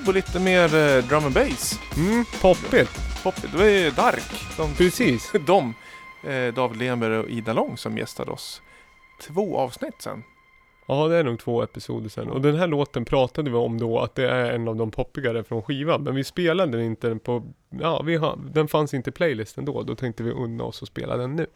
och 0.09 0.14
lite 0.14 0.40
mer 0.40 0.75
eh, 0.75 1.05
drum 1.05 1.25
and 1.25 1.35
bass. 1.35 1.81
Mm, 1.97 2.25
poppigt. 2.42 3.23
Poppigt. 3.23 3.53
Det 3.53 3.59
var 3.59 3.64
ju 3.64 3.90
Dark. 3.90 4.57
De, 4.57 4.75
Precis. 4.75 5.33
de 5.47 5.75
eh, 6.25 6.55
David 6.55 6.79
Lenberg 6.79 7.18
och 7.18 7.29
Ida 7.29 7.53
Lång 7.53 7.77
som 7.77 7.99
gästade 7.99 8.31
oss. 8.31 8.62
Två 9.23 9.59
avsnitt 9.59 9.94
sen. 10.03 10.23
Ja, 10.87 11.09
det 11.09 11.16
är 11.16 11.25
nog 11.25 11.38
två 11.38 11.62
episoder 11.62 12.09
sen. 12.09 12.31
Och 12.31 12.40
den 12.40 12.57
här 12.57 12.66
låten 12.66 13.05
pratade 13.05 13.51
vi 13.51 13.57
om 13.57 13.79
då, 13.79 13.99
att 14.01 14.14
det 14.14 14.29
är 14.31 14.53
en 14.53 14.68
av 14.68 14.77
de 14.77 14.90
poppigare 14.90 15.44
från 15.44 15.62
skivan. 15.62 16.03
Men 16.03 16.14
vi 16.14 16.25
spelade 16.25 16.73
den 16.73 16.87
inte 16.87 17.16
på, 17.16 17.53
ja, 17.81 18.03
vi 18.03 18.16
har, 18.16 18.38
den 18.53 18.68
fanns 18.68 18.94
inte 18.94 19.11
i 19.11 19.12
playlisten 19.12 19.64
då. 19.64 19.83
Då 19.83 19.94
tänkte 19.94 20.23
vi 20.23 20.31
unna 20.31 20.64
oss 20.64 20.83
att 20.83 20.88
spela 20.88 21.16
den 21.16 21.37
nu. 21.37 21.47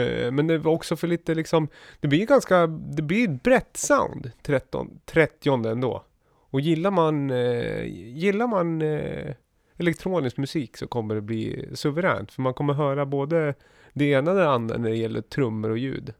Eh, 0.00 0.32
Men 0.32 0.46
det 0.46 0.58
var 0.58 0.72
också 0.72 0.96
för 0.96 1.06
lite 1.06 1.34
liksom, 1.34 1.68
det 2.00 2.08
blir 2.08 2.26
ganska, 2.26 2.66
det 2.66 3.02
blir 3.02 3.28
ett 3.28 3.42
brett 3.42 3.76
sound, 3.76 4.30
13, 4.42 5.00
30 5.06 5.68
ändå. 5.68 6.04
Och 6.50 6.60
gillar 6.60 6.90
man, 6.90 7.30
eh, 7.30 7.84
gillar 8.16 8.46
man 8.46 8.82
eh, 8.82 9.34
elektronisk 9.76 10.36
musik 10.36 10.76
så 10.76 10.86
kommer 10.86 11.14
det 11.14 11.20
bli 11.20 11.68
suveränt. 11.74 12.32
För 12.32 12.42
man 12.42 12.54
kommer 12.54 12.74
höra 12.74 13.06
både 13.06 13.54
det 13.92 14.04
ena 14.04 14.30
och 14.30 14.36
det 14.36 14.48
andra 14.50 14.76
när 14.78 14.90
det 14.90 14.96
gäller 14.96 15.20
trummor 15.20 15.70
och 15.70 15.78
ljud. 15.78 16.14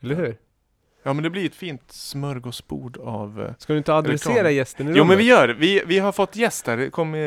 Eller 0.00 0.14
hur? 0.14 0.36
Ja 1.02 1.12
men 1.12 1.22
det 1.22 1.30
blir 1.30 1.46
ett 1.46 1.54
fint 1.54 1.92
smörgåsbord 1.92 2.96
av... 2.96 3.40
eh, 3.42 3.52
Ska 3.58 3.72
du 3.72 3.78
inte 3.78 3.94
adressera 3.94 4.32
Elektron. 4.32 4.54
gästen 4.54 4.88
i 4.88 4.92
Jo 4.96 5.04
men 5.04 5.08
vi 5.08 5.14
rummet? 5.24 5.26
gör 5.26 5.48
det. 5.48 5.54
Vi, 5.54 5.82
vi 5.86 5.98
har 5.98 6.12
fått 6.12 6.36
gäst 6.36 6.66
här. 6.66 6.76
Det 6.76 6.90
kom 6.90 7.14
eh, 7.14 7.20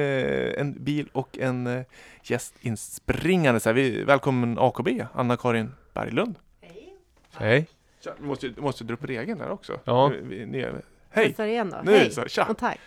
en 0.62 0.84
bil 0.84 1.10
och 1.14 1.38
en 1.38 1.68
eh, 1.68 1.82
gäst 2.24 2.56
inspringande. 2.62 3.60
Så 3.60 3.70
här. 3.70 3.74
Vi, 3.74 4.04
välkommen 4.04 4.58
AKB, 4.60 4.88
Anna-Karin 5.14 5.72
Berglund. 5.94 6.36
Hej. 7.34 7.68
Tja, 8.04 8.12
du 8.20 8.26
måste, 8.26 8.48
du 8.50 8.62
måste 8.62 8.84
dra 8.84 8.94
upp 8.94 9.04
regeln 9.06 9.40
där 9.40 9.50
också. 9.50 9.80
Ja. 9.84 10.08
Vi, 10.08 10.36
vi, 10.38 10.46
ni, 10.46 10.60
är- 10.60 10.82
hej! 11.14 11.28
Testar 11.28 11.46
igen 11.46 11.70
då. 11.70 11.82
Nu 11.84 11.92
Hej 11.98 12.12
så. 12.12 12.26
Tja! 12.28 12.46
och 12.50 12.58
tack. 12.58 12.80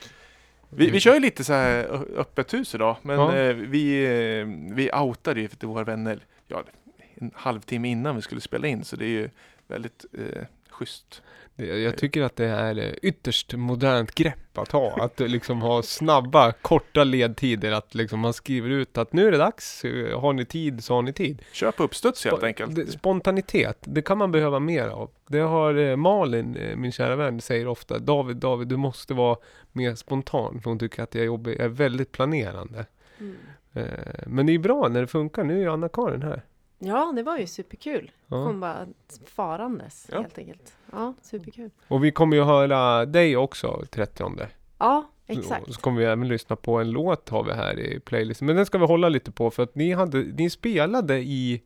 Vi, 0.71 0.91
vi 0.91 1.01
kör 1.01 1.15
ju 1.15 1.21
lite 1.21 1.45
så 1.45 1.53
här 1.53 1.85
öppet 2.17 2.55
hus 2.55 2.75
idag, 2.75 2.97
men 3.03 3.17
Ja. 3.19 3.37
eh, 3.37 3.55
vi, 3.55 4.05
eh, 4.41 4.47
vi 4.75 4.91
outade 4.93 5.41
ju 5.41 5.49
till 5.49 5.69
våra 5.69 5.85
vänner 5.85 6.21
ja, 6.49 6.65
en 7.15 7.31
halvtimme 7.35 7.89
innan 7.89 8.17
vi 8.17 8.23
skulle 8.23 8.41
spela 8.41 8.67
in, 8.67 8.85
så 8.85 8.97
det 8.97 9.05
är 9.05 9.09
ju 9.09 9.31
väldigt 9.67 10.05
eh, 10.19 10.43
schysst. 10.71 11.23
Jag 11.57 11.99
tycker 11.99 12.23
att 12.23 12.37
det 12.37 12.47
är 12.47 12.99
ytterst 13.03 13.55
modernt 13.55 14.15
grepp 14.15 14.59
att 14.59 14.73
ha. 14.73 15.05
Att 15.05 15.21
liksom 15.21 15.63
ha 15.63 15.83
snabba, 15.83 16.53
korta 16.53 17.05
ledtider. 17.05 17.73
Att 17.73 17.95
liksom 17.95 18.21
man 18.21 18.33
skriver 18.33 18.71
ut 18.71 18.99
att 18.99 19.13
nu 19.13 19.27
är 19.27 19.33
det 19.33 19.39
dags. 19.39 19.83
Har 20.15 20.33
ni 20.33 20.45
tid 20.45 20.85
så 20.85 20.95
har 20.95 21.03
ni 21.03 21.13
tid. 21.13 21.43
Kör 21.53 21.71
på 21.71 21.83
uppstuds 21.83 22.25
helt 22.25 22.43
enkelt. 22.43 22.93
Spontanitet, 22.93 23.79
det 23.81 24.03
kan 24.03 24.19
man 24.19 24.33
behöva 24.33 24.61
mer 24.61 24.89
av. 24.89 25.11
Det 25.27 25.39
har 25.39 25.75
eh, 25.75 25.97
Malin, 25.97 26.57
eh, 26.57 26.77
min 26.77 26.93
kära 26.93 27.17
vän, 27.17 27.41
säger 27.41 27.69
ofta. 27.69 27.99
David, 27.99 28.37
David, 28.37 28.69
du 28.69 28.77
måste 28.77 29.15
vara 29.15 29.37
mer 29.73 29.95
spontan. 29.95 30.61
För 30.63 30.71
hon 30.71 30.79
tycker 30.79 31.03
att 31.03 31.15
jag 31.15 31.27
jag 31.27 31.49
är 31.49 31.69
väldigt 31.69 32.13
planerande. 32.13 32.87
Mm. 33.19 33.37
Eh, 33.73 33.85
Men 34.27 34.47
det 34.47 34.55
är 34.55 34.59
bra 34.59 34.89
när 34.89 35.01
det 35.01 35.07
funkar. 35.07 35.45
Nu 35.45 35.63
är 35.63 35.69
Anna-Karin 35.69 36.23
här. 36.23 36.43
Ja, 36.79 37.13
det 37.17 37.23
var 37.23 37.39
ju 37.39 37.47
superkul. 37.47 38.11
Ja. 38.27 38.47
Kom 38.47 38.61
bara 38.61 38.87
farandes 39.27 40.09
Ja. 40.13 40.21
helt 40.21 40.39
enkelt. 40.39 40.77
Ja, 40.93 41.15
superkul. 41.23 41.71
Och 41.89 42.05
vi 42.05 42.11
kommer 42.13 42.37
ju 42.37 42.43
höra 42.43 43.07
dig 43.07 43.37
också 43.37 43.83
30. 43.91 44.25
Ja, 44.79 45.11
exakt. 45.27 45.75
Så 45.75 45.81
kommer 45.81 46.01
vi 46.01 46.07
även 46.07 46.29
lyssna 46.29 46.57
på 46.57 46.79
en 46.79 46.91
låt 46.91 47.29
har 47.29 47.45
vi 47.45 47.53
här 47.53 47.81
i 47.81 48.01
playlisten. 48.01 48.47
Men 48.47 48.57
den 48.57 48.67
ska 48.67 48.79
vi 48.79 48.87
hålla 48.87 49.09
lite 49.09 49.33
på 49.33 49.51
för 49.51 49.63
att 49.63 49.75
ni, 49.75 49.93
hade, 49.93 50.19
ni 50.19 50.51
spelade 50.51 51.19
i... 51.19 51.63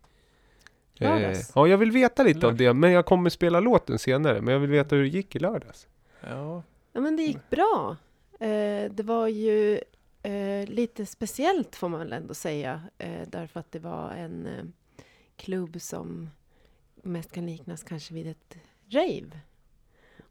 Eh, 1.00 1.32
ja, 1.54 1.66
jag 1.66 1.78
vill 1.78 1.90
veta 1.90 2.22
lite 2.22 2.38
av 2.38 2.42
Lördags. 2.42 2.58
det. 2.58 2.74
Men 2.74 2.92
jag 2.92 3.06
kommer 3.06 3.30
spela 3.30 3.60
låten 3.60 3.98
senare. 3.98 4.40
Men 4.40 4.52
jag 4.54 4.60
vill 4.60 4.70
veta 4.70 4.96
hur 4.96 5.02
det 5.02 5.08
gick 5.08 5.36
i 5.36 5.38
lördags. 5.38 5.88
Ja. 6.20 6.62
Ja, 6.92 7.00
men 7.00 7.16
det 7.16 7.22
gick 7.22 7.50
bra. 7.50 7.96
Eh, 8.40 8.90
det 8.92 9.02
var 9.02 9.28
ju 9.28 9.80
eh, 10.22 10.66
lite 10.68 11.06
speciellt 11.06 11.76
får 11.76 11.88
man 11.88 12.00
väl 12.00 12.12
ändå 12.12 12.34
säga. 12.34 12.80
Eh, 12.98 13.20
därför 13.28 13.60
att 13.60 13.72
det 13.72 13.78
var 13.78 14.10
en 14.10 14.46
eh, 14.46 14.64
klubb 15.40 15.80
som 15.80 16.30
mest 17.02 17.32
kan 17.32 17.46
liknas 17.46 17.82
kanske 17.82 18.14
vid 18.14 18.26
ett 18.26 18.56
rave. 18.90 19.40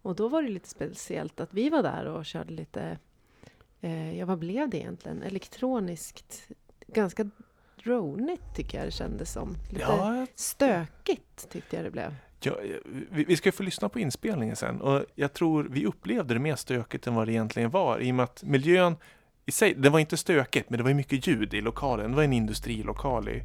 Och 0.02 0.15
då 0.15 0.28
var 0.30 0.41
det 0.43 0.50
lite 0.50 0.69
speciellt 0.69 1.39
att 1.39 1.54
vi 1.54 1.69
var 1.69 1.84
där 1.84 2.06
och 2.06 2.26
körde 2.26 2.54
lite, 2.54 2.98
eh, 3.82 4.17
ja 4.17 4.26
vad 4.26 4.39
blev 4.39 4.69
det 4.69 4.78
egentligen? 4.78 5.24
Elektroniskt, 5.24 6.48
ganska 6.88 7.30
dronigt 7.84 8.56
tycker 8.56 8.78
jag 8.78 8.88
det 8.88 8.91
kändes 8.91 9.32
som. 9.34 9.56
Lite 9.69 9.82
Ja, 9.82 10.26
stökigt 10.36 11.50
tyckte 11.50 11.76
jag 11.76 11.86
det 11.86 11.91
blev. 11.91 12.15
ja, 12.43 12.56
vi, 13.12 13.24
vi 13.24 13.38
ska 13.38 13.52
få 13.52 13.63
lyssna 13.63 13.89
på 13.89 14.00
inspelningen 14.00 14.56
sen 14.56 14.82
och 14.82 15.06
jag 15.15 15.34
tror 15.34 15.63
vi 15.72 15.86
upplevde 15.86 16.34
det 16.34 16.39
mer 16.39 16.56
stökigt 16.56 17.08
än 17.08 17.15
vad 17.15 17.28
det 17.28 17.32
egentligen 17.32 17.69
var 17.69 18.00
i 18.00 18.12
och 18.12 18.15
med 18.15 18.24
att 18.24 18.43
miljön 18.43 18.95
i 19.45 19.52
sig, 19.52 19.74
det 19.74 19.89
var 19.89 20.00
inte 20.00 20.17
stökigt 20.17 20.69
men 20.69 20.78
det 20.78 20.84
var 20.84 20.93
mycket 20.93 21.28
ljud 21.28 21.54
i 21.54 21.62
lokalen. 21.62 22.10
Det 22.12 22.15
var 22.17 22.24
en 22.24 22.34
industrilokal 22.34 23.30
i, 23.30 23.43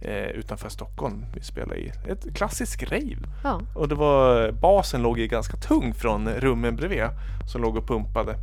eh, 0.00 0.30
utanför 0.30 0.68
Stockholm 0.68 1.24
vi 1.34 1.40
spelade 1.40 1.76
i. 1.80 1.92
Ett 2.08 2.34
klassiskt 2.34 2.82
rave. 2.82 3.16
Ja, 3.44 3.60
Och 3.74 3.88
det 3.88 3.94
var, 3.94 4.52
basen 4.52 5.02
låg 5.02 5.18
ju 5.18 5.26
ganska 5.26 5.56
tung 5.56 5.94
från 5.94 6.28
rummen 6.28 6.76
bredvid 6.76 7.04
som 7.52 7.62
låg 7.62 7.76
och 7.76 7.86
pumpade. 7.86 8.34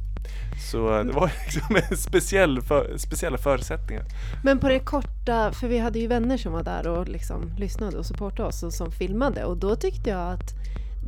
Så 0.71 0.97
eh, 0.97 1.05
det 1.05 1.13
var 1.13 1.31
liksom 1.43 1.97
speciell 1.97 2.61
för, 2.61 2.97
speciella 2.97 3.37
förutsättningar. 3.37 4.03
Men 4.43 4.59
på 4.59 4.69
det 4.69 4.79
korta, 4.79 5.51
för 5.51 5.67
vi 5.67 5.79
hade 5.79 5.99
ju 5.99 6.07
vänner 6.07 6.37
som 6.37 6.53
var 6.53 6.63
där 6.63 6.87
och 6.87 7.07
liksom 7.07 7.53
lyssnade 7.57 7.97
och 7.97 8.05
supportade 8.05 8.49
oss 8.49 8.63
och 8.63 8.73
som 8.73 8.91
filmade 8.91 9.45
och 9.45 9.57
då 9.57 9.75
tyckte 9.75 10.09
jag 10.09 10.33
att 10.33 10.53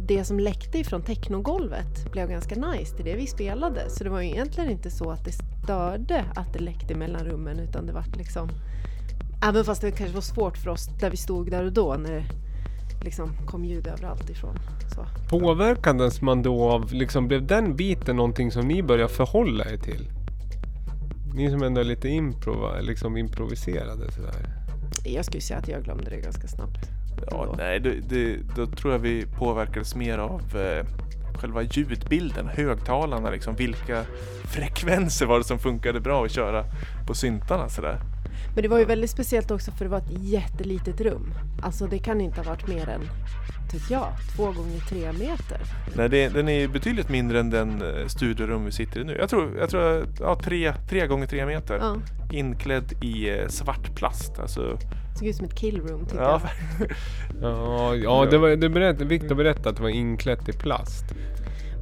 det 0.07 0.25
som 0.25 0.39
läckte 0.39 0.77
ifrån 0.79 1.01
technogolvet 1.01 2.11
blev 2.11 2.29
ganska 2.29 2.55
nice 2.55 2.95
till 2.95 3.05
det 3.05 3.15
vi 3.15 3.27
spelade. 3.27 3.89
Så 3.89 4.03
det 4.03 4.09
var 4.09 4.21
ju 4.21 4.27
egentligen 4.27 4.69
inte 4.69 4.91
så 4.91 5.11
att 5.11 5.25
det 5.25 5.31
störde 5.31 6.25
att 6.35 6.53
det 6.53 6.59
läckte 6.59 6.95
mellan 6.95 7.25
rummen 7.25 7.59
utan 7.59 7.85
det 7.85 7.93
var 7.93 8.03
liksom 8.17 8.49
Även 9.43 9.65
fast 9.65 9.81
det 9.81 9.91
kanske 9.91 10.15
var 10.15 10.21
svårt 10.21 10.57
för 10.57 10.69
oss 10.69 10.89
där 10.99 11.09
vi 11.09 11.17
stod 11.17 11.51
där 11.51 11.63
och 11.63 11.71
då 11.71 11.93
när 11.93 12.11
det 12.11 12.25
liksom 13.05 13.29
kom 13.45 13.65
ljud 13.65 13.87
överallt 13.87 14.29
ifrån. 14.29 14.55
Så. 14.95 15.05
Påverkades 15.29 16.21
man 16.21 16.43
då 16.43 16.69
av, 16.69 16.93
liksom 16.93 17.27
blev 17.27 17.47
den 17.47 17.75
biten 17.75 18.15
någonting 18.15 18.51
som 18.51 18.67
ni 18.67 18.83
började 18.83 19.13
förhålla 19.13 19.65
er 19.65 19.77
till? 19.77 20.07
Ni 21.35 21.51
som 21.51 21.63
ändå 21.63 21.81
är 21.81 21.85
lite 21.85 22.09
improva, 22.09 22.79
liksom 22.79 23.17
improviserade 23.17 24.11
sådär. 24.11 24.35
Jag 25.05 25.25
skulle 25.25 25.41
säga 25.41 25.59
att 25.59 25.67
jag 25.67 25.83
glömde 25.83 26.09
det 26.09 26.17
ganska 26.17 26.47
snabbt. 26.47 26.89
Ja, 27.31 27.43
ändå. 27.43 27.55
nej, 27.57 27.79
det, 27.79 27.95
det, 28.09 28.37
då 28.55 28.65
tror 28.65 28.93
jag 28.93 28.99
vi 28.99 29.25
påverkades 29.25 29.95
mer 29.95 30.17
av 30.17 30.41
eh, 30.55 30.85
själva 31.39 31.61
ljudbilden, 31.61 32.47
högtalarna 32.47 33.29
liksom. 33.29 33.55
Vilka 33.55 34.03
frekvenser 34.43 35.25
var 35.25 35.37
det 35.37 35.43
som 35.43 35.59
funkade 35.59 35.99
bra 35.99 36.25
att 36.25 36.31
köra 36.31 36.65
på 37.07 37.13
syntarna 37.13 37.69
sådär. 37.69 37.99
Men 38.53 38.63
det 38.63 38.67
var 38.67 38.79
ju 38.79 38.85
väldigt 38.85 39.09
speciellt 39.09 39.51
också 39.51 39.71
för 39.71 39.85
det 39.85 39.91
var 39.91 39.97
ett 39.97 40.19
jättelitet 40.19 41.01
rum. 41.01 41.33
Alltså 41.61 41.87
det 41.87 41.99
kan 41.99 42.21
inte 42.21 42.41
ha 42.41 42.49
varit 42.49 42.67
mer 42.67 42.89
än, 42.89 43.01
tycker 43.71 43.93
jag, 43.93 44.07
två 44.35 44.45
gånger 44.45 44.79
tre 44.89 45.11
meter. 45.11 45.57
Nej, 45.95 46.09
det, 46.09 46.29
den 46.29 46.49
är 46.49 46.67
betydligt 46.67 47.09
mindre 47.09 47.39
än 47.39 47.49
den 47.49 47.81
eh, 47.81 48.07
studiorum 48.07 48.65
vi 48.65 48.71
sitter 48.71 49.01
i 49.01 49.03
nu. 49.03 49.17
Jag 49.19 49.29
tror, 49.29 49.57
jag 49.57 49.69
tror 49.69 50.07
ja, 50.19 50.35
tre, 50.35 50.73
tre 50.89 51.07
gånger 51.07 51.27
tre 51.27 51.45
meter. 51.45 51.77
Ja, 51.77 51.95
Inklädd 52.31 53.03
i 53.03 53.29
eh, 53.29 53.47
svart 53.47 53.95
plast. 53.95 54.39
Alltså, 54.39 54.77
såg 55.19 55.27
ut 55.27 55.35
som 55.35 55.45
ett 55.45 55.55
killroom 55.55 56.05
tyckte 56.05 56.23
ja, 56.23 56.41
jag. 56.79 56.91
Ja, 57.41 57.95
ja 57.95 58.27
det 58.31 58.37
var, 58.37 58.49
det 58.49 58.69
berätt, 58.69 59.01
Victor 59.01 59.35
berättade 59.35 59.69
att 59.69 59.75
det 59.75 59.83
var 59.83 59.89
inklätt 59.89 60.49
i 60.49 60.53
plast. 60.53 61.05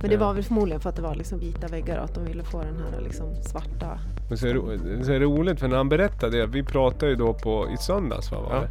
Men 0.04 0.10
det 0.12 0.18
var 0.18 0.34
väl 0.34 0.44
förmodligen 0.44 0.82
för 0.82 0.90
att 0.90 0.96
det 0.96 1.02
var 1.02 1.16
liksom 1.16 1.40
vita 1.40 1.68
väggar 1.68 1.98
och 1.98 2.04
att 2.04 2.16
de 2.16 2.26
ville 2.26 2.44
få 2.44 2.58
den 2.62 2.76
här 2.94 3.02
liksom 3.02 3.36
svarta. 3.36 4.00
Men 4.30 4.38
så 4.38 4.48
är, 4.48 4.54
det, 4.54 5.06
så 5.06 5.12
är 5.12 5.20
det 5.20 5.26
roligt 5.26 5.60
för 5.60 5.68
när 5.68 5.78
han 5.78 5.90
berättade 5.90 6.38
det, 6.38 6.46
vi 6.48 6.64
pratade 6.64 7.10
ju 7.12 7.16
då 7.16 7.34
på 7.34 7.68
i 7.74 7.78
söndags 7.78 8.32
va, 8.32 8.38
var 8.42 8.56
Ja. 8.56 8.62
det? 8.62 8.70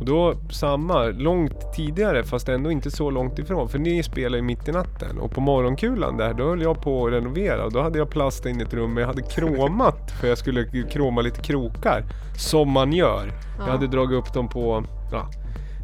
Och 0.00 0.06
då 0.06 0.34
samma, 0.50 1.02
långt 1.04 1.72
tidigare 1.74 2.24
fast 2.24 2.48
ändå 2.48 2.70
inte 2.70 2.90
så 2.90 3.10
långt 3.10 3.38
ifrån. 3.38 3.68
För 3.68 3.78
ni 3.78 4.02
spelar 4.02 4.36
ju 4.36 4.42
mitt 4.42 4.68
i 4.68 4.72
natten 4.72 5.18
och 5.18 5.30
på 5.30 5.40
morgonkulan 5.40 6.16
där 6.16 6.34
då 6.34 6.44
höll 6.48 6.62
jag 6.62 6.82
på 6.82 7.06
att 7.06 7.12
renovera 7.12 7.64
och 7.64 7.72
då 7.72 7.82
hade 7.82 7.98
jag 7.98 8.10
plast 8.10 8.46
in 8.46 8.60
i 8.60 8.62
ett 8.64 8.74
rum 8.74 8.94
men 8.94 9.00
jag 9.00 9.08
hade 9.08 9.22
kromat 9.22 10.10
för 10.20 10.28
jag 10.28 10.38
skulle 10.38 10.64
kroma 10.90 11.20
lite 11.20 11.40
krokar. 11.40 12.04
Som 12.38 12.70
man 12.70 12.92
gör. 12.92 13.26
Jag 13.58 13.68
Ja. 13.68 13.72
hade 13.72 13.86
dragit 13.86 14.18
upp 14.18 14.32
dem 14.34 14.48
på, 14.48 14.84
ja, 15.12 15.28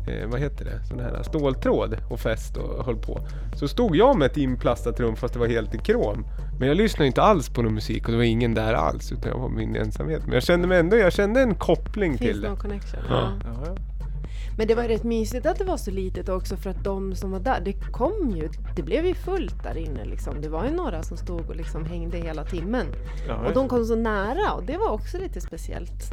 eh, 0.08 0.26
vad 0.28 0.40
heter 0.40 0.64
det, 0.64 0.84
sån 0.88 1.00
här 1.00 1.22
ståltråd 1.22 1.96
och 2.10 2.20
fäst 2.20 2.56
och 2.56 2.84
höll 2.84 2.96
på. 2.96 3.20
Så 3.56 3.68
stod 3.68 3.96
jag 3.96 4.16
med 4.18 4.26
ett 4.26 4.36
inplastat 4.36 5.00
rum 5.00 5.16
fast 5.16 5.34
det 5.34 5.40
var 5.40 5.46
helt 5.48 5.74
i 5.74 5.78
krom. 5.78 6.26
Men 6.58 6.68
jag 6.68 6.76
lyssnade 6.76 7.06
inte 7.06 7.22
alls 7.22 7.48
på 7.48 7.62
någon 7.62 7.74
musik 7.74 8.04
och 8.06 8.10
det 8.12 8.16
var 8.16 8.24
ingen 8.24 8.54
där 8.54 8.74
alls 8.74 9.12
utan 9.12 9.30
jag 9.32 9.38
var 9.38 9.48
min 9.48 9.76
ensamhet. 9.76 10.22
Men 10.24 10.34
jag 10.34 10.42
kände 10.42 10.68
mig 10.68 10.78
ändå, 10.78 10.96
jag 10.96 11.12
kände 11.12 11.40
en 11.40 11.54
koppling 11.54 12.18
Finns 12.18 12.30
till 12.30 12.40
det 12.40 12.46
det. 12.46 12.48
någon 12.48 12.58
connection? 12.58 13.00
Ja, 13.10 13.32
ja. 13.44 13.74
Men 14.58 14.66
det 14.66 14.74
var 14.74 14.82
rätt 14.84 15.04
mysigt 15.04 15.46
att 15.46 15.58
det 15.58 15.64
var 15.64 15.76
så 15.76 15.90
litet 15.90 16.28
också 16.28 16.56
för 16.56 16.70
att 16.70 16.84
de 16.84 17.14
som 17.14 17.30
var 17.30 17.40
där, 17.40 17.60
det 17.64 17.72
kom 17.72 18.30
ju, 18.36 18.48
det 18.76 18.82
blev 18.82 19.06
ju 19.06 19.14
fullt 19.14 19.62
där 19.62 19.76
inne 19.76 20.04
liksom. 20.04 20.40
Det 20.40 20.48
var 20.48 20.64
ju 20.64 20.70
några 20.70 21.02
som 21.02 21.16
stod 21.16 21.40
och 21.48 21.56
liksom 21.56 21.84
hängde 21.84 22.18
hela 22.18 22.44
timmen. 22.44 22.86
ja, 23.28 23.34
Och 23.46 23.54
de 23.54 23.68
kom 23.68 23.84
så 23.84 23.96
nära 23.96 24.52
och 24.52 24.62
det 24.64 24.76
var 24.76 24.88
också 24.90 25.18
lite 25.18 25.40
speciellt. 25.40 26.10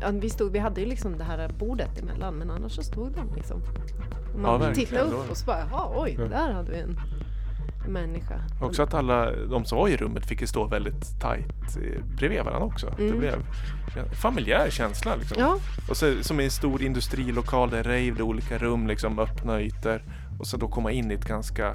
Ja, 0.00 0.10
Vi, 0.10 0.30
stod, 0.30 0.52
vi 0.52 0.58
hade 0.58 0.80
ju 0.80 0.86
liksom 0.86 1.18
det 1.18 1.24
här 1.24 1.50
bordet 1.58 1.98
emellan 2.02 2.34
men 2.34 2.50
annars 2.50 2.72
så 2.72 2.82
stod 2.82 3.12
de 3.12 3.34
liksom. 3.36 3.56
Och 3.60 3.64
Ja, 4.34 4.38
Man 4.42 4.60
verkligen. 4.60 4.88
tittade 4.88 5.10
upp 5.10 5.30
och 5.30 5.36
så 5.36 5.46
bara, 5.46 5.58
jaha 5.70 5.92
oj, 5.96 6.16
Ja. 6.18 6.24
där 6.24 6.52
hade 6.52 6.70
vi 6.70 6.78
en, 6.80 7.00
människa. 7.88 8.40
Också 8.62 8.82
att 8.82 8.94
alla 8.94 9.32
de 9.46 9.64
som 9.64 9.78
var 9.78 9.88
i 9.88 9.96
rummet 9.96 10.26
fick 10.26 10.40
ju 10.40 10.46
stå 10.46 10.64
väldigt 10.66 11.20
tajt 11.20 11.76
eh, 11.76 12.02
bredvid 12.16 12.38
varandra 12.44 12.66
också. 12.66 12.94
Det 12.96 13.04
Mm. 13.06 13.18
blev 13.18 13.34
en 13.96 14.10
familjär 14.14 14.70
känsla 14.70 15.16
liksom. 15.16 15.36
Ja, 15.40 15.58
Och 15.90 15.96
så, 15.96 16.14
som 16.22 16.40
i 16.40 16.44
en 16.44 16.50
stor 16.50 16.82
industrilokal 16.82 17.70
där 17.70 17.84
det 17.84 18.00
är 18.00 18.22
olika 18.22 18.58
rum, 18.58 18.86
liksom 18.86 19.18
öppna 19.18 19.60
ytor. 19.60 20.02
Och 20.38 20.46
så 20.46 20.56
då 20.56 20.68
komma 20.68 20.90
in 20.92 21.10
i 21.10 21.14
ett 21.14 21.24
ganska 21.28 21.68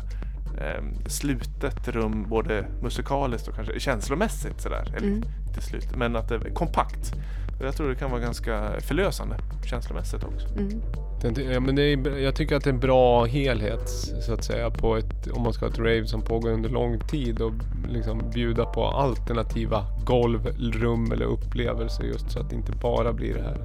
eh, 0.57 0.83
slutet 1.07 1.87
rum, 1.87 2.25
både 2.29 2.65
musikaliskt 2.81 3.47
och 3.47 3.55
kanske 3.55 3.79
känslomässigt 3.79 4.61
sådär. 4.61 4.83
Eller 4.97 5.07
Mm. 5.07 5.23
inte 5.47 5.61
slutet, 5.61 5.95
men 5.95 6.15
att 6.15 6.29
det 6.29 6.35
är 6.35 6.53
kompakt. 6.53 7.13
Jag 7.59 7.75
tror 7.75 7.89
det 7.89 7.95
kan 7.95 8.11
vara 8.11 8.21
ganska 8.21 8.71
förlösande 8.79 9.35
känslomässigt 9.65 10.23
också. 10.23 10.47
mm. 10.57 10.81
Den, 11.21 11.51
ja, 11.51 11.59
men 11.59 11.75
det 11.75 11.83
är, 11.83 12.17
jag 12.17 12.35
tycker 12.35 12.55
att 12.55 12.63
det 12.63 12.69
är 12.69 12.73
en 12.73 12.79
bra 12.79 13.25
helhet 13.25 13.89
så 14.21 14.33
att 14.33 14.43
säga 14.43 14.69
på 14.69 14.97
ett, 14.97 15.27
om 15.31 15.43
man 15.43 15.53
ska 15.53 15.65
ha 15.65 15.71
ett 15.71 15.79
rave 15.79 16.05
som 16.05 16.21
pågår 16.21 16.49
under 16.49 16.69
lång 16.69 16.99
tid 16.99 17.41
och 17.41 17.53
liksom 17.89 18.21
bjuda 18.33 18.65
på 18.65 18.85
alternativa 18.85 19.85
golv, 20.05 20.45
rum 20.73 21.11
eller 21.11 21.25
upplevelser 21.25 22.03
just 22.03 22.31
så 22.31 22.39
att 22.39 22.49
det 22.49 22.55
inte 22.55 22.71
bara 22.71 23.13
blir 23.13 23.33
det 23.33 23.41
här. 23.41 23.57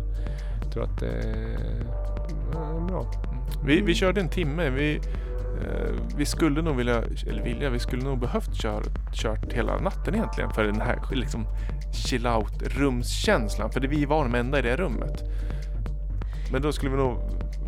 Jag 0.62 0.72
tror 0.72 0.84
att 0.84 1.00
det 1.00 1.06
är 1.06 2.88
bra. 2.88 3.12
Vi, 3.66 3.80
vi 3.80 3.94
körde 3.94 4.20
en 4.20 4.28
timme. 4.28 4.70
Vi, 4.70 5.00
Eh, 5.62 5.90
vi 6.16 6.26
skulle 6.26 6.62
nog 6.62 6.76
vilja, 6.76 7.02
eller 7.26 7.42
vilja, 7.42 7.70
vi 7.70 7.78
skulle 7.78 8.04
nog 8.04 8.20
behövt 8.20 8.54
kör, 8.54 8.82
kört 9.12 9.52
hela 9.52 9.80
natten 9.80 10.14
egentligen 10.14 10.50
för 10.50 10.64
den 10.64 10.80
här 10.80 10.98
liksom 11.12 11.46
chill 11.92 12.26
out 12.26 12.62
rumskänslan. 12.62 13.70
För 13.70 13.80
det, 13.80 13.88
vi 13.88 14.04
var 14.04 14.24
de 14.24 14.34
enda 14.34 14.58
i 14.58 14.62
det 14.62 14.76
rummet. 14.76 15.22
Men 16.52 16.62
då 16.62 16.72
skulle 16.72 16.90
vi 16.90 16.96
nog 16.96 17.18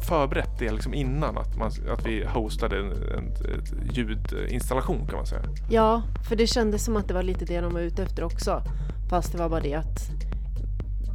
förberett 0.00 0.58
det 0.58 0.72
liksom 0.72 0.94
innan 0.94 1.38
att, 1.38 1.56
man, 1.58 1.70
att 1.90 2.06
vi 2.06 2.24
hostade 2.24 2.78
en, 2.78 2.92
en, 2.92 3.24
en 3.24 3.90
ljudinstallation 3.92 5.06
kan 5.06 5.16
man 5.16 5.26
säga. 5.26 5.42
ja, 5.70 6.02
för 6.28 6.36
det 6.36 6.46
kändes 6.46 6.84
som 6.84 6.96
att 6.96 7.08
det 7.08 7.14
var 7.14 7.22
lite 7.22 7.44
det 7.44 7.60
de 7.60 7.72
var 7.74 7.80
ute 7.80 8.02
efter 8.02 8.24
också. 8.24 8.62
Fast 9.08 9.32
det 9.32 9.38
var 9.38 9.48
bara 9.48 9.60
det 9.60 9.74
att 9.74 10.10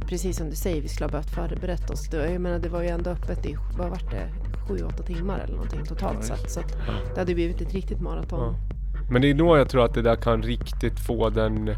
precis 0.08 0.36
som 0.36 0.50
du 0.50 0.56
säger, 0.56 0.82
vi 0.82 0.88
skulle 0.88 1.04
ha 1.06 1.10
behövt 1.10 1.30
förberett 1.30 1.90
oss. 1.90 2.08
Det, 2.08 2.30
jag 2.32 2.40
menar, 2.40 2.58
det 2.58 2.68
var 2.68 2.82
ju 2.82 2.88
ändå 2.88 3.10
öppet 3.10 3.46
i, 3.46 3.56
vad 3.78 3.90
vart 3.90 4.10
det, 4.10 4.28
sju, 4.68 4.84
åtta 4.84 5.02
timmar 5.02 5.38
eller 5.38 5.54
någonting 5.54 5.84
totalt 5.84 6.24
sett. 6.24 6.50
Så 6.50 6.60
att 6.60 6.76
det 7.14 7.20
hade 7.20 7.34
blivit 7.34 7.60
ett 7.60 7.74
riktigt 7.74 8.00
maraton. 8.00 8.54
Men 9.10 9.22
det 9.22 9.30
är 9.30 9.34
då 9.34 9.56
jag 9.56 9.68
tror 9.68 9.84
att 9.84 9.94
det 9.94 10.02
där 10.02 10.16
kan 10.16 10.42
riktigt 10.42 11.00
få 11.00 11.30
den 11.30 11.70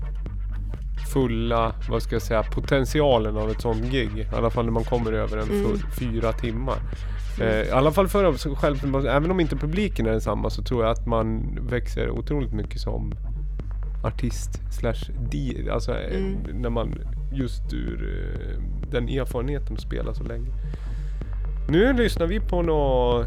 fulla, 1.12 1.72
vad 1.90 2.02
ska 2.02 2.14
jag 2.14 2.22
säga, 2.22 2.42
potentialen 2.42 3.36
av 3.36 3.50
ett 3.50 3.60
sånt 3.60 3.84
gig. 3.92 4.18
I 4.18 4.34
alla 4.36 4.50
fall 4.50 4.64
när 4.64 4.72
man 4.72 4.84
kommer 4.84 5.12
över 5.12 5.36
en 5.36 5.46
full 5.46 5.80
Mm. 5.80 5.90
fyra 5.98 6.32
timmar. 6.32 6.76
Eh, 7.40 7.62
I 7.62 7.70
alla 7.70 7.90
fall 7.92 8.08
för 8.08 8.54
själv, 8.54 9.06
även 9.06 9.30
om 9.30 9.40
inte 9.40 9.56
publiken 9.56 10.06
är 10.06 10.10
densamma 10.10 10.50
så 10.50 10.62
tror 10.62 10.82
jag 10.84 10.92
att 10.92 11.06
man 11.06 11.58
växer 11.70 12.10
otroligt 12.10 12.52
mycket 12.52 12.80
som 12.80 13.12
artist 14.04 14.60
slash 14.72 15.10
alltså 15.72 15.92
eh, 15.94 16.16
Mm. 16.20 16.62
när 16.62 16.70
man 16.70 16.98
just 17.32 17.72
ur 17.72 18.02
eh, 18.02 18.62
den 18.90 19.08
erfarenheten 19.08 19.74
att 19.74 19.80
spela 19.82 20.14
så 20.14 20.24
länge. 20.24 20.48
Nu 21.68 21.92
lyssnar 21.92 22.26
vi 22.26 22.40
på 22.40 22.62
något 22.62 23.26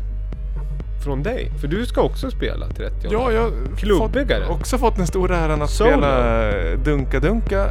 från 1.04 1.24
dig, 1.24 1.52
för 1.62 1.68
du 1.68 1.86
ska 1.86 2.02
också 2.02 2.32
spela 2.32 2.68
30 2.68 3.08
Ja, 3.12 3.32
jag 3.32 3.42
har 3.42 4.50
också 4.50 4.78
fått 4.78 4.96
den 4.96 5.08
stora 5.08 5.38
äran 5.38 5.62
att 5.62 5.70
Solo. 5.70 5.90
spela 5.90 6.50
eh, 6.52 6.80
Dunka 6.80 7.20
Dunka 7.20 7.70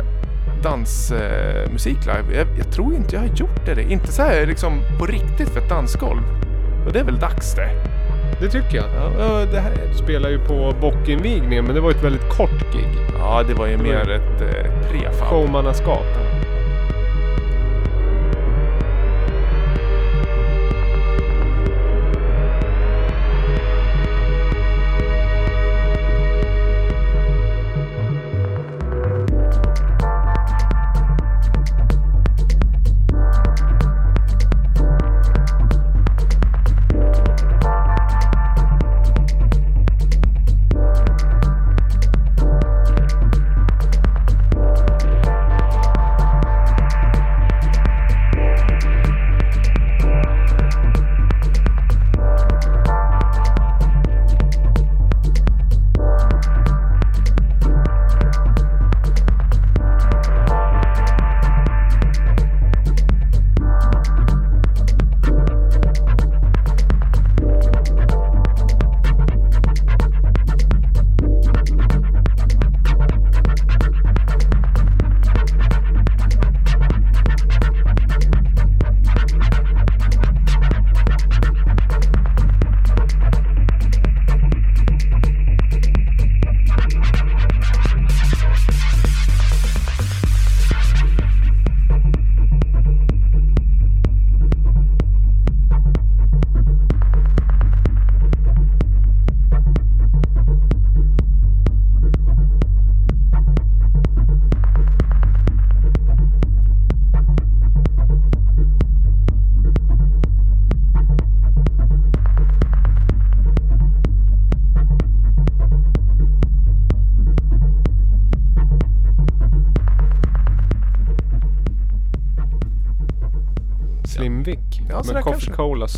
dansmusik 0.63 2.07
eh, 2.07 2.17
live. 2.17 2.39
Jag, 2.39 2.47
jag 2.59 2.73
tror 2.73 2.95
inte 2.95 3.15
jag 3.17 3.23
har 3.23 3.37
gjort 3.37 3.67
det. 3.67 3.83
Inte 3.83 4.13
så 4.13 4.23
här 4.23 4.47
liksom 4.47 4.73
på 4.99 5.07
riktigt 5.07 5.49
för 5.49 5.61
ett 5.61 5.69
dansgolv. 5.69 6.23
Och 6.87 6.93
det 6.93 7.01
är 7.01 7.05
väl 7.05 7.19
dags 7.19 7.55
det. 7.55 8.00
Det 8.41 8.49
tycker 8.49 8.77
jag. 8.77 8.87
Ja, 9.19 9.45
det 9.53 9.61
här, 9.61 9.73
Du 9.93 9.95
spelar 9.99 10.31
ju 10.31 10.39
på 10.39 10.75
bockinvigningen 10.81 11.65
men 11.65 11.75
det 11.75 11.81
var 11.81 11.91
ett 11.91 12.05
väldigt 12.05 12.29
kort 12.29 12.73
gig. 12.73 12.89
ja 13.19 13.43
det 13.49 13.55
var 13.55 13.67
ju 13.67 13.73
Det 13.77 13.83
var- 13.83 13.85
mer 13.85 14.11
ett 14.11 14.41
eh, 14.43 14.89
prefab. 14.91 15.29
Showmannaskap. 15.29 16.05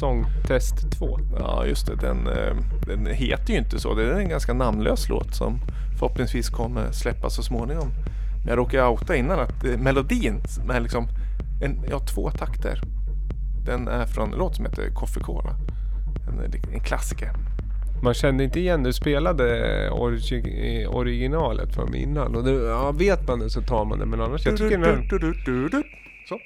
Coffee 0.00 0.24
kanske. 0.24 0.46
Cola 0.46 0.46
Song 0.46 0.46
Test 0.46 0.90
2. 0.98 1.18
Ja, 1.38 1.66
just 1.66 1.86
det. 1.86 1.96
Den, 1.96 2.26
eh, 2.26 2.56
den 2.86 3.06
heter 3.06 3.52
ju 3.52 3.58
inte 3.58 3.80
så. 3.80 3.94
Det 3.94 4.04
är 4.04 4.14
en 4.20 4.28
ganska 4.28 4.52
namnlös 4.54 5.08
låt 5.08 5.34
som 5.34 5.58
förhoppningsvis 5.98 6.48
kommer 6.50 6.92
släppas 6.92 7.34
så 7.34 7.42
småningom. 7.42 7.88
Men 8.44 8.48
jag 8.48 8.58
råkade 8.58 8.86
outa 8.88 9.16
innan 9.16 9.40
att 9.40 9.64
eh, 9.64 9.78
melodin 9.78 10.40
med 10.66 10.82
liksom 10.82 11.08
en, 11.62 11.84
ja, 11.90 11.98
två 11.98 12.30
takter. 12.30 12.80
Den 13.66 13.88
är 13.88 14.06
från 14.06 14.32
en 14.32 14.38
låt 14.38 14.56
som 14.56 14.64
heter 14.64 14.90
Coffee 14.94 15.20
Cola. 15.22 15.50
En, 16.28 16.52
en 16.74 16.80
klassiker. 16.80 17.30
Man 18.02 18.14
kände 18.14 18.44
inte 18.44 18.60
igen, 18.60 18.82
du 18.82 18.92
spelade 18.92 19.44
origi- 19.90 20.86
originalet 20.86 21.74
mig 21.90 22.02
innan. 22.02 22.36
Och 22.36 22.44
det, 22.44 22.50
ja, 22.52 22.92
vet 22.92 23.28
man 23.28 23.38
det 23.38 23.50
så 23.50 23.62
tar 23.62 23.84
man 23.84 23.98
det. 23.98 24.06
Men 24.06 24.20
annars, 24.20 24.46
jag 24.46 24.56
tycker 24.56 24.78
den 24.78 24.84
här, 24.84 25.06
Du, 25.10 25.18
du, 25.18 25.32
du, 25.32 25.42
du, 25.44 25.68
du. 25.68 25.82
Så. 26.28 26.38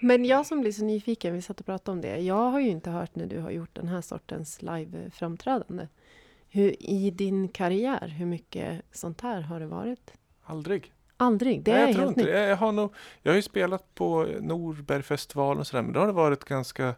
Men 0.00 0.24
jag 0.24 0.46
som 0.46 0.60
blir 0.60 0.72
så 0.72 0.84
nyfiken, 0.84 1.34
vi 1.34 1.42
satt 1.42 1.60
och 1.60 1.66
pratade 1.66 1.92
om 1.92 2.00
det. 2.00 2.18
Jag 2.18 2.50
har 2.50 2.60
ju 2.60 2.68
inte 2.68 2.90
hört 2.90 3.14
när 3.14 3.26
du 3.26 3.38
har 3.38 3.50
gjort 3.50 3.74
den 3.74 3.88
här 3.88 4.00
sortens 4.00 4.62
live-framträdande. 4.62 5.88
Hur, 6.48 6.82
I 6.82 7.10
din 7.10 7.48
karriär, 7.48 8.08
hur 8.08 8.26
mycket 8.26 8.82
sånt 8.92 9.20
här 9.20 9.40
har 9.40 9.60
det 9.60 9.66
varit? 9.66 10.12
Aldrig. 10.44 10.92
Aldrig, 11.16 11.62
det 11.62 11.72
Nej, 11.72 11.82
är 11.82 11.86
jag 11.86 11.94
tror 11.94 12.04
helt 12.04 12.18
inte 12.18 12.30
nytt. 12.30 12.48
Jag 12.48 12.56
har, 12.56 12.72
nog, 12.72 12.94
jag 13.22 13.32
har 13.32 13.36
ju 13.36 13.42
spelat 13.42 13.94
på 13.94 14.26
Norbergfestivalen 14.40 15.60
och 15.60 15.66
sådär, 15.66 15.82
men 15.82 15.92
då 15.92 16.00
har 16.00 16.06
det 16.06 16.12
varit 16.12 16.44
ganska... 16.44 16.94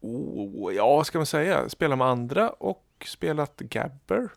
Oh, 0.00 0.74
ja, 0.74 1.04
ska 1.04 1.18
man 1.18 1.26
säga? 1.26 1.68
Spela 1.68 1.96
med 1.96 2.06
andra 2.06 2.50
och 2.50 2.84
spelat 3.06 3.56
gabber. 3.56 4.28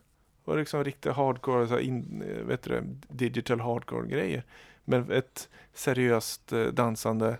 Och 0.44 0.56
liksom 0.58 0.84
riktigt 0.84 1.12
hardcore, 1.12 1.68
så 1.68 1.78
in, 1.78 2.22
eh, 2.22 2.44
vet 2.44 2.62
du 2.62 2.82
digital 3.08 3.60
hardcore-grejer. 3.60 4.42
Men 4.84 5.10
ett 5.10 5.48
seriöst 5.74 6.52
eh, 6.52 6.64
dansande 6.64 7.36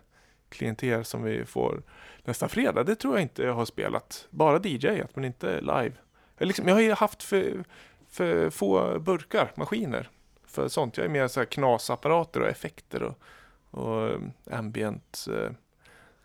klientel 0.49 1.05
som 1.05 1.23
vi 1.23 1.45
får 1.45 1.83
nästa 2.25 2.49
fredag, 2.49 2.85
det 2.85 2.95
tror 2.95 3.15
jag 3.15 3.23
inte 3.23 3.43
jag 3.43 3.55
har 3.55 3.65
spelat. 3.65 4.27
Bara 4.31 4.61
DJat, 4.69 5.17
men 5.17 5.25
inte 5.25 5.61
live. 5.61 5.93
Jag, 6.39 6.47
liksom, 6.47 6.69
jag 6.69 6.75
har 6.75 6.83
ju 6.83 6.93
haft 6.93 7.23
för, 7.23 7.65
för 8.11 8.51
få 8.51 8.99
burkar, 8.99 9.53
maskiner 9.55 10.09
för 10.47 10.69
sånt. 10.69 10.97
Jag 10.97 11.07
är 11.07 11.11
mer 11.11 11.29
så 11.29 11.41
här 11.41 11.45
knasapparater 11.45 12.41
och 12.41 12.49
effekter 12.49 13.03
och, 13.03 13.19
och 13.71 14.09
eh, 14.09 14.19
ambient 14.59 15.27
eh, 15.31 15.51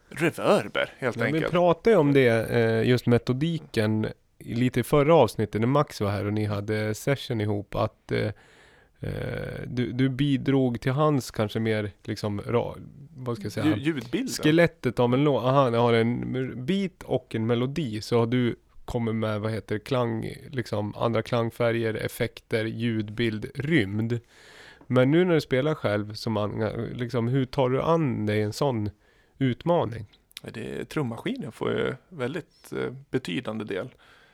reverber 0.10 0.90
helt 0.98 1.18
Ja, 1.18 1.24
vi 1.24 1.34
enkelt. 1.34 1.52
pratade 1.52 1.90
ju 1.90 1.98
om 1.98 2.14
det, 2.14 2.50
eh, 2.50 2.90
just 2.90 3.06
metodiken, 3.08 4.08
lite 4.40 4.80
i 4.80 4.84
förra 4.84 5.16
avsnittet 5.16 5.62
när 5.62 5.68
Max 5.68 6.02
var 6.02 6.10
här 6.12 6.26
och 6.26 6.34
ni 6.34 6.46
hade 6.46 6.96
session 6.96 7.42
ihop. 7.42 7.76
Att 7.76 8.12
eh, 8.12 8.32
du, 9.68 9.92
du 9.92 10.10
bidrog 10.10 10.82
till 10.82 10.92
hans 10.92 11.32
kanske 11.32 11.60
mer, 11.60 11.92
liksom, 12.04 12.42
ra, 12.42 12.76
vad 13.18 13.36
ska 13.38 13.46
jag 13.46 13.52
säga? 13.54 13.66
Lju- 13.66 13.78
Ljudbilden. 13.80 14.28
Skelettet 14.34 15.00
av 15.00 15.14
en 15.14 15.24
låt, 15.24 15.44
aha, 15.44 15.70
den 15.70 15.82
har 15.82 15.94
en 15.94 16.66
beat 16.66 17.04
och 17.04 17.36
en 17.36 17.46
melodi. 17.48 18.02
Så 18.02 18.20
har 18.20 18.28
du 18.28 18.56
kommit 18.86 19.16
med, 19.16 19.42
vad 19.42 19.52
heter 19.52 19.80
klang, 19.80 20.34
liksom 20.52 20.96
andra 20.96 21.22
klangfärger, 21.22 21.94
effekter, 21.94 22.66
ljudbild, 22.66 23.46
rymd. 23.56 24.20
Men 24.88 25.12
nu 25.12 25.26
när 25.26 25.34
du 25.34 25.42
spelar 25.42 25.76
själv, 25.76 26.14
som 26.14 26.34
man, 26.34 26.60
liksom, 26.94 27.28
hur 27.28 27.46
tar 27.46 27.70
du 27.70 27.82
an 27.82 28.26
dig 28.26 28.42
en 28.42 28.54
sån 28.54 28.90
utmaning? 29.38 30.06
Det, 30.54 30.86
trummaskinen 30.86 31.52
får 31.52 31.72
ju 31.72 31.94
väldigt 32.10 32.74
eh, 32.74 32.94
betydande 33.10 33.66
del. 33.66 33.90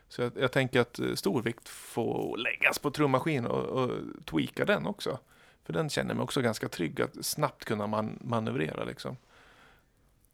Så 0.10 0.22
jag, 0.22 0.32
jag 0.36 0.52
tänker 0.52 0.80
att 0.82 1.00
eh, 1.00 1.14
stor 1.14 1.42
vikt 1.42 1.70
får 1.70 2.38
läggas 2.38 2.80
på 2.80 2.92
trummaskin 2.92 3.46
och, 3.46 3.64
och 3.84 3.92
tweaka 4.26 4.66
den 4.66 4.86
också. 4.86 5.20
För 5.66 5.74
den 5.74 5.90
känner 5.90 6.14
mig 6.14 6.24
också 6.24 6.42
ganska 6.42 6.70
trygg 6.70 7.02
att 7.02 7.26
snabbt 7.26 7.66
kunna 7.66 7.88
man, 7.88 8.18
manövrera 8.22 8.84
liksom. 8.84 9.18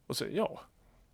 Och 0.06 0.16
så, 0.16 0.24
ja, 0.32 0.60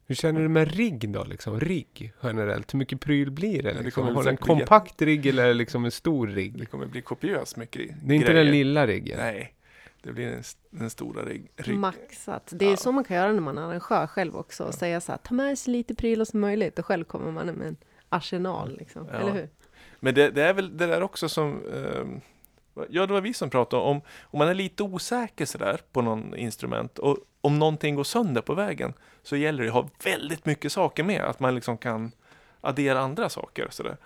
Hur 0.06 0.14
känner 0.14 0.40
du 0.40 0.48
med 0.48 0.74
rigg 0.74 1.08
då, 1.08 1.24
liksom? 1.24 1.60
Rigg 1.60 2.12
generellt, 2.22 2.74
hur 2.74 2.78
mycket 2.78 3.00
pryl 3.00 3.30
blir 3.30 3.62
det? 3.62 3.72
det 3.72 3.82
Liksom? 3.82 4.02
kommer 4.02 4.14
Har 4.14 4.22
du 4.24 4.30
en 4.30 4.36
kompakt 4.36 5.02
rigg 5.02 5.26
eller 5.26 5.46
det 5.48 5.54
liksom 5.54 5.84
en 5.84 5.90
stor 5.90 6.26
det 6.26 6.32
rigg? 6.34 6.70
kommer 6.70 6.86
bli 6.86 7.02
kopiöst 7.02 7.56
mycket 7.56 7.82
gre- 7.82 7.94
Det 8.04 8.12
är 8.14 8.16
inte 8.16 8.26
grejer. 8.32 8.44
den 8.44 8.52
lilla 8.52 8.86
riggen? 8.86 9.18
Nej, 9.18 9.54
det 10.02 10.12
blir 10.12 10.26
den, 10.30 10.42
den 10.70 10.90
stora 10.90 11.24
rigg. 11.24 11.50
rigg. 11.56 11.78
Maxat. 11.78 12.52
Det 12.56 12.64
är 12.66 12.70
Ja. 12.70 12.76
så 12.76 12.92
man 12.92 13.04
kan 13.04 13.16
göra 13.16 13.32
när 13.32 13.40
man 13.40 13.58
är 13.58 13.62
arrangör 13.62 14.06
själv 14.06 14.36
också. 14.36 14.64
Och 14.64 14.74
säga 14.74 15.00
så 15.00 15.12
här, 15.12 15.18
ta 15.18 15.34
med 15.34 15.58
sig 15.58 15.72
lite 15.72 15.94
prylar 15.94 16.24
som 16.24 16.40
möjligt. 16.40 16.78
Och 16.78 16.86
själv 16.86 17.04
kommer 17.04 17.30
man 17.32 17.46
med 17.46 17.66
en 17.68 17.76
arsenal, 18.12 18.76
liksom. 18.78 19.08
Ja. 19.12 19.18
Eller 19.18 19.32
hur? 19.32 19.48
Men 20.00 20.14
det, 20.14 20.30
det 20.30 20.42
är 20.42 20.54
väl 20.54 20.76
det 20.76 20.86
där 20.86 21.02
också 21.02 21.28
som 21.28 21.62
ehm, 21.74 22.20
Ja, 22.88 23.06
det 23.06 23.12
var 23.12 23.20
vi 23.20 23.34
som 23.34 23.50
pratade 23.50 23.82
om 23.82 24.00
om 24.22 24.38
man 24.38 24.48
är 24.48 24.54
lite 24.54 24.82
osäker 24.82 25.46
sådär 25.46 25.80
på 25.92 26.02
någon 26.02 26.36
instrument 26.36 26.98
och 26.98 27.18
om 27.40 27.58
någonting 27.58 27.94
går 27.94 28.04
sönder 28.04 28.40
på 28.40 28.54
vägen 28.54 28.92
så 29.22 29.36
gäller 29.36 29.62
det 29.62 29.68
att 29.68 29.74
ha 29.74 29.88
väldigt 30.04 30.46
mycket 30.46 30.72
saker 30.72 31.04
med. 31.04 31.20
Att 31.20 31.40
man 31.40 31.54
liksom 31.54 31.78
kan 31.78 32.12
addera 32.60 33.00
andra 33.00 33.28
saker. 33.28 33.66
Sådär. 33.70 33.96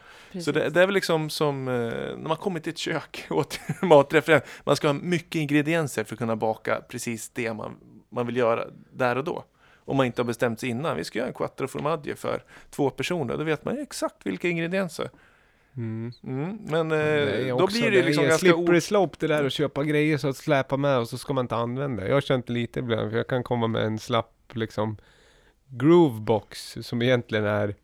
Så 0.44 0.52
det, 0.52 0.68
det 0.68 0.82
är 0.82 0.86
väl 0.86 0.94
liksom 0.94 1.30
som 1.30 1.68
eh, 1.68 1.74
när 1.74 2.28
man 2.28 2.36
kommer 2.36 2.60
till 2.60 2.72
ett 2.72 2.78
kök 2.78 3.26
och 3.30 3.48
till 3.48 3.60
matreferens. 3.82 4.44
Man 4.64 4.76
ska 4.76 4.88
ha 4.88 4.94
mycket 4.94 5.34
ingredienser 5.34 6.04
för 6.04 6.14
att 6.14 6.18
kunna 6.18 6.36
baka 6.36 6.80
precis 6.88 7.30
det 7.30 7.54
man, 7.54 7.76
man 8.08 8.26
vill 8.26 8.36
göra 8.36 8.64
där 8.92 9.16
och 9.16 9.24
då. 9.24 9.44
Om 9.86 9.96
man 9.96 10.06
inte 10.06 10.22
har 10.22 10.26
bestämt 10.26 10.60
sig 10.60 10.68
innan. 10.68 10.96
Vi 10.96 11.04
ska 11.04 11.18
göra 11.18 11.28
en 11.28 11.34
quattro 11.34 11.68
formaggio 11.68 12.14
för 12.14 12.42
två 12.70 12.90
personer. 12.90 13.36
Då 13.36 13.44
vet 13.44 13.64
man 13.64 13.76
ju 13.76 13.82
exakt 13.82 14.16
vilka 14.26 14.48
ingredienser. 14.48 15.10
Mm. 15.76 16.12
Mm, 16.22 16.58
men 16.62 16.92
eh, 16.92 16.98
Det 16.98 17.48
då 17.48 17.66
blir 17.66 17.90
det 17.90 18.02
liksom 18.02 18.24
är 18.24 18.28
ganska 18.28 18.52
slippery 18.52 18.80
slope 18.80 19.16
det 19.20 19.26
där 19.26 19.44
att 19.44 19.52
köpa 19.52 19.84
grejer 19.84 20.18
så 20.18 20.28
att 20.28 20.36
släpa 20.36 20.76
med 20.76 20.98
och 20.98 21.08
så 21.08 21.18
ska 21.18 21.32
man 21.34 21.44
inte 21.44 21.56
använda 21.56 22.02
det. 22.02 22.08
Jag 22.08 22.16
har 22.16 22.20
känt 22.20 22.48
lite 22.48 22.78
ibland, 22.78 23.10
för 23.10 23.16
jag 23.16 23.26
kan 23.26 23.42
komma 23.42 23.66
med 23.66 23.82
en 23.82 23.98
slapp 23.98 24.32
liksom 24.52 24.96
groovebox 25.68 26.76
som 26.80 27.02
egentligen 27.02 27.44
är 27.44 27.74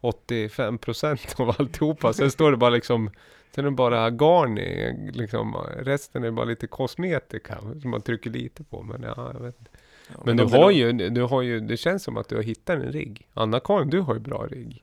85% 0.00 1.40
av 1.40 1.54
alltihopa. 1.58 2.12
Sen 2.12 2.30
står 2.30 2.50
det 2.50 2.56
bara 2.56 2.70
liksom 2.70 3.10
Sen 3.54 3.64
är 3.64 3.70
det 3.70 3.76
bara 3.76 4.10
garn 4.10 4.58
i, 4.58 5.10
liksom, 5.12 5.56
resten 5.78 6.24
är 6.24 6.30
bara 6.30 6.44
lite 6.44 6.66
kosmetika 6.66 7.58
som 7.80 7.90
man 7.90 8.02
trycker 8.02 8.30
lite 8.30 8.64
på. 8.64 8.82
Men 8.82 9.02
ja, 9.02 9.30
jag 9.34 9.40
vet 9.40 9.58
inte. 9.58 9.69
Ja, 10.16 10.22
Men 10.24 10.36
du 10.36 10.44
har 10.44 10.70
ju, 10.70 10.92
du 10.92 11.22
har 11.22 11.42
ju, 11.42 11.60
det 11.60 11.76
känns 11.76 12.02
som 12.02 12.16
att 12.16 12.28
du 12.28 12.36
har 12.36 12.42
hittat 12.42 12.76
en 12.76 12.92
rigg. 12.92 13.28
Anna-Karin, 13.34 13.90
du 13.90 14.00
har 14.00 14.14
ju 14.14 14.20
bra 14.20 14.46
rigg. 14.46 14.82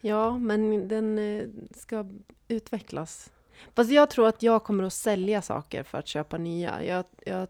Ja, 0.00 0.38
men 0.38 0.88
den 0.88 1.18
eh, 1.18 1.46
ska 1.76 2.06
utvecklas. 2.48 3.30
Fast 3.74 3.90
jag 3.90 4.10
tror 4.10 4.28
att 4.28 4.42
jag 4.42 4.64
kommer 4.64 4.84
att 4.84 4.92
sälja 4.92 5.42
saker 5.42 5.82
för 5.82 5.98
att 5.98 6.06
köpa 6.06 6.38
nya. 6.38 6.84
Jag, 6.84 7.04
jag, 7.26 7.48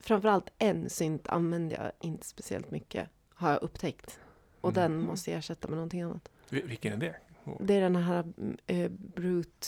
framförallt 0.00 0.50
en 0.58 0.90
synt 0.90 1.28
använder 1.28 1.76
jag 1.82 1.92
inte 2.10 2.26
speciellt 2.26 2.70
mycket, 2.70 3.08
har 3.34 3.50
jag 3.50 3.62
upptäckt. 3.62 4.18
Och 4.60 4.76
Mm. 4.76 4.92
den 4.92 5.00
måste 5.06 5.30
jag 5.30 5.38
ersätta 5.38 5.68
med 5.68 5.76
någonting 5.76 6.02
annat. 6.02 6.28
Vi- 6.50 6.62
Vilken 6.62 6.92
är 6.92 6.96
det? 6.96 7.14
Det 7.60 7.74
är 7.74 7.80
den 7.80 7.96
här 7.96 8.24
äh, 8.66 8.88
Brute. 8.90 9.66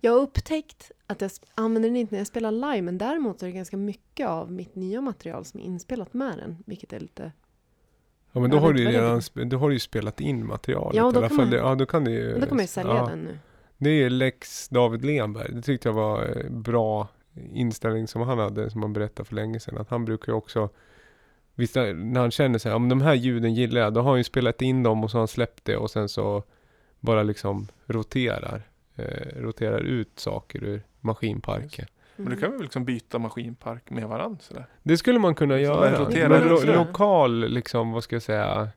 Jag 0.00 0.12
har 0.12 0.18
upptäckt 0.18 0.90
att 1.06 1.20
jag 1.20 1.30
använder 1.54 1.88
den 1.88 1.96
inte 1.96 2.14
när 2.14 2.20
jag 2.20 2.26
spelar 2.26 2.50
live, 2.52 2.82
men 2.82 2.98
däremot 2.98 3.42
är 3.42 3.46
det 3.46 3.52
ganska 3.52 3.76
mycket 3.76 4.28
av 4.28 4.52
mitt 4.52 4.74
nya 4.74 5.00
material 5.00 5.44
som 5.44 5.60
är 5.60 5.64
inspelat 5.64 6.14
med 6.14 6.38
den, 6.38 6.56
vilket 6.66 6.92
är 6.92 7.00
lite... 7.00 7.32
Ja 8.32 8.40
men 8.40 8.50
då 8.50 8.58
har 8.58 8.72
du 8.72 8.84
redan, 8.84 9.20
då 9.48 9.58
har 9.58 9.68
du 9.68 9.74
ju 9.74 9.78
spelat 9.80 10.20
in 10.20 10.46
materialet 10.46 10.96
Ja, 10.96 11.10
i 11.10 11.12
då 11.12 11.18
alla 11.18 11.28
kan 11.28 11.36
fall. 11.36 11.46
man- 11.46 11.56
Ja, 11.58 11.74
då 11.74 11.86
kan 11.86 12.04
du 12.04 12.10
ju... 12.10 12.38
Då 12.38 12.46
kommer 12.46 12.62
jag 12.62 12.68
sälja 12.68 12.94
ja. 12.94 13.06
den 13.06 13.18
nu. 13.24 13.38
Det 13.78 13.90
är 13.90 14.10
Lex 14.10 14.68
David 14.68 15.04
Lenberg. 15.04 15.52
Det 15.54 15.62
tyckte 15.62 15.88
jag 15.88 15.94
var 15.94 16.22
eh, 16.44 16.50
bra 16.50 17.08
inställning 17.52 18.08
som 18.08 18.22
han 18.22 18.38
hade, 18.38 18.70
som 18.70 18.82
han 18.82 18.92
berättade 18.92 19.28
för 19.28 19.34
länge 19.34 19.60
sedan. 19.60 19.78
Att 19.78 19.90
han 19.90 20.04
brukar 20.04 20.32
ju 20.32 20.36
också, 20.36 20.68
visst 21.54 21.76
är- 21.76 21.94
när 21.94 22.20
han 22.20 22.30
känner 22.30 22.58
sig, 22.58 22.72
om 22.74 22.88
de 22.88 23.00
här 23.00 23.14
ljuden 23.14 23.54
gillar 23.54 23.80
jag, 23.80 23.94
då 23.94 24.00
har 24.00 24.10
han 24.10 24.18
ju 24.18 24.24
spelat 24.24 24.62
in 24.62 24.82
dem 24.82 25.04
och 25.04 25.10
så 25.10 25.16
har 25.16 25.20
han 25.20 25.28
släppt 25.28 25.64
det 25.64 25.76
och 25.76 25.90
sen 25.90 26.08
så 26.08 26.42
bara 27.00 27.22
liksom 27.22 27.68
roterar, 27.86 28.62
eh, 29.02 29.42
roterar 29.42 29.80
ut 29.80 30.18
saker 30.18 30.64
ur 30.64 30.82
maskinparken. 31.00 31.86
Men 32.16 32.26
Mm. 32.26 32.36
du 32.36 32.42
kan 32.42 32.52
väl 32.52 32.62
liksom 32.62 32.84
byta 32.84 33.18
maskinpark 33.18 33.90
med 33.90 34.08
varandra 34.08 34.38
sådär? 34.40 34.66
Det 34.82 34.96
skulle 34.96 35.18
man 35.18 35.34
kunna 35.34 35.54
Så 35.54 35.58
göra. 35.58 35.98
roterar 36.04 36.28
Men 36.28 36.48
lo- 36.48 36.72
lokal, 36.84 37.48
liksom, 37.48 37.92
vad 37.92 38.04
ska 38.04 38.14
jag 38.16 38.22
säga, 38.22 38.68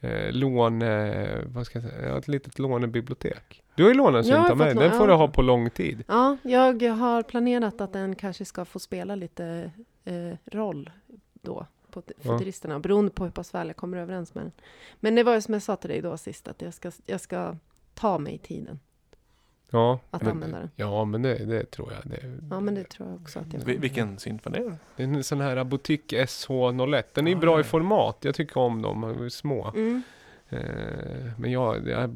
eh, 0.00 0.32
låne, 0.32 1.42
vad 1.46 1.66
ska 1.66 1.78
jag 1.80 1.90
säga, 1.90 2.16
ett 2.18 2.28
litet 2.28 2.58
lånebibliotek. 2.58 3.62
Du 3.74 3.82
har 3.82 3.90
ju 3.90 3.96
lånat 3.96 4.26
en 4.26 4.36
av 4.36 4.56
mig, 4.56 4.74
den 4.74 4.92
får 4.92 5.06
du 5.08 5.12
ha 5.14 5.28
på 5.28 5.42
lång 5.42 5.70
tid. 5.70 6.04
Ja, 6.08 6.36
jag 6.42 6.82
har 6.90 7.22
planerat 7.22 7.80
att 7.80 7.92
den 7.92 8.14
kanske 8.14 8.44
ska 8.44 8.64
få 8.64 8.78
spela 8.78 9.14
lite 9.14 9.70
eh, 10.04 10.36
roll 10.52 10.90
då 11.32 11.66
på 11.90 12.00
t- 12.00 12.14
Ja. 12.22 12.78
beroende 12.78 13.10
på 13.10 13.24
hur 13.24 13.30
pass 13.30 13.54
väl 13.54 13.66
jag 13.66 13.76
kommer 13.76 13.98
överens 13.98 14.34
med 14.34 14.44
den. 14.44 14.52
Men 15.00 15.14
det 15.14 15.22
var 15.22 15.34
ju 15.34 15.40
som 15.40 15.54
jag 15.54 15.62
sa 15.62 15.76
till 15.76 15.90
dig 15.90 16.00
då 16.00 16.16
sist, 16.16 16.48
att 16.48 16.62
jag 16.62 16.74
ska, 16.74 16.90
jag 17.06 17.20
ska 17.20 17.56
ta 17.94 18.18
mig 18.18 18.38
tiden 18.38 18.80
Ja, 19.70 20.00
att 20.10 20.22
men, 20.22 20.30
använda 20.30 20.58
den. 20.58 20.70
ja 20.76 21.04
men 21.04 21.22
det, 21.22 21.34
det 21.44 21.70
tror 21.70 21.92
jag. 21.92 22.10
Det, 22.12 22.38
Ja, 22.50 22.60
men 22.60 22.74
det 22.74 22.84
tror 22.84 23.08
jag 23.08 23.20
också 23.22 23.38
att 23.38 23.52
jag 23.52 23.60
Vi- 23.60 23.76
Vilken 23.76 24.18
synt 24.18 24.44
var 24.44 24.52
det? 24.52 24.76
det 24.96 25.02
är 25.02 25.06
en 25.06 25.24
sån 25.24 25.40
här 25.40 25.64
butik 25.64 26.12
SH01. 26.12 27.02
Den 27.14 27.26
är 27.26 27.30
ju 27.30 27.36
bra 27.36 27.60
i 27.60 27.64
format. 27.64 28.16
Jag 28.20 28.34
tycker 28.34 28.56
om 28.60 28.82
dem, 28.82 29.00
de 29.00 29.24
är 29.24 29.28
små. 29.28 29.72
Mm. 29.74 30.02
Eh, 30.48 30.58
men 31.38 31.52
jag, 31.52 31.88
jag, 31.88 32.14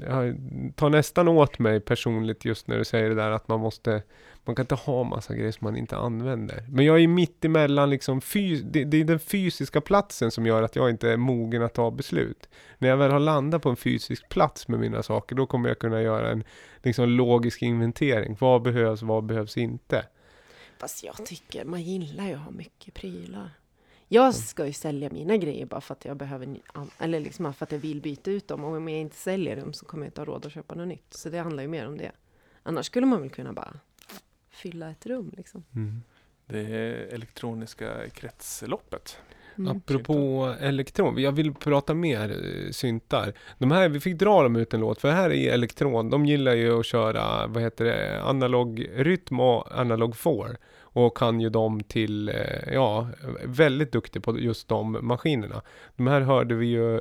jag 0.00 0.36
tar 0.76 0.90
nästan 0.90 1.28
åt 1.28 1.58
mig 1.58 1.80
personligt 1.80 2.44
just 2.44 2.68
när 2.68 2.78
du 2.78 2.84
säger 2.84 3.08
det 3.08 3.14
där 3.14 3.30
att 3.30 3.48
man 3.48 3.60
måste 3.60 4.02
man 4.44 4.56
kan 4.56 4.62
inte 4.62 4.74
ha 4.74 5.04
massa 5.04 5.34
grejer 5.34 5.52
som 5.52 5.64
man 5.64 5.76
inte 5.76 5.96
använder. 5.96 6.64
Men 6.68 6.84
jag 6.84 7.02
är 7.02 7.08
mitt 7.08 7.44
emellan 7.44 7.90
liksom, 7.90 8.20
fys, 8.20 8.60
det, 8.62 8.84
det 8.84 9.00
är 9.00 9.04
den 9.04 9.20
fysiska 9.20 9.80
platsen 9.80 10.30
som 10.30 10.46
gör 10.46 10.62
att 10.62 10.76
jag 10.76 10.90
inte 10.90 11.10
är 11.10 11.16
mogen 11.16 11.62
att 11.62 11.74
ta 11.74 11.90
beslut. 11.90 12.48
När 12.78 12.88
jag 12.88 12.96
väl 12.96 13.10
har 13.10 13.20
landat 13.20 13.62
på 13.62 13.70
en 13.70 13.76
fysisk 13.76 14.28
plats 14.28 14.68
med 14.68 14.80
mina 14.80 15.02
saker, 15.02 15.36
då 15.36 15.46
kommer 15.46 15.68
jag 15.68 15.78
kunna 15.78 16.02
göra 16.02 16.30
en 16.30 16.44
liksom, 16.82 17.08
logisk 17.08 17.62
inventering. 17.62 18.36
Vad 18.40 18.62
behövs, 18.62 19.02
vad 19.02 19.24
behövs 19.24 19.56
inte? 19.56 20.06
Fast 20.78 21.04
jag 21.04 21.26
tycker, 21.26 21.64
man 21.64 21.82
gillar 21.82 22.26
ju 22.26 22.34
att 22.34 22.40
ha 22.40 22.50
mycket 22.50 22.94
prylar. 22.94 23.50
Jag 24.08 24.34
ska 24.34 24.66
ju 24.66 24.72
sälja 24.72 25.10
mina 25.10 25.36
grejer 25.36 25.66
bara 25.66 25.80
för 25.80 25.94
att 25.94 26.04
jag 26.04 26.16
behöver, 26.16 26.56
eller 26.98 27.20
liksom 27.20 27.54
för 27.54 27.64
att 27.66 27.72
jag 27.72 27.78
vill 27.78 28.00
byta 28.00 28.30
ut 28.30 28.48
dem. 28.48 28.64
Och 28.64 28.76
om 28.76 28.88
jag 28.88 29.00
inte 29.00 29.16
säljer 29.16 29.56
dem 29.56 29.72
så 29.72 29.84
kommer 29.84 30.04
jag 30.04 30.08
inte 30.08 30.20
ha 30.20 30.26
råd 30.26 30.46
att 30.46 30.52
köpa 30.52 30.74
något 30.74 30.88
nytt. 30.88 31.14
Så 31.14 31.28
det 31.28 31.38
handlar 31.38 31.62
ju 31.62 31.68
mer 31.68 31.86
om 31.86 31.98
det. 31.98 32.12
Annars 32.62 32.86
skulle 32.86 33.06
man 33.06 33.20
väl 33.20 33.30
kunna 33.30 33.52
bara 33.52 33.80
fylla 34.54 34.90
ett 34.90 35.06
rum 35.06 35.32
liksom. 35.36 35.64
Mm. 35.74 36.02
Det 36.46 36.60
är 36.60 37.14
elektroniska 37.14 38.08
kretsloppet. 38.12 39.18
Mm. 39.58 39.76
Apropå 39.76 40.54
elektron, 40.60 41.18
jag 41.18 41.32
vill 41.32 41.54
prata 41.54 41.94
mer 41.94 42.30
eh, 42.30 42.70
syntar. 42.70 43.32
De 43.58 43.70
här, 43.70 43.88
vi 43.88 44.00
fick 44.00 44.18
dra 44.18 44.42
dem 44.42 44.56
ut 44.56 44.74
en 44.74 44.80
låt, 44.80 45.00
för 45.00 45.10
här 45.10 45.30
är 45.32 45.52
elektron, 45.52 46.10
de 46.10 46.26
gillar 46.26 46.54
ju 46.54 46.80
att 46.80 46.86
köra, 46.86 47.46
vad 47.46 47.62
heter 47.62 47.84
det, 47.84 48.22
analog 48.22 48.86
rytm 48.94 49.40
och 49.40 49.72
analog 49.72 50.16
4. 50.16 50.34
Och 50.80 51.16
kan 51.16 51.40
ju 51.40 51.50
dem 51.50 51.80
till, 51.80 52.28
eh, 52.28 52.72
ja, 52.72 53.08
väldigt 53.44 53.92
duktig 53.92 54.22
på 54.22 54.38
just 54.38 54.68
de 54.68 54.98
maskinerna. 55.02 55.62
De 55.96 56.06
här 56.06 56.20
hörde 56.20 56.54
vi 56.54 56.66
ju 56.66 57.00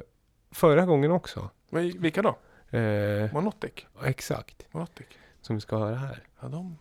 förra 0.52 0.86
gången 0.86 1.12
också. 1.12 1.50
Vilka 1.98 2.22
då? 2.22 2.38
Eh, 2.78 3.34
Monotic? 3.34 3.86
exakt, 4.06 4.66
Monotic? 4.74 5.08
som 5.42 5.56
vi 5.56 5.62
ska 5.62 5.78
höra 5.78 5.96
här. 5.96 6.24
Ja, 6.42 6.48
de. 6.48 6.78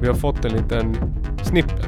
Vi 0.00 0.06
har 0.06 0.14
fått 0.14 0.44
en 0.44 0.52
liten 0.52 0.96
snippet. 1.42 1.86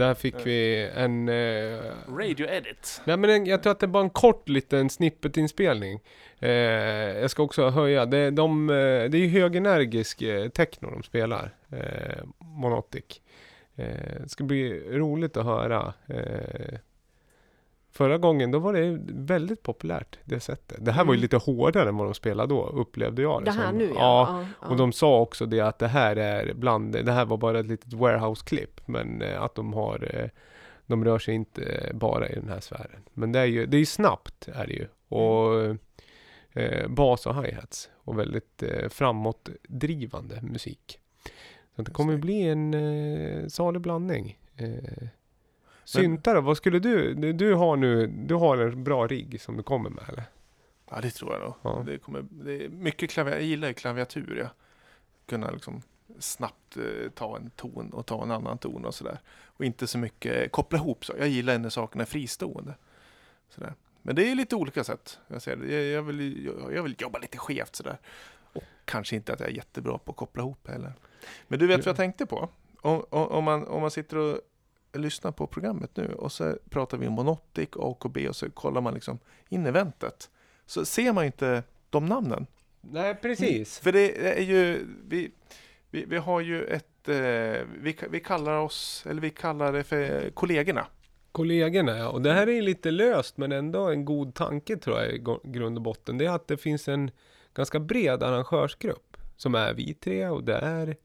Där 0.00 0.14
fick 0.14 0.46
vi 0.46 0.90
en... 0.94 1.28
Eh, 1.28 1.78
Radio 2.08 2.46
edit. 2.48 3.02
nej 3.04 3.16
men 3.16 3.30
en, 3.30 3.46
jag 3.46 3.62
tror 3.62 3.70
att 3.70 3.80
det 3.80 3.86
var 3.86 4.00
en 4.00 4.10
kort 4.10 4.48
liten 4.48 4.90
snippet-inspelning. 4.90 6.00
Eh, 6.38 6.50
jag 7.20 7.30
ska 7.30 7.42
också 7.42 7.68
höja. 7.68 8.06
Det, 8.06 8.30
de, 8.30 8.70
eh, 8.70 8.74
det 8.74 9.16
är 9.16 9.16
ju 9.16 9.28
högenergisk 9.28 10.22
eh, 10.22 10.48
techno 10.48 10.90
de 10.90 11.02
spelar. 11.02 11.54
Eh, 11.70 12.24
Monotic. 12.38 13.20
Eh, 13.76 14.20
det 14.22 14.28
ska 14.28 14.44
bli 14.44 14.80
roligt 14.90 15.36
att 15.36 15.44
höra. 15.44 15.94
Förra 17.92 18.18
gången 18.18 18.50
då 18.50 18.58
var 18.58 18.72
det 18.72 18.98
väldigt 19.08 19.62
populärt 19.62 20.18
det 20.24 20.40
sättet. 20.40 20.84
Det 20.84 20.92
här 20.92 21.04
var 21.04 21.12
ju 21.12 21.16
Mm. 21.16 21.22
lite 21.22 21.36
hårdare 21.36 21.88
än 21.88 21.96
vad 21.96 22.06
de 22.06 22.14
spelade 22.14 22.54
då 22.54 22.66
upplevde 22.66 23.22
jag 23.22 23.40
det, 23.40 23.44
Det 23.44 23.56
här 23.56 23.68
som. 23.68 23.78
nu 23.78 23.84
ja. 23.84 23.94
ja. 23.98 24.46
ja, 24.60 24.68
Och 24.68 24.76
de 24.76 24.92
sa 24.92 25.20
också 25.20 25.46
det 25.46 25.60
att 25.60 25.78
det 25.78 25.88
här 25.88 26.16
är 26.16 26.54
bland, 26.54 26.92
det 26.92 27.12
här 27.12 27.24
var 27.24 27.36
bara 27.36 27.60
ett 27.60 27.66
litet 27.66 27.92
warehouse-klipp 27.92 28.80
men 28.86 29.22
eh, 29.22 29.42
att 29.42 29.54
de 29.54 29.72
har, 29.72 30.10
eh, 30.14 30.28
de 30.86 31.04
rör 31.04 31.18
sig 31.18 31.34
inte 31.34 31.90
bara 31.94 32.28
i 32.28 32.34
den 32.34 32.48
här 32.48 32.60
sfären. 32.60 33.02
Men 33.14 33.32
det 33.32 33.38
är 33.40 33.44
ju, 33.44 33.66
det 33.66 33.76
är 33.76 33.78
ju 33.78 33.86
snabbt 33.86 34.48
är 34.48 34.66
det 34.66 34.72
ju. 34.72 34.86
Och 35.08 35.64
eh, 36.52 36.88
bas 36.88 37.26
och 37.26 37.34
hi-hats 37.34 37.90
och 38.04 38.18
väldigt 38.18 38.62
eh, 38.62 38.88
framåtdrivande 38.88 40.38
musik. 40.42 40.98
Så 41.76 41.82
det 41.82 41.90
kommer 41.90 42.16
bli 42.16 42.42
en 42.42 42.74
eh, 42.74 43.46
salig 43.46 43.82
blandning. 43.82 44.38
Eh, 44.56 45.08
Syntare, 45.84 46.40
vad 46.40 46.56
skulle 46.56 46.78
du, 46.78 47.14
du- 47.32 47.54
har 47.54 47.76
nu, 47.76 48.06
du 48.06 48.34
har 48.34 48.56
en 48.56 48.84
bra 48.84 49.06
rigg 49.06 49.40
som 49.40 49.56
du 49.56 49.62
kommer 49.62 49.90
med 49.90 50.04
eller? 50.08 50.24
Ja, 50.90 51.00
det 51.00 51.10
tror 51.10 51.32
jag 51.32 51.40
nog. 51.40 51.54
Ja. 51.62 51.82
Det, 51.86 51.98
kommer, 51.98 52.24
det 52.30 52.64
är 52.64 52.68
mycket 52.68 53.10
klaviatur. 53.10 53.40
Jag 53.40 53.48
gillar 53.48 53.68
ju 53.68 53.74
klaviatur. 53.74 54.36
Ja. 54.42 54.48
Kunna 55.26 55.50
liksom 55.50 55.82
snabbt 56.18 56.76
eh, 56.76 57.10
ta 57.14 57.36
en 57.36 57.50
ton 57.50 57.90
och 57.90 58.06
ta 58.06 58.22
en 58.22 58.30
annan 58.30 58.58
ton 58.58 58.84
och 58.84 58.94
sådär. 58.94 59.18
Och 59.46 59.64
inte 59.64 59.86
så 59.86 59.98
mycket 59.98 60.52
koppla 60.52 60.78
ihop 60.78 61.04
så. 61.04 61.12
Jag 61.18 61.28
gillar 61.28 61.58
när 61.58 61.68
sakerna 61.70 62.02
är 62.02 62.06
fristående. 62.06 62.74
Sådär. 63.48 63.74
Men 64.02 64.16
det 64.16 64.30
är 64.30 64.34
lite 64.34 64.56
olika 64.56 64.84
sätt. 64.84 65.18
Jag, 65.28 65.42
ser 65.42 65.56
det. 65.56 65.90
Jag, 65.90 66.02
vill, 66.02 66.44
jag, 66.44 66.74
jag 66.74 66.82
vill 66.82 66.94
jobba 66.98 67.18
lite 67.18 67.38
skevt 67.38 67.76
sådär. 67.76 67.98
Och 68.52 68.62
kanske 68.84 69.16
inte 69.16 69.32
att 69.32 69.40
jag 69.40 69.48
är 69.48 69.54
jättebra 69.54 69.98
på 69.98 70.10
att 70.10 70.16
koppla 70.16 70.42
ihop 70.42 70.68
heller. 70.68 70.92
Men 71.48 71.58
du 71.58 71.66
vet 71.66 71.78
vad 71.78 71.86
jag 71.86 71.96
tänkte 71.96 72.26
på? 72.26 72.48
Om, 72.80 73.04
om, 73.10 73.44
man, 73.44 73.66
om 73.66 73.80
man 73.80 73.90
sitter 73.90 74.16
och 74.16 74.40
lyssnar 74.92 75.32
på 75.32 75.46
programmet 75.46 75.96
nu 75.96 76.12
och 76.12 76.32
så 76.32 76.56
pratar 76.70 76.98
vi 76.98 77.06
om 77.06 77.12
Monotic 77.12 77.68
och 77.68 77.90
AKB 77.90 78.28
och 78.28 78.36
så 78.36 78.50
kollar 78.50 78.80
man 78.80 78.94
liksom 78.94 79.18
in 79.48 79.66
eventet. 79.66 80.30
Så 80.66 80.84
ser 80.84 81.12
man 81.12 81.24
ju 81.24 81.26
inte 81.26 81.62
de 81.90 82.06
namnen. 82.06 82.46
Nej 82.80 83.14
precis. 83.14 83.78
För 83.78 83.92
det 83.92 84.38
är 84.38 84.42
ju, 84.42 84.86
vi, 85.08 85.30
vi, 85.90 86.04
vi 86.04 86.16
har 86.16 86.40
ju 86.40 86.64
ett, 86.64 87.08
eh, 87.08 87.14
vi, 87.80 87.96
vi 88.10 88.20
kallar 88.20 88.58
oss, 88.58 89.04
eller 89.06 89.20
vi 89.20 89.30
kallar 89.30 89.72
det 89.72 89.84
för 89.84 90.30
kollegorna. 90.30 90.86
kollegorna 91.32 91.98
ja. 91.98 92.08
Och 92.08 92.22
det 92.22 92.32
här 92.32 92.48
är 92.48 92.62
lite 92.62 92.90
löst 92.90 93.36
men 93.36 93.52
ändå 93.52 93.88
en 93.88 94.04
god 94.04 94.34
tanke 94.34 94.76
tror 94.76 95.00
jag 95.00 95.14
i 95.14 95.24
grund 95.44 95.76
och 95.76 95.82
botten. 95.82 96.18
Det 96.18 96.26
är 96.26 96.30
att 96.30 96.48
det 96.48 96.56
finns 96.56 96.88
en 96.88 97.10
ganska 97.54 97.80
bred 97.80 98.22
arrangörsgrupp. 98.22 99.16
Som 99.36 99.54
är 99.54 99.74
vi 99.74 99.94
tre 99.94 100.28
och 100.28 100.44
det 100.44 100.56
är, 100.56 100.96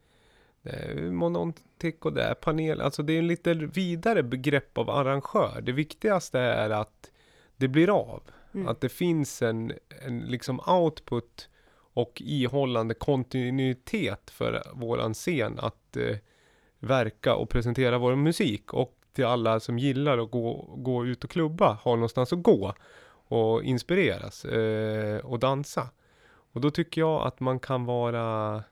det 0.66 0.72
är 0.72 1.12
Monontic 1.12 1.96
och 2.02 2.14
det 2.14 2.24
är 2.24 2.34
panel. 2.34 2.82
Alltså 2.82 3.04
det 3.04 3.14
är 3.14 3.20
en 3.20 3.28
lite 3.28 3.54
vidare 3.54 4.24
begrepp 4.24 4.78
av 4.78 4.90
arrangör. 4.90 5.62
Det 5.62 5.72
viktigaste 5.72 6.40
är 6.40 6.70
att 6.70 7.12
det 7.58 7.68
blir 7.68 7.90
av. 7.90 8.24
Mm. 8.54 8.68
Att 8.68 8.82
det 8.82 8.90
finns 8.90 9.42
en, 9.42 9.74
en 10.06 10.20
liksom 10.20 10.60
output 10.68 11.50
och 11.94 12.22
ihållande 12.26 12.94
kontinuitet 12.94 14.30
för 14.30 14.64
våran 14.74 15.14
scen 15.14 15.60
att 15.60 15.98
eh, 15.98 16.18
verka 16.80 17.36
och 17.36 17.50
presentera 17.50 17.98
vår 17.98 18.16
musik. 18.16 18.74
Och 18.74 18.94
till 19.14 19.26
alla 19.26 19.60
som 19.60 19.80
gillar 19.80 20.18
att 20.18 20.32
gå, 20.32 20.76
gå 20.78 21.06
ut 21.06 21.24
och 21.24 21.30
klubba, 21.30 21.74
ha 21.74 21.96
någonstans 21.96 22.34
att 22.34 22.44
gå 22.44 22.74
och 23.28 23.64
inspireras 23.64 24.46
eh, 24.46 25.18
och 25.18 25.40
dansa. 25.40 25.90
Och 26.54 26.62
då 26.62 26.72
tycker 26.72 27.02
jag 27.02 27.28
att 27.28 27.40
man 27.40 27.60
kan 27.60 27.86
vara 27.86 28.64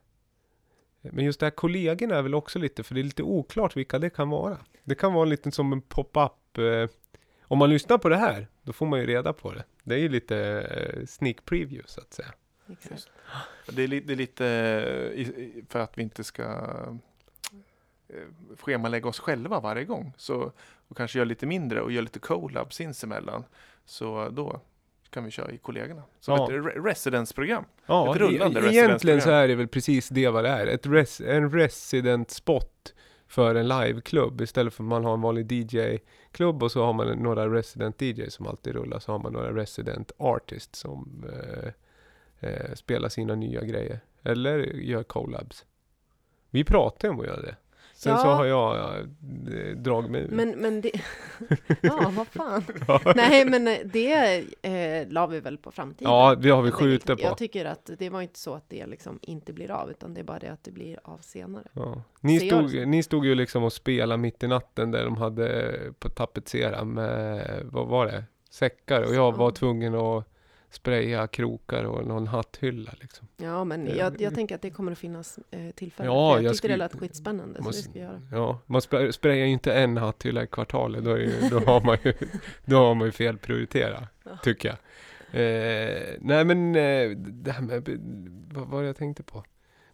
men 1.12 1.26
just 1.26 1.39
det 1.39 1.45
här 1.45 1.51
kollegorna 1.51 2.16
är 2.16 2.22
väl 2.22 2.36
också 2.36 2.60
lite, 2.60 2.84
för 2.84 2.95
det 2.95 3.01
är 3.01 3.04
lite 3.04 3.24
oklart 3.24 3.78
vilka 3.78 3.99
det 3.99 4.10
kan 4.10 4.30
vara. 4.30 4.58
Det 4.84 4.95
kan 4.95 5.14
vara 5.14 5.26
lite 5.26 5.51
som 5.51 5.74
en 5.74 5.82
pop-up. 5.82 6.58
Eh, 6.58 6.89
om 7.41 7.58
man 7.58 7.70
lyssnar 7.70 7.97
på 7.97 8.10
det 8.10 8.18
här, 8.18 8.47
då 8.62 8.74
får 8.74 8.86
man 8.86 8.99
ju 8.99 9.06
reda 9.06 9.34
på 9.34 9.54
det. 9.54 9.64
Det 9.84 9.95
är 9.95 9.99
ju 9.99 10.10
lite 10.10 10.38
eh, 10.38 11.06
sneak 11.06 11.45
preview 11.45 11.84
så 11.88 12.01
att 12.01 12.14
säga. 12.14 12.34
Exakt. 12.72 13.10
Det 13.70 13.84
är, 13.84 13.88
li, 13.88 13.99
det 13.99 14.14
är 14.14 14.18
lite 14.18 14.47
eh, 14.47 15.20
i- 15.22 15.64
för 15.70 15.80
att 15.80 15.97
vi 15.97 16.01
inte 16.01 16.24
ska 16.24 16.43
eh, 18.10 18.56
schemalägga 18.60 19.10
oss 19.10 19.20
själva 19.20 19.60
varje 19.60 19.84
gång. 19.86 20.14
Så 20.18 20.51
och 20.88 20.97
kanske 20.97 21.18
göra 21.20 21.26
lite 21.28 21.45
mindre 21.45 21.82
och 21.82 21.91
göra 21.91 22.01
lite 22.04 22.20
collab 22.20 22.74
sinsemellan. 22.74 23.43
Så 23.86 24.30
då 24.30 24.62
kan 25.14 25.24
vi 25.24 25.32
köra 25.32 25.51
i 25.51 25.57
kollegorna. 25.57 26.03
Som 26.20 26.36
Ja. 26.38 26.43
ett 26.45 26.51
re- 26.51 26.84
residence-program. 26.84 27.66
Ja, 27.86 28.16
Ett 28.16 28.22
rullande 28.22 28.59
e- 28.59 28.70
egentligen 28.72 29.22
så 29.22 29.30
är 29.30 29.47
det 29.47 29.55
väl 29.55 29.68
precis 29.68 30.09
det 30.09 30.30
vad 30.30 30.43
det 30.43 30.49
är. 30.49 30.68
Ett 30.68 30.86
res, 30.88 31.22
en 31.22 31.51
resident 31.51 32.32
spot 32.32 32.93
för 33.28 33.55
en 33.55 33.68
liveklubb. 33.68 34.41
Istället 34.41 34.74
för 34.74 34.84
att 34.84 34.88
man 34.88 35.05
har 35.05 35.14
en 35.14 35.22
vanlig 35.22 35.51
DJ-klubb 35.51 36.64
och 36.64 36.72
så 36.72 36.84
har 36.86 36.93
man 36.93 37.07
några 37.07 37.49
resident 37.53 38.01
DJ 38.01 38.30
som 38.30 38.47
alltid 38.47 38.74
rullar. 38.74 38.99
Så 38.99 39.11
har 39.11 39.20
man 39.20 39.34
några 39.34 39.55
resident 39.55 40.11
artists 40.18 40.80
som 40.80 41.26
eh, 41.34 41.70
eh, 42.49 42.74
spelar 42.74 43.09
sina 43.09 43.36
nya 43.36 43.61
grejer. 43.64 43.99
Eller 44.24 44.57
gör 44.59 45.03
collabs. 45.03 45.66
Vi 46.49 46.64
pratar 46.64 47.07
ju 47.07 47.14
om 47.14 47.20
att 47.20 47.26
göra 47.26 47.41
det. 47.41 47.55
Sen 48.04 48.12
Ja. 48.12 48.18
så 48.18 48.28
har 48.28 48.45
jag 48.45 48.99
eh, 48.99 49.76
dragit 49.78 50.12
mig. 50.12 50.28
Men, 50.30 50.49
men 50.49 50.82
det... 50.82 50.91
ja, 51.82 52.12
vad 52.16 52.28
fan. 52.28 52.64
Nej, 53.16 53.45
men 53.45 53.68
eh, 53.68 53.78
det 53.86 54.43
eh, 54.62 55.08
la 55.12 55.28
vi 55.28 55.39
väl 55.39 55.58
på 55.58 55.72
framtiden. 55.72 56.12
Ja, 56.12 56.36
det 56.36 56.49
har 56.49 56.62
vi 56.62 56.72
skjutit 56.72 57.06
på. 57.08 57.16
Jag 57.24 57.38
tycker 57.38 57.66
att 57.66 57.89
det 57.99 58.10
var 58.10 58.22
inte 58.22 58.39
så 58.39 58.54
att 58.54 58.70
det 58.70 58.86
liksom 58.86 59.20
inte 59.22 59.54
blir 59.54 59.72
av, 59.72 59.91
utan 59.91 60.14
det 60.14 60.20
är 60.20 60.24
bara 60.24 60.39
det 60.39 60.47
att 60.51 60.64
det 60.64 60.72
blir 60.72 60.99
av 61.04 61.18
senare. 61.18 61.64
Ja. 61.74 62.01
Ni, 62.22 62.39
Ser 62.39 62.47
jag 62.47 62.70
stod, 62.70 62.88
ni 62.88 63.04
stod 63.04 63.26
ju 63.26 63.36
liksom 63.36 63.64
och 63.64 63.74
spelade 63.74 64.18
mitt 64.22 64.43
i 64.43 64.47
natten 64.47 64.91
där 64.91 65.06
de 65.06 65.18
hade 65.18 65.76
på 65.99 66.10
tapetsera 66.10 66.84
med, 66.84 67.62
vad 67.64 67.88
var 67.88 68.06
det? 68.06 68.24
Säckar 68.49 69.01
och 69.04 69.16
jag 69.16 69.38
var 69.38 69.47
Ja. 69.47 69.51
tvungen 69.51 69.95
att 69.95 70.26
spraya 70.74 71.28
krokar 71.28 71.84
och 71.84 72.08
någon 72.08 72.28
hatthylla 72.28 72.94
liksom. 73.02 73.28
Ja, 73.38 73.64
men 73.64 73.88
Eh, 73.88 73.96
jag, 73.98 74.22
jag 74.22 74.36
tänker 74.36 74.56
att 74.56 74.62
det 74.62 74.70
kommer 74.70 74.92
att 74.92 74.98
finnas 74.98 75.40
eh, 75.52 75.70
tillfällen. 75.76 76.12
Ja, 76.14 76.36
jag 76.36 76.44
jag 76.44 76.54
tyckte 76.54 76.68
det 76.68 76.78
lät 76.78 77.00
skitspännande, 77.00 77.58
så 77.60 77.64
Måste- 77.64 77.82
det 77.82 77.90
ska 77.90 78.00
jag 78.00 78.08
göra. 78.10 78.22
Ja, 78.32 78.60
man 78.66 78.82
spra- 78.82 79.12
sprayar 79.12 79.46
ju 79.46 79.52
inte 79.52 79.74
en 79.74 79.98
hatthylla 79.98 80.44
i 80.44 80.48
kvartalet, 80.48 81.04
då, 81.06 81.18
ju- 81.18 81.34
då, 81.50 81.60
har, 81.60 81.82
man 81.82 81.98
ju, 82.04 82.14
då 82.66 82.78
har 82.78 82.96
man 82.96 83.08
ju 83.08 83.12
fel 83.12 83.38
prioritera, 83.38 84.08
Ja. 84.26 84.38
tycker 84.44 84.70
jag. 84.70 84.78
Eh, 85.42 86.02
nej 86.20 86.46
men, 86.46 86.76
eh, 86.76 87.10
det 87.18 87.52
här 87.52 87.62
med, 87.62 87.90
vad 88.54 88.68
var 88.68 88.82
det 88.82 88.88
jag 88.88 88.96
tänkte 88.98 89.24
på? 89.24 89.44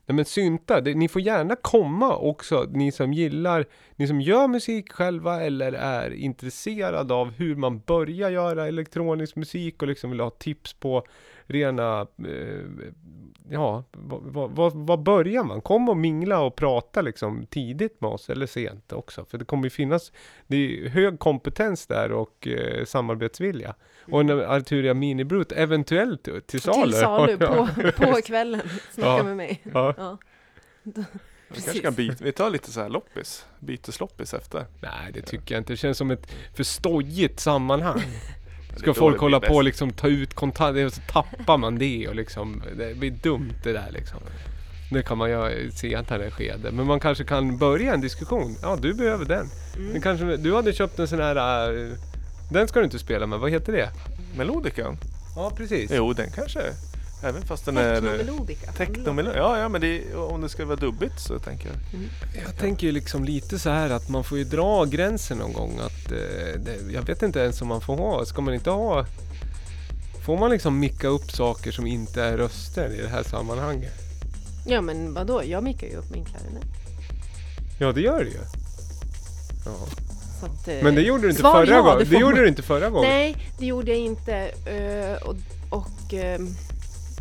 Nej 0.10 0.16
men 0.16 0.26
syntar, 0.26 0.82
det, 0.82 0.94
ni 0.94 1.08
får 1.08 1.22
gärna 1.22 1.56
komma 1.56 2.18
också, 2.18 2.68
ni 2.72 2.92
som 2.92 3.14
gillar, 3.14 3.66
ni 3.96 4.08
som 4.08 4.22
gör 4.22 4.48
musik 4.48 4.92
själva 4.92 5.42
eller 5.42 5.72
är 5.72 6.14
intresserade 6.14 7.14
av 7.14 7.32
hur 7.32 7.56
man 7.56 7.80
börjar 7.80 8.30
göra 8.30 8.68
elektronisk 8.68 9.36
musik 9.36 9.82
och 9.82 9.88
liksom 9.88 10.10
vill 10.10 10.20
ha 10.20 10.30
tips 10.30 10.74
på 10.74 11.04
rena, 11.50 12.08
eh, 12.28 12.92
ja, 13.50 13.84
vad, 13.92 14.52
vad, 14.52 14.72
vad, 14.74 15.04
börjar 15.04 15.44
man? 15.44 15.62
Kom 15.62 15.90
och 15.90 15.98
mingla 15.98 16.40
och 16.42 16.56
prata 16.56 17.02
liksom 17.02 17.46
tidigt 17.46 18.02
med 18.02 18.10
oss 18.10 18.30
eller 18.30 18.46
sent 18.46 18.94
också. 18.94 19.26
För 19.26 19.38
det 19.38 19.46
kommer 19.46 19.64
ju 19.64 19.70
finnas, 19.70 20.12
det 20.48 20.58
är 20.58 20.90
hög 20.90 21.20
kompetens 21.20 21.88
där 21.88 22.12
och 22.12 22.48
eh, 22.48 22.86
samarbetsvilja. 22.86 23.76
Och 24.12 24.22
en 24.22 24.30
Arturia 24.30 24.94
Mini 24.94 25.24
Brut 25.24 25.52
eventuellt 25.52 26.48
till 26.48 26.62
salu. 26.62 26.92
Till 26.92 27.00
salu 27.02 27.38
på, 27.38 27.68
på 27.98 28.22
kvällen. 28.26 28.62
Snacka 28.92 29.10
Ja. 29.10 29.24
med 29.24 29.38
mig. 29.38 29.62
Ja. 29.74 29.94
Ja. 29.98 30.18
Vi 31.52 31.62
kanske 31.62 31.80
kan 31.80 31.94
byta, 31.94 32.24
vi 32.24 32.32
tar 32.32 32.50
lite 32.50 32.72
så 32.72 32.82
här 32.82 32.90
loppis, 32.90 33.46
bytesloppis 33.60 34.34
efter. 34.34 34.66
Nej, 34.82 35.12
det 35.14 35.22
tycker 35.22 35.56
jag 35.56 35.62
inte. 35.62 35.74
Det 35.74 35.78
känns 35.78 35.98
som 35.98 36.12
ett 36.12 36.32
för 36.56 36.64
stojigt 36.64 37.40
sammanhang. 37.40 38.02
Det 38.80 38.84
Ska 38.84 38.94
folk 38.94 39.16
det 39.16 39.22
hålla 39.22 39.40
blir 39.40 39.50
på 39.50 39.56
och 39.56 39.60
bäst. 39.62 39.66
liksom 39.66 39.92
ta 39.94 40.08
ut 40.08 40.34
kontanter 40.34 40.90
så 40.90 41.02
tappar 41.02 41.58
man 41.58 41.78
det 41.78 42.08
och 42.08 42.16
liksom 42.16 42.64
Det 42.78 42.98
blir 42.98 43.12
dumt 43.12 43.54
det 43.64 43.74
där 43.74 43.88
liksom. 43.92 44.20
Det 44.92 45.04
kan 45.04 45.18
man 45.18 45.30
göra 45.30 45.52
i 45.54 45.68
ett 45.68 45.78
senare 45.78 46.32
skede. 46.32 46.72
Men 46.72 46.86
man 46.86 47.00
kanske 47.00 47.24
kan 47.24 47.58
börja 47.58 47.94
en 47.94 48.02
diskussion. 48.02 48.56
Ja, 48.62 48.78
du 48.82 48.94
behöver 48.94 49.26
den. 49.26 49.48
Mm. 49.76 49.88
Men 49.92 50.02
kanske, 50.02 50.38
du 50.38 50.56
hade 50.56 50.74
köpt 50.74 51.00
en 51.00 51.08
sån 51.08 51.20
här... 51.20 51.70
äh, 51.72 51.94
den 52.52 52.68
ska 52.68 52.80
du 52.80 52.86
inte 52.86 53.00
spela 53.00 53.26
med. 53.28 53.40
Vad 53.40 53.52
heter 53.52 53.74
det? 53.74 53.90
Melodikan? 54.38 54.98
Ja, 55.36 55.52
precis. 55.58 55.92
Jo, 55.96 56.14
den 56.14 56.32
kanske, 56.32 56.60
även 57.24 57.42
fast 57.42 57.66
den 57.66 57.78
är... 57.78 58.02
Technomelo- 58.78 59.34
Ja, 59.38 59.60
ja, 59.60 59.70
men 59.70 59.82
det, 59.82 60.16
om 60.16 60.42
det 60.42 60.50
ska 60.50 60.66
vara 60.66 60.76
dubbigt 60.76 61.20
så 61.20 61.40
tänker 61.40 61.68
jag. 61.70 61.78
Jag 62.46 62.58
tänker 62.58 62.88
ju 62.88 62.94
liksom 62.94 63.24
lite 63.24 63.60
så 63.60 63.70
här 63.70 63.90
att 63.90 64.10
man 64.10 64.24
får 64.24 64.38
ju 64.38 64.44
dra 64.44 64.86
gränsen 64.86 65.38
någon 65.38 65.54
gång. 65.54 65.80
Att, 65.80 66.12
eh, 66.12 66.62
det, 66.66 66.94
jag 66.94 67.02
vet 67.02 67.22
inte 67.24 67.40
ens 67.40 67.62
om 67.62 67.68
man 67.68 67.82
får 67.82 67.98
ha. 67.98 68.26
Ska 68.26 68.42
man 68.42 68.54
inte 68.54 68.70
ha... 68.70 69.06
Får 70.26 70.38
man 70.38 70.50
liksom 70.52 70.80
micka 70.80 71.08
upp 71.08 71.32
saker 71.32 71.72
som 71.72 71.88
inte 71.88 72.24
är 72.24 72.38
röster 72.38 72.94
i 73.00 73.02
det 73.02 73.08
här 73.10 73.24
sammanhanget? 73.24 73.94
Ja, 74.68 74.82
men 74.82 75.14
vadå? 75.14 75.42
Jag 75.46 75.64
mickar 75.64 75.88
ju 75.88 75.96
upp 75.96 76.10
min 76.12 76.26
klarinett. 76.26 76.64
Ja, 77.80 77.92
det 77.92 78.02
gör 78.02 78.24
det 78.24 78.30
ju. 78.30 78.40
Ja. 79.66 79.88
Att, 80.46 80.68
eh, 80.68 80.76
Men 80.84 80.96
det 80.96 81.02
gjorde 81.02 81.22
du 81.24 81.30
inte 81.30 81.42
förra 81.42 81.66
ja, 81.66 81.82
gången. 81.82 82.08
det 82.10 82.18
gjorde 82.20 82.36
man- 82.36 82.44
du 82.44 82.48
inte 82.48 82.62
förra 82.62 82.90
gången. 82.90 83.10
Nej, 83.10 83.36
det 83.60 83.66
gjorde 83.66 83.92
jag 83.92 84.00
inte. 84.00 84.36
eh, 84.66 85.28
och 85.28 85.36
och 85.70 86.14
ehm, 86.14 86.56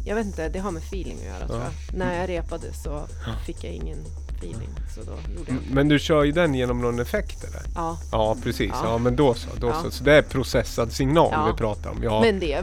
jag 0.09 0.15
vet 0.15 0.27
inte, 0.27 0.49
det 0.49 0.59
har 0.59 0.71
med 0.71 0.83
feeling 0.83 1.19
att 1.19 1.25
göra 1.39 1.47
tror 1.47 1.59
Ja. 1.59 1.65
jag. 1.91 1.99
När 1.99 2.21
jag 2.21 2.29
repade 2.29 2.73
så 2.85 3.03
fick 3.47 3.65
jag 3.65 3.73
ingen 3.73 3.99
feeling. 4.39 4.69
Så 4.95 5.01
då 5.03 5.13
gjorde 5.39 5.51
jag 5.53 5.75
Men 5.75 5.89
du 5.89 5.99
kör 5.99 6.25
ju 6.25 6.33
den 6.33 6.55
genom 6.55 6.81
någon 6.81 6.99
effekt 7.01 7.45
eller? 7.45 7.61
Ja, 7.75 7.99
Ja 8.13 8.37
precis, 8.43 8.71
ja, 8.73 8.81
Ja. 8.85 8.99
men 8.99 9.17
då 9.17 9.35
så. 9.35 9.49
Då 9.61 9.67
Ja. 9.69 9.83
så. 9.83 9.91
så 9.91 10.05
det 10.05 10.15
är 10.15 10.23
processad 10.23 10.93
signal 10.93 11.29
Ja. 11.33 11.47
vi 11.53 11.59
pratar 11.59 11.91
om. 11.91 12.03
Ja, 12.03 12.21
men 12.21 12.41
det 12.41 12.63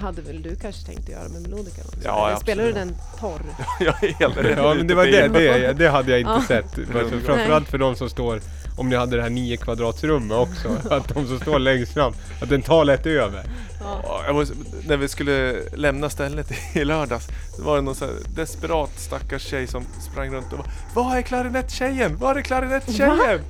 hade 0.00 0.22
väl 0.22 0.42
du 0.42 0.56
kanske 0.56 0.86
tänkt 0.86 1.02
att 1.02 1.08
göra 1.08 1.28
med 1.28 1.42
melodikan 1.42 1.84
också? 1.86 2.00
Ja, 2.04 2.28
Eller 2.28 2.40
Spelar 2.40 2.64
du 2.64 2.72
den 2.72 2.96
torr? 3.20 3.40
Är 3.80 3.92
helt 4.18 4.58
ja 4.58 4.74
men 4.74 4.86
det 4.86 4.94
var 4.94 5.04
det, 5.06 5.28
det, 5.28 5.72
det 5.72 5.88
hade 5.88 6.10
jag 6.10 6.20
inte 6.20 6.32
Ja. 6.32 6.42
sett. 6.48 6.70
För- 6.92 7.20
Framförallt 7.20 7.68
för 7.68 7.78
de 7.78 7.96
som 7.96 8.10
står, 8.10 8.40
om 8.78 8.88
ni 8.88 8.96
hade 8.96 9.16
det 9.16 9.22
här 9.22 9.30
9 9.30 9.56
kvadratsrummet 9.56 10.38
också, 10.38 10.68
att 10.94 11.08
de 11.08 11.26
som 11.26 11.40
står 11.40 11.58
längst 11.58 11.92
fram, 11.92 12.12
att 12.42 12.48
den 12.48 12.62
tar 12.62 12.84
lätt 12.84 13.06
över. 13.06 13.44
Ja. 13.80 14.32
Måste, 14.32 14.54
när 14.86 14.96
vi 14.96 15.08
skulle 15.08 15.56
lämna 15.74 16.10
stället 16.10 16.76
i 16.76 16.84
lördags 16.84 17.26
så 17.56 17.62
var 17.62 17.76
det 17.76 17.82
någon 17.82 17.94
så 17.94 18.04
här 18.04 18.14
desperat 18.36 18.90
stackars 19.00 19.42
tjej 19.42 19.66
som 19.66 19.84
sprang 20.10 20.34
runt 20.34 20.52
och 20.52 20.58
bara 20.58 20.68
Var 20.94 21.16
är 21.16 21.22
klarinetttjejen? 21.22 22.16
Var 22.16 22.34
är 22.34 22.42
klarinetttjejen? 22.42 23.40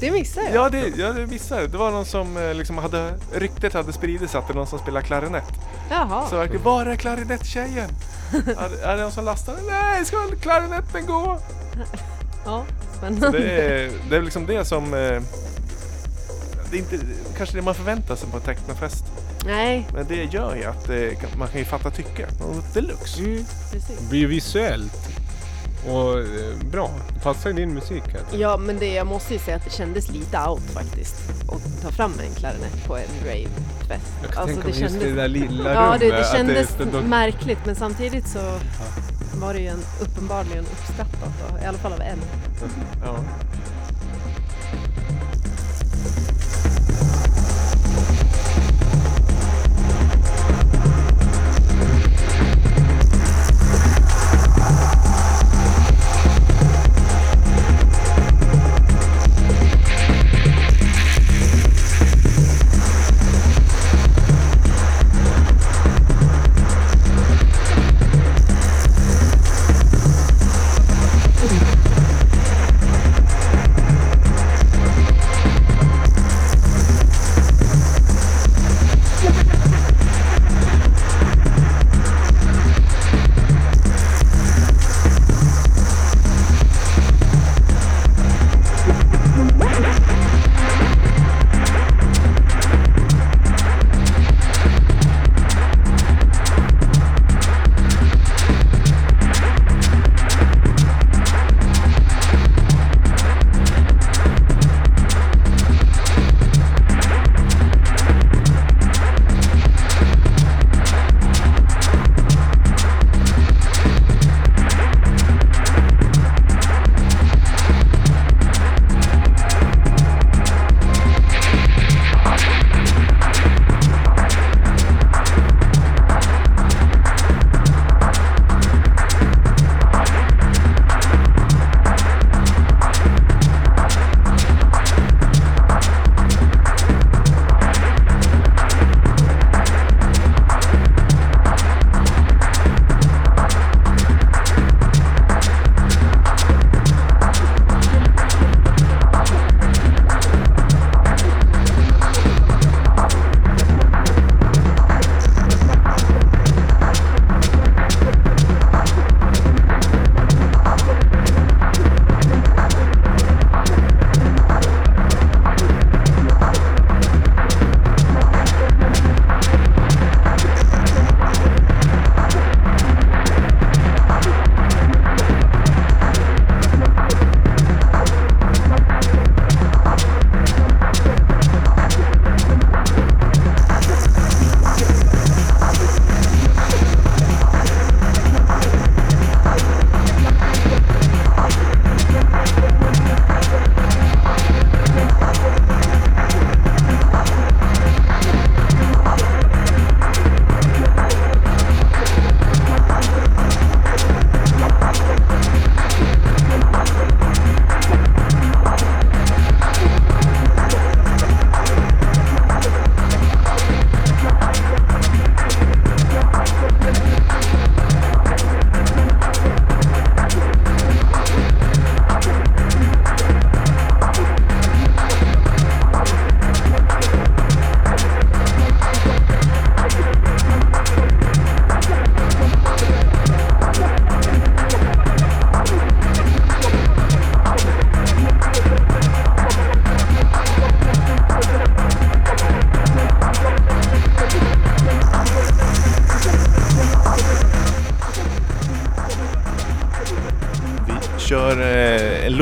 Det 0.00 0.10
missade 0.10 0.46
jag. 0.46 0.54
Ja 0.54 0.68
det, 0.68 0.92
ja, 0.96 1.12
det 1.12 1.26
missade. 1.26 1.66
Det 1.66 1.76
var 1.76 1.90
någon 1.90 2.04
som 2.04 2.36
eh, 2.36 2.54
liksom 2.54 2.78
hade, 2.78 3.14
ryktet 3.32 3.74
hade 3.74 3.92
spridit 3.92 4.30
sig 4.30 4.38
att 4.38 4.46
det 4.46 4.52
är 4.52 4.56
någon 4.56 4.66
som 4.66 4.78
spelar 4.78 5.00
klarinett. 5.00 5.52
Jaha. 5.90 6.26
Så 6.30 6.36
verkligen, 6.36 6.62
var 6.62 6.86
är 6.86 6.96
klarinetttjejen? 6.96 7.90
är, 8.32 8.84
är 8.84 8.96
det 8.96 9.02
någon 9.02 9.12
som 9.12 9.24
lastar? 9.24 9.54
Nej, 9.70 10.04
ska 10.04 10.16
klarinetten 10.40 11.06
gå? 11.06 11.38
Ja, 12.44 12.64
spännande. 12.98 13.38
det, 13.38 13.50
är, 13.62 13.90
det 14.10 14.16
är 14.16 14.22
liksom 14.22 14.46
det 14.46 14.64
som 14.64 14.84
eh, 14.94 15.22
det 16.70 16.76
är 16.76 16.78
inte 16.78 16.98
kanske 17.36 17.56
det 17.56 17.62
man 17.62 17.74
förväntar 17.74 18.16
sig 18.16 18.28
på 18.30 18.36
en 18.36 18.42
technofest. 18.42 19.04
Nej, 19.46 19.86
Men 19.94 20.06
det 20.08 20.24
gör 20.24 20.56
ju 20.56 20.64
att 20.64 20.88
eh, 20.88 21.36
man 21.38 21.48
kan 21.48 21.58
ju 21.58 21.64
fatta 21.64 21.90
tycke. 21.90 22.26
Något 22.40 22.74
deluxe. 22.74 23.20
mm, 23.20 23.44
precis. 23.72 23.98
Det 23.98 24.08
blir 24.10 24.20
ju 24.20 24.26
visuellt 24.26 25.08
och 25.88 26.18
eh, 26.18 26.24
bra. 26.70 26.90
Det 27.14 27.20
passar 27.20 27.52
din 27.52 27.74
musik 27.74 28.02
här. 28.06 28.38
Ja, 28.38 28.56
men 28.56 28.78
det, 28.78 28.94
jag 28.94 29.06
måste 29.06 29.32
ju 29.32 29.38
säga 29.38 29.56
att 29.56 29.64
det 29.64 29.70
kändes 29.72 30.08
lite 30.10 30.38
out 30.48 30.62
faktiskt. 30.72 31.16
Att 31.48 31.82
ta 31.82 31.90
fram 31.90 32.12
en 32.28 32.34
klarinett 32.34 32.86
på 32.86 32.96
en 32.96 33.02
rave-fest. 33.24 34.12
Jag 34.22 34.32
kan 34.32 34.42
Alltså, 34.42 34.60
tänka 34.62 34.68
mig 34.78 34.82
just 34.82 35.00
det 35.00 35.12
där 35.12 35.28
lilla 35.28 35.74
Ja, 35.74 35.80
rummet. 35.86 36.00
det, 36.00 36.08
det 36.10 36.20
att 36.20 36.32
kändes 36.36 36.80
är- 36.80 36.84
de- 36.92 37.04
märkligt 37.08 37.58
men 37.66 37.74
samtidigt 37.74 38.28
så 38.28 38.38
var 39.34 39.54
det 39.54 39.60
ju 39.60 39.66
en, 39.66 39.82
uppenbarligen 40.00 40.64
uppskattat, 40.64 41.32
då, 41.40 41.62
i 41.62 41.66
alla 41.66 41.78
fall 41.78 41.92
av 41.92 42.00
en. 42.00 42.18
Ja. 43.04 43.16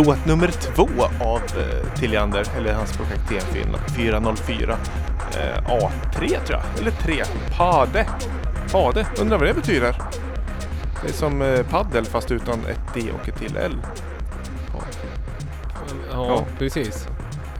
Låt 0.05 0.27
nummer 0.27 0.49
två 0.51 0.89
av 1.21 1.37
eh, 1.59 1.93
Tilliander, 1.99 2.45
eller 2.59 2.73
hans 2.75 2.93
projekt 2.97 3.21
TM404. 3.31 4.77
Eh, 5.37 5.63
A3 5.65 6.19
tror 6.45 6.61
jag, 6.61 6.63
eller 6.81 6.91
3. 6.91 7.23
Pade. 7.57 8.07
Pade, 8.73 9.07
undrar 9.21 9.39
vad 9.39 9.49
det 9.49 9.55
betyder. 9.55 9.97
Det 11.03 11.09
är 11.09 11.13
som 11.13 11.43
eh, 11.43 11.63
paddel 11.67 12.05
fast 12.05 12.31
utan 12.31 12.55
ett 12.67 12.81
D 12.95 13.03
och 13.23 13.29
ett 13.29 13.39
till 13.39 13.57
L. 13.57 13.77
Ja, 14.75 16.27
Ja. 16.29 16.45
precis. 16.59 17.07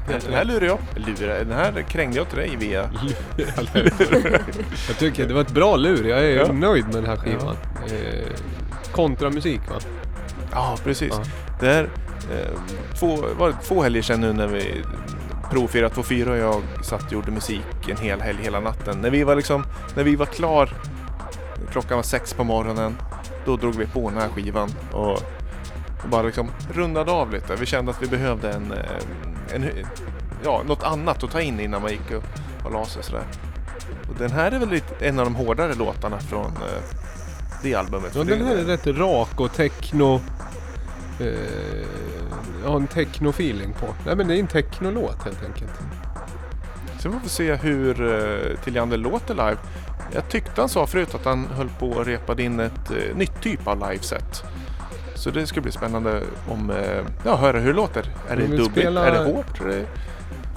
Den 0.09 0.35
här 0.35 0.45
lurar 0.45 0.67
jag. 0.67 0.79
Lurar, 0.97 1.39
den 1.45 1.53
här 1.53 1.83
krängde 1.89 2.17
jag 2.17 2.29
till 2.29 2.39
dig 2.39 2.57
via... 2.59 2.91
Jag 4.89 4.99
tycker 4.99 5.27
det 5.29 5.35
var 5.35 5.41
ett 5.41 5.51
bra 5.51 5.77
lur. 5.77 6.09
Jag 6.09 6.19
är 6.19 6.37
Ja. 6.37 6.53
nöjd 6.53 6.85
med 6.85 6.95
den 6.95 7.07
här 7.07 7.17
skivan. 7.17 7.57
Eh, 7.87 8.33
kontramusik 8.93 9.61
va? 9.71 9.77
Ja, 10.53 10.77
precis. 10.85 11.13
Ja. 11.13 11.23
Två, 12.99 13.25
var 13.39 13.49
det 13.49 13.57
två 13.63 13.83
helger 13.83 14.03
sedan 14.03 14.21
nu 14.21 14.33
när 14.33 14.47
vi 14.47 14.83
provfirade 15.51 15.95
24 15.95 16.31
och 16.31 16.39
jag 16.39 16.63
satt 16.83 17.07
och 17.07 17.13
gjorde 17.13 17.31
musik 17.31 17.89
en 17.89 17.97
hel 17.97 18.21
helg 18.21 18.39
hela 18.43 18.61
natten. 18.61 18.99
När 19.01 19.11
vi 19.11 19.25
var 19.25 19.37
liksom, 19.37 19.65
när 19.97 20.05
vi 20.05 20.17
var 20.17 20.27
klar, 20.27 20.71
klockan 21.73 21.97
var 21.97 22.03
sex 22.03 22.35
på 22.35 22.45
morgonen, 22.45 22.97
då 23.45 23.57
drog 23.57 23.75
vi 23.75 23.87
på 23.87 24.11
den 24.11 24.19
här 24.19 24.29
skivan 24.29 24.71
och, 24.93 25.13
och 26.03 26.09
bara 26.11 26.23
liksom 26.23 26.51
rundade 26.73 27.11
av 27.11 27.33
lite. 27.33 27.57
Vi 27.57 27.67
kände 27.67 27.91
att 27.91 28.03
vi 28.03 28.07
behövde 28.07 28.53
en, 28.53 28.73
eh, 28.73 29.55
en 29.55 29.71
ja, 30.45 30.63
något 30.67 30.83
annat 30.83 31.25
att 31.25 31.31
ta 31.31 31.41
in 31.41 31.61
innan 31.61 31.83
man 31.83 31.91
gick 31.91 32.11
och, 32.11 32.25
och 32.65 32.73
la 32.73 32.85
sig 32.85 33.03
sådär. 33.03 33.25
Och 34.09 34.15
den 34.19 34.31
här 34.31 34.53
är 34.53 34.59
väl 34.59 34.71
lite, 34.71 35.07
en 35.07 35.19
av 35.19 35.25
de 35.25 35.35
hårdare 35.35 35.75
låtarna 35.75 36.19
från 36.19 36.47
eh, 36.47 36.83
det 37.63 37.75
albumet. 37.75 38.15
Ja, 38.15 38.25
den 38.25 38.47
här 38.47 38.57
är 38.57 38.65
rätt 38.65 38.87
rak 38.87 39.41
och 39.41 39.53
techno... 39.53 40.21
Eh, 41.21 42.69
har 42.69 42.77
en 42.77 42.89
techno-feeling 42.89 43.73
på. 43.81 43.95
Nej 44.07 44.17
men 44.17 44.29
det 44.29 44.35
är 44.35 44.39
en 44.39 44.47
techno-låt 44.47 45.23
helt 45.25 45.45
enkelt. 45.45 45.71
Sen 47.01 47.13
får 47.13 47.21
vi 47.23 47.29
se 47.29 47.55
hur 47.55 48.03
uh, 48.03 48.57
Tilliander 48.65 48.97
låter 48.97 49.35
live. 49.35 49.57
Jag 50.15 50.29
tyckte 50.29 50.61
han 50.61 50.69
sa 50.69 50.87
förut 50.87 51.15
att 51.15 51.25
han 51.25 51.47
höll 51.47 51.69
på 51.79 51.91
och 51.91 52.07
repade 52.07 52.43
in 52.43 52.61
ett 52.61 52.91
eh, 52.91 53.17
nytt 53.17 53.41
typ 53.41 53.69
av 53.69 53.91
liveset. 53.91 54.43
Så 55.15 55.31
det 55.31 55.47
ska 55.47 55.61
bli 55.61 55.73
spännande 55.73 56.23
om, 56.49 56.71
uh, 56.71 56.77
ja, 57.25 57.37
höra 57.37 57.59
hur 57.59 57.67
det 57.69 57.77
låter. 57.77 58.05
Är 58.29 58.37
det 58.37 58.43
dubbelt? 58.43 58.71
spelar- 58.73 59.07
Är 59.07 59.13
det 59.13 59.33
hårt? 59.33 59.61
Är 59.61 59.65
det 59.65 59.85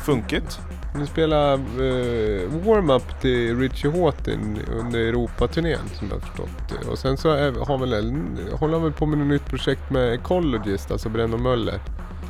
funkigt? 0.03 0.59
Vi 0.95 1.05
spelar 1.07 1.53
eh, 1.53 2.49
warm-up 2.65 3.21
till 3.21 3.59
Richie 3.59 3.91
Houghton 3.91 4.57
under 4.79 4.99
Europaturnén 4.99 5.79
som 5.93 6.07
jag 6.07 6.15
har 6.15 6.21
förstått. 6.21 6.87
Och 6.91 6.97
sen 6.99 7.17
så 7.17 7.29
är, 7.29 7.51
har 7.65 7.77
väl, 7.77 7.93
en- 7.93 8.39
håller 8.59 8.73
han 8.73 8.83
väl 8.83 8.91
på 8.91 9.05
med 9.05 9.17
något 9.17 9.27
nytt 9.27 9.45
projekt 9.45 9.89
med 9.89 10.13
Ecologist, 10.13 10.91
alltså 10.91 11.09
Brenno 11.09 11.37
Möller. 11.37 11.79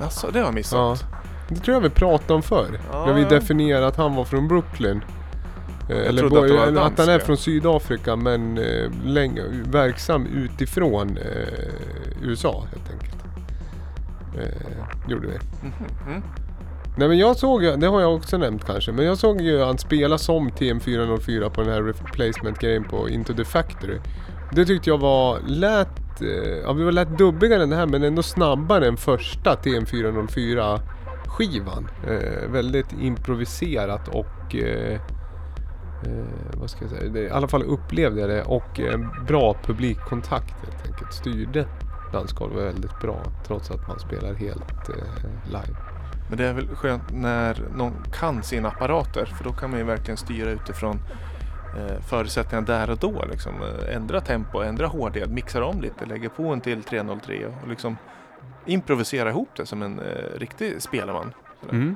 Alltså, 0.01 0.27
det 0.33 0.39
har 0.39 0.45
jag 0.45 0.53
missat. 0.53 1.05
Det 1.49 1.55
tror 1.55 1.73
jag 1.75 1.81
vi 1.81 1.89
pratade 1.89 2.33
om 2.33 2.41
förr. 2.43 2.79
Ja, 2.91 3.05
när 3.05 3.13
vi 3.13 3.21
ja. 3.21 3.29
definierade 3.29 3.87
att 3.87 3.97
han 3.97 4.15
var 4.15 4.23
från 4.25 4.47
Brooklyn. 4.47 5.03
Eh, 5.89 5.97
Eller 5.97 6.19
trodde 6.21 6.39
att 6.41 6.47
det 6.47 6.53
var 6.53 6.65
bo- 6.65 6.69
att, 6.69 6.75
dansk, 6.75 6.99
han 6.99 7.09
är 7.09 7.13
ja. 7.13 7.19
från 7.19 7.37
Sydafrika 7.37 8.15
men 8.15 8.57
eh, 8.57 8.91
länge, 9.05 9.41
verksam 9.65 10.25
utifrån 10.25 11.17
eh, 11.17 11.63
USA 12.21 12.65
helt 12.71 12.91
enkelt. 12.91 13.15
Eh, 14.39 15.09
gjorde 15.09 15.27
vi. 15.27 15.33
Mhm, 15.67 15.73
mm. 16.07 16.23
Nej 16.97 17.07
men 17.07 17.17
jag 17.17 17.35
såg 17.35 17.63
ju, 17.63 17.75
det 17.75 17.87
har 17.87 18.01
jag 18.01 18.15
också 18.15 18.37
nämnt 18.37 18.65
kanske, 18.65 18.91
men 18.91 19.05
jag 19.05 19.17
såg 19.17 19.41
ju 19.41 19.63
han 19.63 19.77
spela 19.77 20.17
som 20.17 20.49
TM404 20.49 21.49
på 21.49 21.61
den 21.61 21.73
här 21.73 21.83
replacement-grejen 21.83 22.83
på 22.83 23.09
Into 23.09 23.33
the 23.33 23.45
Factory. 23.45 23.97
Det 24.51 24.65
tyckte 24.65 24.89
jag 24.89 24.97
var, 24.97 25.39
lät, 25.47 26.21
eh, 26.21 26.57
ja 26.63 26.73
vi 26.73 26.83
var 26.83 26.91
lät 26.91 27.17
dubbigare 27.17 27.63
än 27.63 27.69
det 27.69 27.75
här 27.75 27.87
men 27.87 28.03
ändå 28.03 28.23
snabbare 28.23 28.87
än 28.87 28.97
första 28.97 29.55
TM404 29.55 30.79
skivan. 31.25 31.87
Eh, 32.07 32.49
väldigt 32.49 32.93
improviserat 33.01 34.07
och 34.07 34.55
eh, 34.55 34.93
eh, 36.03 36.25
vad 36.53 36.69
ska 36.69 36.83
jag 36.83 36.91
säga, 36.91 37.11
det, 37.11 37.21
i 37.21 37.29
alla 37.29 37.47
fall 37.47 37.63
upplevde 37.63 38.21
jag 38.21 38.29
det 38.29 38.43
och 38.43 38.79
eh, 38.79 38.99
bra 39.27 39.55
publikkontakt 39.63 40.55
helt 40.65 40.87
enkelt. 40.87 41.13
Styrde 41.13 41.65
dansgolvet 42.11 42.65
väldigt 42.65 42.99
bra 43.01 43.23
trots 43.47 43.71
att 43.71 43.87
man 43.87 43.99
spelar 43.99 44.33
helt 44.33 44.89
eh, 44.89 44.95
live. 45.45 45.90
Men 46.31 46.37
det 46.37 46.45
är 46.45 46.53
väl 46.53 46.67
skönt 46.67 47.03
när 47.13 47.57
någon 47.75 47.93
kan 48.19 48.43
sina 48.43 48.67
apparater 48.67 49.25
för 49.25 49.43
då 49.43 49.51
kan 49.51 49.69
man 49.69 49.79
ju 49.79 49.85
verkligen 49.85 50.17
styra 50.17 50.51
utifrån 50.51 50.99
eh, 51.77 52.01
förutsättningarna 52.01 52.67
där 52.67 52.89
och 52.89 52.97
då. 52.97 53.25
Liksom. 53.31 53.53
Eh, 53.61 53.95
ändra 53.95 54.21
tempo, 54.21 54.59
ändra 54.61 54.87
hårdhet, 54.87 55.29
mixa 55.29 55.63
om 55.63 55.81
lite, 55.81 56.05
lägga 56.05 56.29
på 56.29 56.43
en 56.43 56.61
till 56.61 56.83
303 56.83 57.45
och 57.45 57.67
liksom 57.67 57.97
improvisera 58.65 59.29
ihop 59.29 59.49
det 59.55 59.65
som 59.65 59.81
en 59.81 59.99
eh, 59.99 60.39
riktig 60.39 60.81
spelman. 60.81 61.33
Mm. 61.71 61.95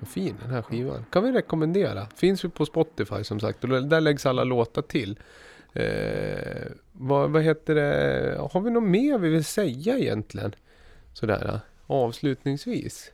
Vad 0.00 0.08
fin 0.08 0.36
den 0.42 0.50
här 0.50 0.62
skivan. 0.62 1.04
Kan 1.10 1.24
vi 1.24 1.32
rekommendera. 1.32 2.06
Finns 2.16 2.44
ju 2.44 2.48
på 2.48 2.66
Spotify 2.66 3.24
som 3.24 3.40
sagt. 3.40 3.64
Och 3.64 3.84
där 3.84 4.00
läggs 4.00 4.26
alla 4.26 4.44
låtar 4.44 4.82
till. 4.82 5.18
Eh, 5.72 6.72
vad, 6.92 7.30
vad 7.30 7.42
heter 7.42 7.74
det? 7.74 8.36
Har 8.52 8.60
vi 8.60 8.70
något 8.70 8.82
mer 8.82 9.18
vi 9.18 9.28
vill 9.28 9.44
säga 9.44 9.98
egentligen? 9.98 10.54
Sådär 11.16 11.60
avslutningsvis. 11.86 13.10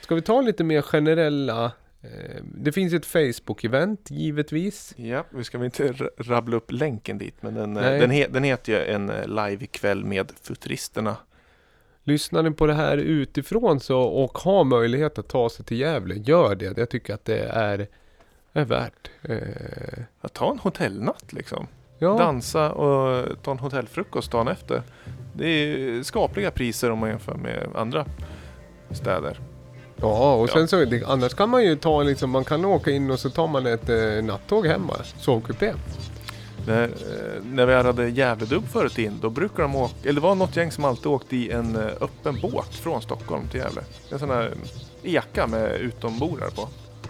Ska 0.00 0.14
vi 0.14 0.22
ta 0.22 0.40
lite 0.40 0.64
mer 0.64 0.82
generella 0.82 1.64
eh, 2.02 2.42
Det 2.54 2.72
finns 2.72 2.92
ett 2.92 3.06
Facebook-event 3.06 3.98
givetvis. 4.08 4.94
Ja, 4.96 5.24
vi 5.30 5.44
ska 5.44 5.58
väl 5.58 5.64
inte 5.64 5.92
rabbla 6.18 6.56
upp 6.56 6.72
länken 6.72 7.18
dit 7.18 7.34
men 7.40 7.54
den, 7.54 7.76
eh, 7.76 7.82
den, 7.82 8.10
he, 8.10 8.26
den 8.30 8.44
heter 8.44 8.72
ju 8.72 8.94
en 8.94 9.10
eh, 9.10 9.26
live-kväll 9.26 10.04
med 10.04 10.32
Futuristerna. 10.42 11.16
Lyssnar 12.04 12.42
ni 12.42 12.50
på 12.50 12.66
det 12.66 12.74
här 12.74 12.96
utifrån 12.96 13.80
så 13.80 14.00
och 14.00 14.38
har 14.38 14.64
möjlighet 14.64 15.18
att 15.18 15.28
ta 15.28 15.50
sig 15.50 15.64
till 15.64 15.78
Gävle, 15.80 16.14
gör 16.14 16.54
det. 16.54 16.78
Jag 16.78 16.88
tycker 16.90 17.14
att 17.14 17.24
det 17.24 17.38
är, 17.38 17.86
är 18.52 18.64
värt. 18.64 19.10
Eh, 19.22 19.38
Att 20.20 20.32
ta 20.32 20.50
en 20.52 20.58
hotellnatt 20.58 21.32
liksom. 21.32 21.66
ja. 21.98 22.18
Dansa 22.18 22.72
och 22.72 23.42
ta 23.42 23.50
en 23.50 23.58
hotellfrukost 23.58 24.30
dagen 24.32 24.48
efter. 24.48 24.82
Det 25.38 25.46
är 25.46 26.02
skapliga 26.02 26.50
priser 26.50 26.90
om 26.90 26.98
man 26.98 27.08
jämför 27.08 27.34
med 27.34 27.68
andra 27.74 28.06
städer. 28.90 29.40
Ja, 30.00 30.34
och 30.34 30.50
sen 30.50 30.68
så 30.68 30.84
det, 30.84 31.04
annars 31.04 31.34
kan 31.34 31.50
man 31.50 31.64
ju 31.64 31.76
ta 31.76 32.02
liksom, 32.02 32.30
man 32.30 32.44
kan 32.44 32.64
åka 32.64 32.90
in 32.90 33.10
och 33.10 33.18
så 33.18 33.30
tar 33.30 33.46
man 33.46 33.66
ett 33.66 33.88
eh, 33.88 34.24
nattåg 34.24 34.66
hemma, 34.66 34.94
sovkupé. 35.18 35.72
När, 36.66 36.82
eh, 36.84 37.42
när 37.44 37.66
vi 37.66 37.74
hade 37.74 38.08
Gävledubb 38.08 38.68
förut 38.68 38.98
in, 38.98 39.18
då 39.22 39.30
brukar 39.30 39.62
de 39.62 39.76
åka, 39.76 39.94
eller 40.02 40.12
det 40.12 40.20
var 40.20 40.34
något 40.34 40.56
gäng 40.56 40.70
som 40.70 40.84
alltid 40.84 41.06
åkte 41.06 41.36
i 41.36 41.50
en 41.50 41.76
eh, 41.76 41.86
öppen 42.00 42.38
båt 42.42 42.74
från 42.74 43.02
Stockholm 43.02 43.48
till 43.48 43.60
Gävle. 43.60 43.82
En 44.12 44.18
sån 44.18 44.30
här 44.30 44.54
eka 45.02 45.46
med 45.46 45.80
utombordare 45.80 46.50
på. 46.50 46.68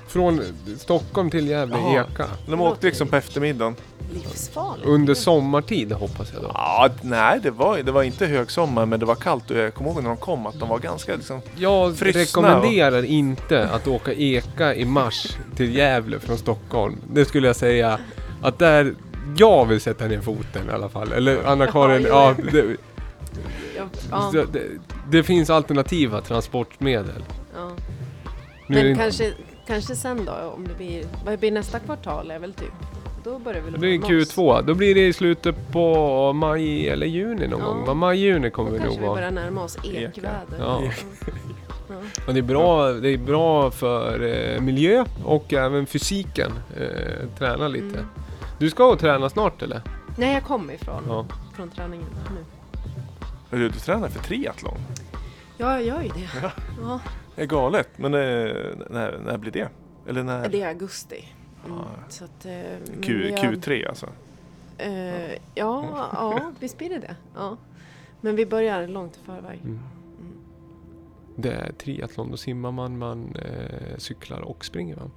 Från 0.08 0.40
Stockholm 0.78 1.30
till 1.30 1.48
Gävle, 1.48 1.76
Jaha. 1.78 2.06
Eka. 2.14 2.26
De 2.46 2.60
åkte 2.60 2.86
liksom 2.86 3.08
på 3.08 3.16
eftermiddagen. 3.16 3.76
Livsfarligt. 4.12 4.86
Under 4.86 5.14
sommartid 5.14 5.92
hoppas 5.92 6.32
jag 6.32 6.42
då. 6.42 6.50
Ja, 6.54 6.88
nej, 7.02 7.40
det 7.42 7.50
var, 7.50 7.78
det 7.78 7.92
var 7.92 8.02
inte 8.02 8.26
högsommar 8.26 8.86
men 8.86 9.00
det 9.00 9.06
var 9.06 9.14
kallt 9.14 9.50
och 9.50 9.56
jag 9.56 9.74
kommer 9.74 9.90
ihåg 9.90 10.02
när 10.02 10.08
de 10.10 10.16
kom 10.16 10.46
att 10.46 10.60
de 10.60 10.68
var 10.68 10.78
ganska 10.78 11.16
liksom... 11.16 11.40
Jag 11.56 11.96
Frysna 11.96 12.20
rekommenderar 12.20 13.02
inte 13.04 13.68
att 13.68 13.86
åka 13.88 14.12
Eka 14.12 14.74
i 14.74 14.84
mars 14.84 15.36
till 15.56 15.76
Gävle 15.76 16.18
från 16.18 16.38
Stockholm. 16.38 16.96
Det 17.12 17.24
skulle 17.24 17.46
jag 17.46 17.56
säga 17.56 17.98
att 18.42 18.58
där 18.58 18.94
jag 19.36 19.66
vill 19.66 19.80
sätta 19.80 20.06
ner 20.06 20.20
foten 20.20 20.68
i 20.70 20.72
alla 20.72 20.88
fall. 20.88 21.12
Eller 21.12 21.44
Anna-Karin, 21.44 22.06
Ja, 22.08 22.34
det, 22.52 22.76
Ja, 24.10 24.44
det, 24.52 24.62
det 25.10 25.22
finns 25.22 25.50
alternativa 25.50 26.20
transportmedel. 26.20 27.24
ja. 27.56 27.70
Men 28.66 28.86
inte- 28.86 29.02
kanske, 29.02 29.32
kanske 29.68 29.96
sen 29.96 30.24
då, 30.24 30.32
om 30.56 30.68
det 30.68 30.74
blir, 30.74 31.04
vad 31.24 31.38
blir 31.38 31.50
nästa 31.52 31.78
kvartal 31.78 32.30
är 32.30 32.38
väl 32.38 32.52
typ, 32.52 32.72
då 33.24 33.38
börjar 33.38 33.60
vi 33.62 33.70
Det 33.70 33.78
blir 33.78 33.98
närma 33.98 34.22
oss. 34.22 34.36
Q2. 34.36 34.62
Då 34.66 34.74
blir 34.74 34.94
det 34.94 35.06
i 35.06 35.12
slutet 35.12 35.72
på 35.72 36.32
maj 36.32 36.88
eller 36.88 37.06
juni 37.06 37.46
någon 37.48 37.60
Ja. 37.60 37.66
gång. 37.66 37.84
va? 37.86 37.94
Maj-juni 37.94 38.50
kommer 38.50 38.70
Då 38.70 38.76
vi 38.76 38.78
nog 38.78 38.86
kanske 38.88 39.00
vi 39.00 39.06
vara. 39.06 39.16
börjar 39.16 39.30
närma 39.30 39.62
oss 39.64 39.76
ekväder. 39.84 40.58
Ja. 40.58 40.82
Ja. 41.88 41.94
Och 42.26 42.34
det, 42.34 42.40
är 42.40 42.42
bra, 42.42 42.92
det 42.92 43.08
är 43.08 43.18
bra 43.18 43.70
för 43.70 44.20
eh, 44.54 44.60
miljö 44.60 45.04
och 45.24 45.52
även 45.52 45.86
fysiken. 45.86 46.52
Eh, 46.76 47.28
träna 47.38 47.68
lite. 47.68 47.84
Mm. 47.98 48.06
Du 48.58 48.70
ska 48.70 48.84
och 48.92 48.98
träna 48.98 49.30
snart 49.30 49.62
eller? 49.62 49.82
Nej, 50.18 50.34
jag 50.34 50.42
kommer 50.44 50.74
ifrån 50.74 51.02
Ja. 51.08 51.26
från 51.56 51.70
träningen 51.70 52.06
nu. 52.34 52.44
Du, 53.58 53.68
du 53.68 53.78
tränar 53.78 54.08
för 54.08 54.22
triathlon? 54.24 54.78
Ja, 55.58 55.72
jag 55.80 55.82
gör 55.84 56.02
ju 56.02 56.08
det. 56.08 56.28
Ja. 56.42 56.52
Ja. 56.82 57.00
Det 57.36 57.42
är 57.42 57.46
galet, 57.46 57.88
men 57.96 58.14
eh, 58.14 58.20
när, 58.90 59.18
när 59.24 59.38
blir 59.38 59.52
det? 59.52 59.68
Eller 60.08 60.22
när? 60.22 60.48
Det 60.48 60.62
är 60.62 60.68
augusti. 60.68 61.24
Mm. 61.66 61.78
Så 62.08 62.24
att, 62.24 62.44
eh, 62.46 62.52
men 62.52 63.02
Q, 63.02 63.18
vi 63.18 63.32
har- 63.32 63.38
Q3 63.52 63.88
alltså? 63.88 64.08
Eh, 64.78 65.32
ja, 65.32 65.38
ja, 66.12 66.52
visst 66.60 66.78
blir 66.78 66.88
det 66.88 66.98
det. 66.98 67.16
Ja. 67.34 67.56
Men 68.20 68.36
vi 68.36 68.46
börjar 68.46 68.86
långt 68.88 69.16
i 69.16 69.20
förväg. 69.26 69.60
Mm. 69.60 69.80
Mm. 70.20 70.32
Det 71.36 71.52
är 71.52 71.72
triathlon. 71.72 72.30
Då 72.30 72.36
simmar 72.36 72.72
man, 72.72 72.98
man 72.98 73.36
eh, 73.36 73.96
cyklar 73.98 74.40
och 74.40 74.64
springer 74.64 74.96
va? 74.96 75.10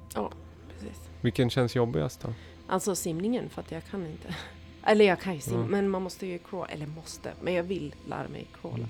Precis. 0.73 1.09
Vilken 1.21 1.49
känns 1.49 1.75
jobbigast 1.75 2.21
då? 2.21 2.33
Alltså 2.67 2.95
simningen, 2.95 3.49
för 3.49 3.61
att 3.61 3.71
jag 3.71 3.85
kan 3.85 4.05
inte. 4.07 4.35
Eller 4.83 5.05
jag 5.05 5.19
kan 5.19 5.33
ju 5.33 5.39
simma, 5.39 5.57
Mm. 5.59 5.71
men 5.71 5.89
man 5.89 6.01
måste 6.01 6.27
ju 6.27 6.37
crawla. 6.37 6.65
Eller 6.67 6.87
måste, 6.87 7.31
men 7.41 7.53
jag 7.53 7.63
vill 7.63 7.95
lära 8.07 8.27
mig 8.27 8.47
crawla. 8.61 8.85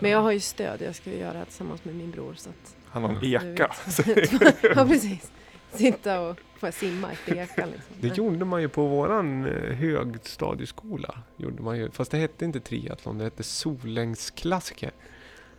Men 0.00 0.10
jag 0.10 0.22
har 0.22 0.32
ju 0.32 0.40
stöd, 0.40 0.82
jag 0.82 0.94
ska 0.94 1.10
ju 1.10 1.16
göra 1.16 1.38
det 1.38 1.44
tillsammans 1.44 1.84
med 1.84 1.94
min 1.94 2.10
bror. 2.10 2.34
Så 2.36 2.50
att, 2.50 2.76
Han 2.88 3.02
har 3.02 3.10
en 3.10 3.24
eka. 3.24 3.70
ja, 4.76 4.86
precis. 4.86 5.32
Sitta 5.72 6.20
och 6.20 6.38
få 6.58 6.72
simma 6.72 7.12
efter 7.12 7.34
ekan 7.36 7.68
liksom. 7.70 7.94
Det 8.00 8.16
gjorde 8.18 8.44
man 8.44 8.60
ju 8.62 8.68
på 8.68 8.86
våran 8.86 9.46
eh, 9.46 9.74
högstadieskola. 9.74 11.14
Gjorde 11.36 11.62
man 11.62 11.78
ju, 11.78 11.90
fast 11.90 12.10
det 12.10 12.16
hette 12.18 12.44
inte 12.44 12.60
triathlon, 12.60 13.18
det 13.18 13.24
hette 13.24 13.42
sollängdsklassiker. 13.42 14.90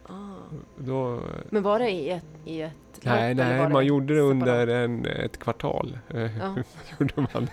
Ah. 0.08 0.14
Då, 0.78 1.22
Men 1.50 1.64
var 1.64 1.80
det 1.80 1.90
i 1.90 2.10
ett, 2.10 2.26
i 2.46 2.62
ett 2.62 2.74
nej, 3.02 3.36
nej, 3.36 3.70
man 3.70 3.86
gjorde 3.86 4.16
det 4.16 4.22
under 4.22 4.68
en, 4.68 5.06
ett 5.06 5.40
kvartal. 5.40 5.98
Eh, 6.10 6.38
Ja. 6.38 6.56
gjorde 7.00 7.28
man. 7.34 7.48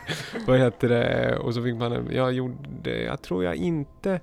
Vad 0.47 0.59
heter 0.59 0.89
det? 0.89 1.37
Och 1.39 1.55
så 1.55 1.63
fick 1.63 1.75
man, 1.75 1.93
en- 1.93 2.09
jag 2.13 2.33
gjorde, 2.33 3.03
jag 3.03 3.23
tror 3.23 3.45
jag 3.45 3.55
inte, 3.55 4.21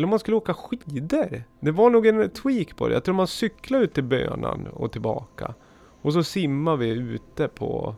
eller 0.00 0.06
om 0.06 0.10
man 0.10 0.18
skulle 0.18 0.36
åka 0.36 0.54
skidor. 0.54 1.42
Det 1.60 1.70
var 1.70 1.90
nog 1.90 2.06
en 2.06 2.30
tweak 2.30 2.76
på 2.76 2.88
det. 2.88 2.94
Jag 2.94 3.04
tror 3.04 3.14
man 3.14 3.26
cyklade 3.26 3.84
ut 3.84 3.94
till 3.94 4.04
Bönan 4.04 4.66
och 4.66 4.92
tillbaka. 4.92 5.54
Och 6.02 6.12
så 6.12 6.22
simmar 6.22 6.76
vi 6.76 6.88
ute 6.88 7.48
på, 7.48 7.94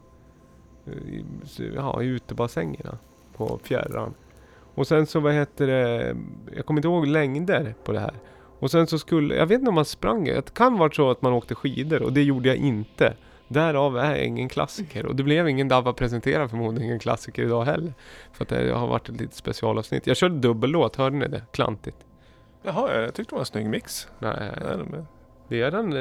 i- 0.87 1.25
ja, 1.77 2.03
i 2.03 2.07
utebassängerna 2.07 2.99
på 3.37 3.59
fjärran. 3.63 4.15
Och 4.75 4.87
sen 4.87 5.07
så, 5.07 5.21
vad 5.21 5.33
heter 5.33 5.67
det, 5.67 6.17
jag 6.57 6.67
kommer 6.67 6.79
inte 6.79 6.89
ihåg 6.89 7.07
längder 7.07 7.75
på 7.85 7.93
det 7.93 8.01
här. 8.01 8.15
Och 8.59 8.71
sen 8.71 8.87
så 8.87 8.99
skulle, 8.99 9.37
jag 9.37 9.47
vet 9.47 9.59
inte 9.59 9.69
om 9.69 9.75
man 9.75 9.85
sprang, 9.85 10.25
det 10.25 10.55
kan 10.55 10.79
vara 10.79 10.91
så 10.93 11.11
att 11.11 11.23
man 11.23 11.33
åkte 11.33 11.55
skidor 11.55 12.03
och 12.03 12.13
det 12.13 12.23
gjorde 12.23 12.49
jag 12.49 12.57
inte. 12.57 13.15
Därav 13.53 13.97
är 13.99 14.11
jag 14.11 14.25
ingen 14.25 14.49
klassiker 14.49 15.07
och 15.07 15.17
det 15.17 15.23
blev 15.23 15.49
ingen 15.49 15.69
Dabba 15.69 15.93
presenterar 15.93 16.49
förmodligen 16.49 16.87
ingen 16.87 16.99
klassiker 16.99 17.43
idag 17.43 17.65
heller. 17.65 17.95
För 18.33 18.45
att 18.45 18.49
det 18.49 18.73
har 18.73 18.87
varit 18.87 19.09
ett 19.09 19.21
litet 19.21 19.35
specialavsnitt. 19.37 20.07
Jag 20.07 20.17
körde 20.17 20.35
dubbellåt, 20.39 20.97
hörde 20.97 21.17
ni 21.17 21.29
det? 21.29 21.43
Klantigt. 21.53 22.07
Jaha, 22.63 23.01
jag 23.01 23.15
tyckte 23.15 23.33
det 23.33 23.37
var 23.37 23.41
en 23.41 23.47
snygg 23.47 23.67
mix. 23.69 24.09
Nej, 24.19 24.51
Nej, 24.65 24.77
men 24.91 25.07
det 25.49 25.63
är 25.63 25.67
eran, 25.69 25.93
eh, 25.93 25.99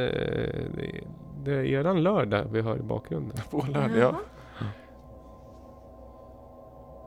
det- 0.75 1.03
det 1.43 1.51
är 1.51 1.63
eran 1.65 2.03
lördag 2.03 2.45
vi 2.51 2.61
hör 2.61 2.77
i 2.77 2.81
bakgrunden. 2.81 3.37
På 3.51 3.65
lördag, 3.73 3.97
ja. 3.97 4.15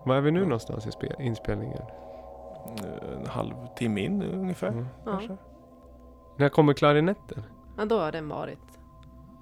Var 0.07 0.16
är 0.16 0.20
vi 0.20 0.30
nu 0.30 0.40
någonstans 0.45 0.86
i 0.86 0.90
spe- 0.90 1.20
inspelningen? 1.22 1.82
En 3.20 3.26
halvtimme 3.26 4.01
in 4.01 4.22
ungefär. 4.22 4.68
Mm. 4.68 4.86
Ja. 5.05 5.20
När 6.36 6.49
kommer 6.49 6.72
klarinetten? 6.72 7.42
ja, 7.78 7.84
då 7.84 7.99
har 7.99 8.12
den 8.12 8.28
varit. 8.28 8.59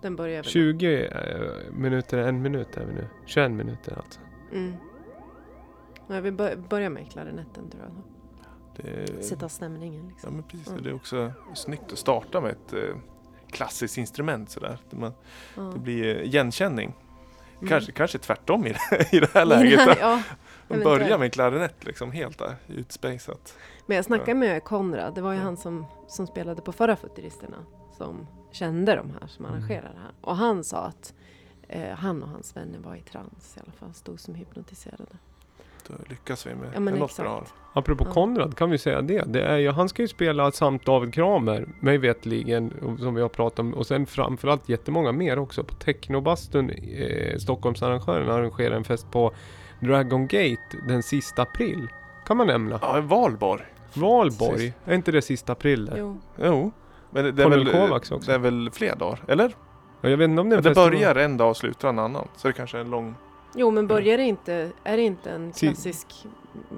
Den 0.02 0.16
börjar 0.16 0.42
väl. 0.42 0.50
20 0.50 1.06
eh, 1.06 1.72
minuter, 1.72 2.18
en 2.18 2.42
minut 2.42 2.76
är 2.76 2.84
vi 2.84 2.92
nu. 2.92 3.08
21 3.26 3.50
minuter 3.50 3.96
alltså. 3.96 4.20
Mm. 4.52 4.74
Ja, 6.06 6.20
vi 6.20 6.30
bör, 6.30 6.56
börjar 6.56 6.90
med 6.90 7.10
klarinetten 7.10 7.70
tror 7.70 7.82
jag. 7.82 7.92
Det, 8.76 9.24
Sätta 9.24 9.48
stämningen 9.48 10.02
ja, 10.04 10.08
liksom. 10.08 10.34
men 10.34 10.42
precis. 10.42 10.68
Mm. 10.68 10.82
Det 10.82 10.90
är 10.90 10.94
också 10.94 11.32
snyggt 11.54 11.92
att 11.92 11.98
starta 11.98 12.40
med 12.40 12.50
ett 12.50 12.72
eh, 12.72 12.96
klassiskt 13.50 13.98
instrument 13.98 14.50
sådär. 14.50 14.78
Det, 14.90 14.96
man, 14.96 15.12
Ja. 15.56 15.62
det 15.62 15.78
blir 15.78 16.16
eh, 16.16 16.22
igenkänning. 16.22 16.94
Mm. 17.56 17.68
Kanske, 17.68 17.92
kanske 17.92 18.18
tvärtom 18.18 18.66
i 18.66 18.72
det, 18.72 19.14
i 19.16 19.20
det 19.20 19.30
här 19.34 19.40
det 19.40 19.56
läget. 19.56 19.80
ja, 20.00 20.08
Man 20.08 20.22
eventuellt. 20.68 20.84
börjar 20.84 21.18
med 21.18 21.32
klarinett 21.32 21.84
liksom 21.84 22.12
helt 22.12 22.38
där 22.38 22.54
utspejsat. 22.68 23.56
Men 23.86 23.96
jag 23.96 24.04
snackade 24.04 24.34
med 24.34 24.64
Konrad, 24.64 25.14
det 25.14 25.20
var 25.20 25.32
ju 25.32 25.38
han 25.38 25.56
som, 25.56 25.86
som 26.08 26.26
spelade 26.26 26.62
på 26.62 26.72
förra 26.72 26.96
Futuristerna, 26.96 27.56
som 27.96 28.26
kände 28.52 28.96
de 28.96 29.10
här 29.20 29.26
som 29.28 29.44
Mm. 29.44 29.56
arrangerade 29.58 29.88
det 29.94 30.00
här. 30.02 30.12
Och 30.20 30.36
han 30.36 30.64
sa 30.64 30.78
att 30.78 31.14
eh, 31.68 31.88
han 31.96 32.22
och 32.22 32.28
hans 32.28 32.56
vänner 32.56 32.78
var 32.78 32.94
i 32.96 33.00
trans 33.00 33.56
i 33.56 33.60
alla 33.60 33.72
fall, 33.72 33.94
stod 33.94 34.20
som 34.20 34.34
hypnotiserade. 34.34 35.04
Då 35.88 35.94
lyckas 36.10 36.46
vi 36.46 36.54
med 36.54 36.70
Ja 36.74 36.80
något 36.80 37.16
bra. 37.16 37.38
exakt. 37.38 37.54
Apropå 37.72 38.04
Ja. 38.08 38.12
Konrad 38.12 38.56
kan 38.56 38.70
vi 38.70 38.78
säga 38.78 39.02
det. 39.02 39.22
det 39.26 39.42
är 39.42 39.56
ju, 39.58 39.70
han 39.70 39.88
ska 39.88 40.02
ju 40.02 40.08
spela 40.08 40.52
samt 40.52 40.86
David 40.86 41.14
Kramer, 41.14 41.68
mig 41.80 41.98
vetligen, 41.98 42.72
som 42.98 43.14
vi 43.14 43.20
har 43.22 43.28
pratat 43.28 43.58
om. 43.58 43.74
Och 43.74 43.86
sen 43.86 44.06
framförallt 44.06 44.68
jättemånga 44.68 45.12
mer 45.12 45.38
också. 45.38 45.64
På 45.64 45.74
Technobastun, 45.74 46.70
eh, 46.70 47.38
Stockholmsarrangören 47.38 48.30
arrangerar 48.30 48.76
en 48.76 48.84
fest 48.84 49.10
på 49.10 49.32
Dragon 49.80 50.26
Gate 50.26 50.76
den 50.88 51.02
sista 51.02 51.42
april. 51.42 51.88
Kan 52.26 52.36
man 52.36 52.46
nämna. 52.46 52.78
Ja, 52.82 53.00
Valborg. 53.00 53.62
Valborg, 53.94 54.50
precis. 54.52 54.74
är 54.84 54.94
inte 54.94 55.12
det 55.12 55.22
sista 55.22 55.52
april 55.52 55.84
där? 55.86 55.96
Jo, 55.98 56.18
Jo. 56.42 56.72
Men 57.12 57.24
det, 57.24 57.32
det, 57.32 57.42
är 57.42 57.48
väl, 57.48 57.72
Kovacs 57.72 58.10
också. 58.10 58.30
det 58.30 58.34
är 58.34 58.38
väl 58.38 58.70
fler 58.72 58.96
dagar? 58.96 59.18
Eller? 59.28 59.54
Ja, 60.00 60.08
jag 60.10 60.16
vet 60.16 60.28
inte 60.28 60.40
om 60.40 60.48
det 60.48 60.54
är 60.54 60.56
en 60.56 60.62
Det 60.62 60.68
festival. 60.70 60.90
börjar 60.90 61.14
en 61.14 61.36
dag 61.36 61.50
och 61.50 61.56
slutar 61.56 61.88
en 61.88 61.98
annan. 61.98 62.28
Så 62.36 62.48
det 62.48 62.54
kanske 62.54 62.76
är 62.76 62.80
en 62.80 62.90
lång... 62.90 63.14
jo 63.54 63.70
men 63.70 63.86
börjar 63.86 64.16
det 64.18 64.24
inte, 64.24 64.70
är 64.84 64.96
det 64.96 65.02
inte 65.02 65.30
en 65.30 65.52
Si- 65.52 65.66
klassisk 65.66 66.26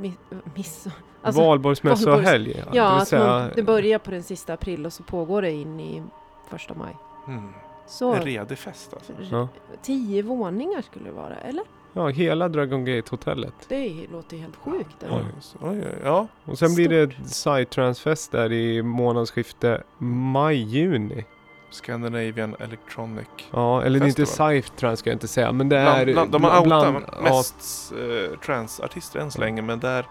mi, 0.00 0.12
miss? 0.54 0.86
Alltså, 1.22 1.42
Valborgsmässa 1.42 2.12
och 2.12 2.18
Valborgs- 2.20 2.24
helg. 2.24 2.64
ja, 2.72 2.84
det 2.84 2.90
vill 2.92 3.02
att 3.02 3.08
säga, 3.08 3.24
man, 3.26 3.50
det 3.56 3.62
börjar 3.62 3.98
på 3.98 4.10
den 4.10 4.22
sista 4.22 4.52
april 4.52 4.86
och 4.86 4.92
så 4.92 5.02
pågår 5.02 5.42
det 5.42 5.50
in 5.52 5.80
i 5.80 6.02
första 6.48 6.74
maj. 6.74 6.96
Mm. 7.28 7.48
Så, 7.86 8.14
En 8.14 8.22
redig 8.22 8.58
fest 8.58 8.94
alltså. 8.94 9.12
Ja. 9.30 9.48
tio 9.82 10.22
våningar 10.22 10.82
skulle 10.82 11.04
det 11.04 11.12
vara, 11.16 11.34
eller? 11.36 11.64
Ja, 11.94 12.08
hela 12.08 12.48
Dragon 12.48 12.84
Gate 12.84 13.10
hotellet. 13.10 13.54
Det 13.68 14.06
låter 14.12 14.36
helt 14.36 14.56
sjukt. 14.56 15.02
eller? 15.02 15.16
Oj, 15.16 15.24
så- 15.40 15.58
oj, 15.60 15.78
oj, 15.78 15.98
ja. 16.04 16.26
Och 16.44 16.58
sen 16.58 16.74
blir 16.74 16.88
det 16.88 17.10
Stort. 17.12 17.26
Psytrance-fest 17.26 18.32
där 18.32 18.52
i 18.52 18.82
månadsskifte 18.82 19.82
maj-juni. 19.98 21.24
Scandinavian 21.70 22.56
Electronic. 22.58 23.26
Ja, 23.50 23.82
eller 23.82 23.98
det 24.00 24.06
är 24.06 24.08
inte. 24.08 24.24
Psytrance 24.24 24.96
ska 24.96 25.10
jag 25.10 25.14
inte 25.14 25.28
säga, 25.28 25.52
men 25.52 25.68
det 25.68 25.78
är... 25.78 26.04
Bland, 26.04 26.30
bland, 26.30 26.32
de 26.32 26.44
har 26.44 26.64
bland- 26.64 26.96
outat 26.96 27.14
ja, 27.16 27.22
mest 27.22 27.92
eh, 27.92 28.38
transartister 28.38 29.20
än 29.20 29.30
så 29.30 29.40
länge, 29.40 29.62
men 29.62 29.80
där... 29.80 30.06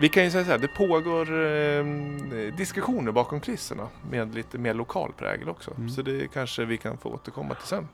Vi 0.00 0.08
kan 0.08 0.24
ju 0.24 0.30
säga 0.30 0.44
så 0.44 0.50
här, 0.50 0.58
det 0.58 0.68
pågår 0.68 1.22
eh, 1.46 2.54
diskussioner 2.56 3.12
bakom 3.12 3.40
kulisserna 3.40 3.88
med 4.10 4.34
lite 4.34 4.58
mer 4.58 4.74
lokal 4.74 5.12
prägel 5.18 5.48
också. 5.48 5.70
Mm. 5.76 5.88
Så 5.88 6.02
det 6.02 6.32
kanske 6.32 6.64
vi 6.64 6.76
kan 6.76 6.98
få 6.98 7.08
återkomma 7.08 7.54
till 7.54 7.66
sen. 7.68 7.88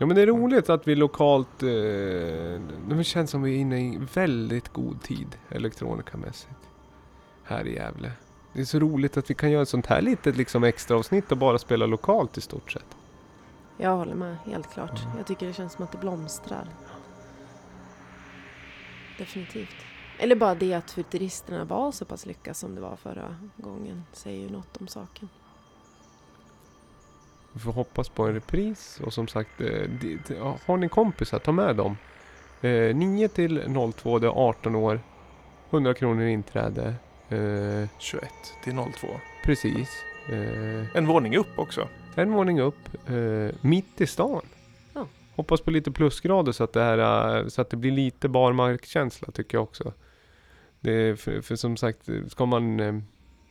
Ja 0.00 0.06
men 0.06 0.16
det 0.16 0.22
är 0.22 0.26
roligt 0.26 0.70
att 0.70 0.88
vi 0.88 0.94
lokalt, 0.94 1.62
eh, 1.62 1.68
det 2.88 3.04
känns 3.04 3.30
som 3.30 3.42
vi 3.42 3.54
är 3.54 3.58
inne 3.58 3.80
i 3.80 4.00
väldigt 4.14 4.68
god 4.72 5.02
tid 5.02 5.38
elektronikamässigt. 5.48 6.68
Här 7.44 7.66
i 7.66 7.74
Gävle. 7.74 8.12
Det 8.52 8.60
är 8.60 8.64
så 8.64 8.78
roligt 8.78 9.16
att 9.16 9.30
vi 9.30 9.34
kan 9.34 9.50
göra 9.50 9.62
ett 9.62 9.68
sånt 9.68 9.86
här 9.86 10.02
litet 10.02 10.36
liksom 10.36 10.64
extra 10.64 10.96
avsnitt 10.96 11.32
och 11.32 11.38
bara 11.38 11.58
spela 11.58 11.86
lokalt 11.86 12.38
i 12.38 12.40
stort 12.40 12.72
sett. 12.72 12.96
Jag 13.76 13.96
håller 13.96 14.14
med, 14.14 14.36
helt 14.44 14.70
klart. 14.72 15.04
Mm. 15.04 15.16
Jag 15.16 15.26
tycker 15.26 15.46
det 15.46 15.52
känns 15.52 15.72
som 15.72 15.84
att 15.84 15.92
det 15.92 15.98
blomstrar. 15.98 16.68
Definitivt. 19.18 19.76
Eller 20.18 20.36
bara 20.36 20.54
det 20.54 20.74
att 20.74 20.90
futuristerna 20.90 21.64
var 21.64 21.92
så 21.92 22.04
pass 22.04 22.26
lyckas 22.26 22.58
som 22.58 22.74
det 22.74 22.80
var 22.80 22.96
förra 22.96 23.36
gången 23.56 24.04
säger 24.12 24.40
ju 24.40 24.50
något 24.50 24.76
om 24.76 24.88
saken. 24.88 25.28
Vi 27.52 27.60
får 27.60 27.72
hoppas 27.72 28.08
på 28.08 28.26
en 28.26 28.34
repris 28.34 29.00
och 29.04 29.12
som 29.12 29.28
sagt, 29.28 29.60
eh, 29.60 30.56
har 30.66 30.76
ni 30.76 30.88
kompisar, 30.88 31.38
ta 31.38 31.52
med 31.52 31.76
dem. 31.76 31.96
Eh, 32.60 32.96
9 32.96 33.28
till 33.28 33.62
02, 33.92 34.18
det 34.18 34.26
är 34.26 34.48
18 34.48 34.74
år. 34.74 35.00
100 35.70 35.94
kronor 35.94 36.24
inträde. 36.24 36.94
Eh, 37.28 37.88
21 37.98 38.28
till 38.64 38.72
02. 38.74 39.08
precis. 39.44 40.02
Eh, 40.28 40.96
En 40.96 41.06
våning 41.06 41.36
upp 41.36 41.58
också. 41.58 41.88
En 42.14 42.32
våning 42.32 42.60
upp, 42.60 43.08
eh, 43.08 43.54
mitt 43.60 44.00
i 44.00 44.06
stan. 44.06 44.42
Ja. 44.94 45.06
Hoppas 45.36 45.60
på 45.60 45.70
lite 45.70 45.90
plusgrader 45.90 46.52
så 46.52 46.64
att 46.64 46.72
det, 46.72 46.82
här, 46.82 47.38
eh, 47.38 47.46
så 47.46 47.60
att 47.62 47.70
det 47.70 47.76
blir 47.76 47.90
lite 47.92 48.28
barmarkkänsla 48.28 49.28
tycker 49.32 49.56
jag 49.58 49.62
också. 49.62 49.92
Det 50.80 50.92
är 50.92 51.14
för, 51.16 51.40
för 51.40 51.56
som 51.56 51.76
sagt, 51.76 52.08
ska 52.28 52.46
man... 52.46 52.80
Eh, 52.80 52.94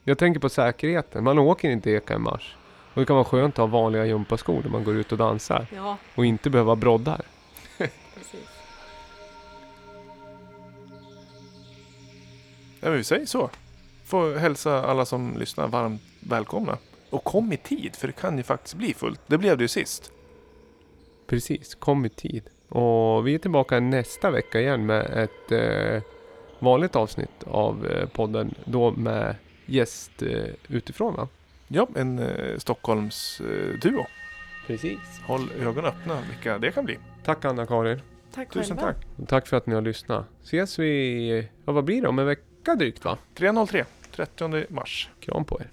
jag 0.04 0.18
tänker 0.18 0.40
på 0.40 0.50
säkerheten. 0.50 1.24
Man 1.24 1.40
åker 1.40 1.70
inte 1.70 1.92
eka 1.92 2.14
i 2.16 2.18
mars. 2.18 2.56
Och 2.94 3.00
det 3.00 3.06
kan 3.06 3.16
vara 3.16 3.26
skönt 3.26 3.54
att 3.54 3.58
ha 3.58 3.66
vanliga 3.66 4.06
gympaskor 4.06 4.62
när 4.64 4.70
man 4.70 4.84
går 4.84 4.96
ut 4.96 5.12
och 5.12 5.18
dansar. 5.18 5.68
Ja, 5.76 5.98
Och 6.16 6.26
inte 6.26 6.50
behöva 6.50 6.76
broddar. 6.76 7.22
precis. 8.16 8.48
Ja, 12.82 12.88
men 12.90 12.98
vi 12.98 13.04
säger 13.04 13.26
så. 13.26 13.50
Får 14.06 14.36
hälsa 14.36 14.86
alla 14.86 15.06
som 15.06 15.38
lyssnar 15.38 15.68
varmt 15.68 16.02
välkomna. 16.20 16.78
Och 17.10 17.24
kom 17.24 17.54
i 17.54 17.58
tid, 17.58 17.96
för 17.96 18.08
det 18.08 18.14
kan 18.14 18.38
ju 18.38 18.44
faktiskt 18.44 18.76
bli 18.76 18.94
fullt. 18.94 19.22
Det 19.28 19.38
blev 19.38 19.58
det 19.58 19.64
ju 19.64 19.68
sist. 19.68 20.12
Precis, 21.28 21.76
kom 21.76 22.06
i 22.06 22.10
tid. 22.10 22.44
Och 22.70 23.28
vi 23.28 23.36
är 23.36 23.40
tillbaka 23.40 23.80
nästa 23.80 24.32
vecka 24.32 24.60
igen 24.60 24.86
med 24.86 25.06
ett 25.06 25.52
eh, 25.52 26.02
vanligt 26.60 26.96
avsnitt 26.96 27.44
av 27.48 27.86
eh, 27.88 28.10
podden. 28.10 28.56
Då 28.66 28.92
med 28.92 29.36
gäst 29.66 30.22
eh, 30.22 30.44
utifrån 30.68 31.16
va? 31.16 31.28
Ja, 31.72 31.88
en 31.96 32.20
eh, 32.20 32.58
Stockholms 32.58 33.42
eh, 33.42 33.80
duo. 33.80 34.06
Precis. 34.68 35.00
Håll 35.26 35.52
ögonen 35.60 35.86
öppna 35.86 36.22
vilka 36.30 36.58
det 36.58 36.72
kan 36.72 36.86
bli. 36.86 36.98
Tack 37.26 37.46
Anna-Karin. 37.46 38.02
Tack 38.34 38.50
Tusen 38.54 38.78
själva. 38.78 38.94
tack. 38.94 39.28
Tack 39.28 39.48
för 39.48 39.58
att 39.58 39.66
ni 39.68 39.76
har 39.76 39.82
lyssnat. 39.82 40.26
Ses 40.44 40.80
vi, 40.80 41.48
ja 41.66 41.72
vad 41.72 41.84
blir 41.84 42.02
det, 42.02 42.08
om 42.08 42.20
en 42.20 42.26
vecka 42.26 42.76
drygt 42.76 43.06
va? 43.06 43.18
303, 43.36 43.86
30 44.16 44.66
mars. 44.70 45.10
Kram 45.20 45.46
på 45.46 45.60
er. 45.62 45.68